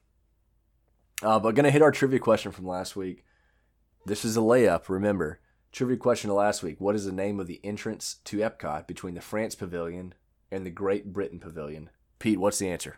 Uh, 1.22 1.40
but 1.40 1.56
gonna 1.56 1.72
hit 1.72 1.82
our 1.82 1.92
trivia 1.92 2.20
question 2.20 2.52
from 2.52 2.68
last 2.68 2.96
week. 2.96 3.24
This 4.06 4.24
is 4.24 4.38
a 4.38 4.42
layup. 4.42 4.88
Remember, 4.88 5.40
trivia 5.78 5.98
question 5.98 6.30
of 6.30 6.36
last 6.36 6.64
week. 6.64 6.82
What 6.82 6.96
is 6.96 7.06
the 7.06 7.12
name 7.12 7.40
of 7.40 7.48
the 7.48 7.60
entrance 7.64 8.16
to 8.26 8.38
Epcot 8.38 8.88
between 8.88 9.14
the 9.14 9.22
France 9.22 9.54
Pavilion 9.56 10.14
and 10.52 10.66
the 10.66 10.72
Great 10.72 11.14
Britain 11.14 11.40
Pavilion? 11.40 11.90
Pete, 12.20 12.40
what's 12.40 12.60
the 12.60 12.70
answer? 12.70 12.98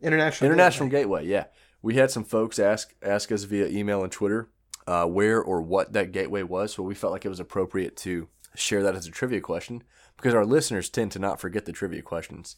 International 0.00 0.50
International 0.50 0.88
Gateway. 0.88 1.22
Gateway 1.22 1.30
yeah, 1.32 1.44
we 1.82 1.94
had 1.94 2.10
some 2.10 2.24
folks 2.24 2.58
ask 2.58 2.94
ask 3.02 3.32
us 3.32 3.44
via 3.44 3.66
email 3.66 4.02
and 4.02 4.12
Twitter 4.12 4.48
uh, 4.86 5.06
where 5.06 5.40
or 5.40 5.62
what 5.62 5.92
that 5.94 6.12
gateway 6.12 6.42
was. 6.42 6.74
So 6.74 6.82
we 6.82 6.94
felt 6.94 7.12
like 7.12 7.24
it 7.24 7.30
was 7.30 7.40
appropriate 7.40 7.96
to 7.98 8.28
share 8.54 8.82
that 8.82 8.94
as 8.94 9.06
a 9.06 9.10
trivia 9.10 9.40
question 9.40 9.82
because 10.16 10.34
our 10.34 10.44
listeners 10.44 10.90
tend 10.90 11.12
to 11.12 11.18
not 11.18 11.40
forget 11.40 11.64
the 11.64 11.72
trivia 11.72 12.02
questions. 12.02 12.56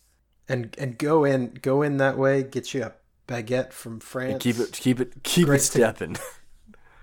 And 0.49 0.75
and 0.79 0.99
go 0.99 1.25
in 1.25 1.59
go 1.63 1.83
in 1.83 1.99
that 1.99 2.19
way, 2.19 2.43
get 2.43 2.75
you 2.75 2.83
a 2.83 2.93
baguette 3.29 3.73
from 3.73 4.01
France. 4.01 4.33
And 4.33 4.41
keep 4.41 4.59
it 4.59 4.73
keep 4.73 5.01
it 5.01 5.23
keep 5.23 5.47
great 5.47 5.61
it 5.61 5.65
stepping. 5.65 6.17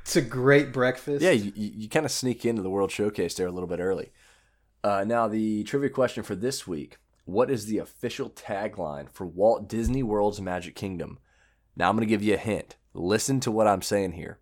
it's 0.08 0.16
a 0.16 0.22
great 0.22 0.72
breakfast. 0.72 1.22
Yeah, 1.22 1.32
you, 1.32 1.51
you, 1.53 1.89
kind 1.89 2.05
of 2.05 2.12
sneak 2.12 2.45
into 2.45 2.62
the 2.62 2.70
World 2.70 2.91
Showcase 2.91 3.34
there 3.34 3.47
a 3.47 3.51
little 3.51 3.68
bit 3.68 3.82
early. 3.82 4.14
Uh, 4.82 5.03
now 5.05 5.28
the 5.28 5.66
trivia 5.66 5.89
question 5.89 6.24
for 6.24 6.34
this 6.34 6.66
week: 6.66 6.97
What 7.26 7.51
is 7.51 7.66
the 7.66 7.80
official 7.80 8.30
tagline 8.30 9.10
for 9.12 9.28
Walt 9.28 9.68
Disney 9.68 10.03
World's 10.03 10.39
Magic 10.39 10.76
Kingdom? 10.76 11.20
Now 11.76 11.89
I'm 11.89 11.97
going 11.97 12.08
to 12.08 12.10
give 12.10 12.24
you 12.24 12.36
a 12.36 12.38
hint. 12.38 12.78
Listen 12.93 13.41
to 13.41 13.51
what 13.51 13.68
I'm 13.68 13.82
saying 13.82 14.14
here 14.14 14.39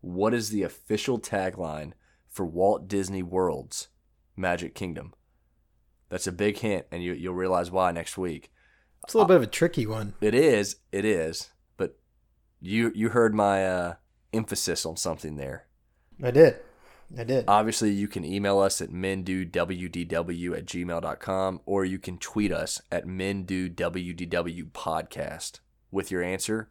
what 0.00 0.34
is 0.34 0.50
the 0.50 0.62
official 0.62 1.18
tagline 1.18 1.92
for 2.28 2.44
Walt 2.44 2.88
Disney 2.88 3.22
World's 3.22 3.88
Magic 4.36 4.74
Kingdom? 4.74 5.14
That's 6.10 6.26
a 6.26 6.32
big 6.32 6.58
hint, 6.58 6.86
and 6.90 7.02
you, 7.02 7.12
you'll 7.12 7.34
realize 7.34 7.70
why 7.70 7.90
next 7.92 8.18
week. 8.18 8.50
It's 9.04 9.14
a 9.14 9.18
little 9.18 9.26
uh, 9.26 9.34
bit 9.34 9.42
of 9.42 9.48
a 9.48 9.50
tricky 9.52 9.86
one. 9.86 10.14
It 10.20 10.34
is. 10.34 10.76
It 10.92 11.04
is. 11.04 11.50
But 11.76 11.98
you 12.60 12.92
you 12.94 13.10
heard 13.10 13.34
my 13.34 13.66
uh, 13.66 13.94
emphasis 14.34 14.84
on 14.84 14.96
something 14.96 15.36
there. 15.36 15.66
I 16.22 16.30
did. 16.30 16.56
I 17.16 17.24
did. 17.24 17.44
Obviously, 17.46 17.90
you 17.90 18.08
can 18.08 18.24
email 18.24 18.58
us 18.58 18.80
at 18.80 18.90
mendowdw 18.90 20.56
at 20.56 20.66
gmail.com 20.66 21.60
or 21.66 21.84
you 21.84 21.98
can 21.98 22.18
tweet 22.18 22.52
us 22.52 22.82
at 22.90 23.06
mendowdw 23.06 24.70
podcast 24.72 25.60
with 25.90 26.10
your 26.10 26.22
answer. 26.22 26.70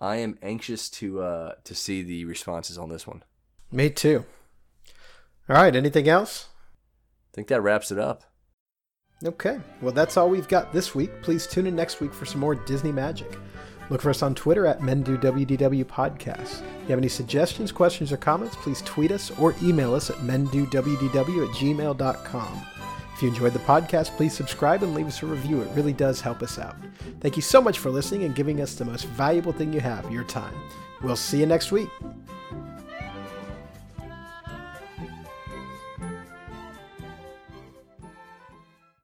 I 0.00 0.16
am 0.16 0.38
anxious 0.42 0.88
to 0.90 1.20
uh, 1.22 1.52
to 1.64 1.74
see 1.74 2.02
the 2.02 2.24
responses 2.24 2.78
on 2.78 2.88
this 2.88 3.06
one. 3.06 3.24
Me 3.70 3.90
too. 3.90 4.24
All 5.48 5.56
right. 5.56 5.74
Anything 5.74 6.08
else? 6.08 6.48
I 7.32 7.34
think 7.34 7.48
that 7.48 7.62
wraps 7.62 7.90
it 7.90 7.98
up. 7.98 8.24
Okay. 9.24 9.60
Well, 9.82 9.92
that's 9.92 10.16
all 10.16 10.30
we've 10.30 10.48
got 10.48 10.72
this 10.72 10.94
week. 10.94 11.22
Please 11.22 11.46
tune 11.46 11.66
in 11.66 11.74
next 11.74 12.00
week 12.00 12.14
for 12.14 12.24
some 12.24 12.40
more 12.40 12.54
Disney 12.54 12.92
magic. 12.92 13.36
Look 13.90 14.02
for 14.02 14.10
us 14.10 14.22
on 14.22 14.34
Twitter 14.34 14.66
at 14.66 14.80
MenDoWDW 14.80 15.84
Podcast. 15.84 16.60
If 16.60 16.82
you 16.82 16.88
have 16.88 16.98
any 16.98 17.08
suggestions, 17.08 17.72
questions, 17.72 18.12
or 18.12 18.16
comments, 18.18 18.56
please 18.56 18.82
tweet 18.82 19.10
us 19.10 19.30
or 19.38 19.54
email 19.62 19.94
us 19.94 20.10
at 20.10 20.16
MenDoWDW 20.16 21.48
at 21.48 21.54
gmail.com. 21.54 22.66
If 23.14 23.22
you 23.22 23.28
enjoyed 23.28 23.52
the 23.52 23.58
podcast, 23.60 24.16
please 24.16 24.32
subscribe 24.32 24.82
and 24.82 24.94
leave 24.94 25.08
us 25.08 25.22
a 25.22 25.26
review. 25.26 25.60
It 25.62 25.70
really 25.74 25.92
does 25.92 26.20
help 26.20 26.42
us 26.42 26.58
out. 26.58 26.76
Thank 27.20 27.34
you 27.34 27.42
so 27.42 27.60
much 27.60 27.78
for 27.80 27.90
listening 27.90 28.22
and 28.24 28.34
giving 28.34 28.60
us 28.60 28.74
the 28.74 28.84
most 28.84 29.06
valuable 29.06 29.52
thing 29.52 29.72
you 29.72 29.80
have, 29.80 30.08
your 30.12 30.24
time. 30.24 30.54
We'll 31.02 31.16
see 31.16 31.40
you 31.40 31.46
next 31.46 31.72
week. 31.72 31.88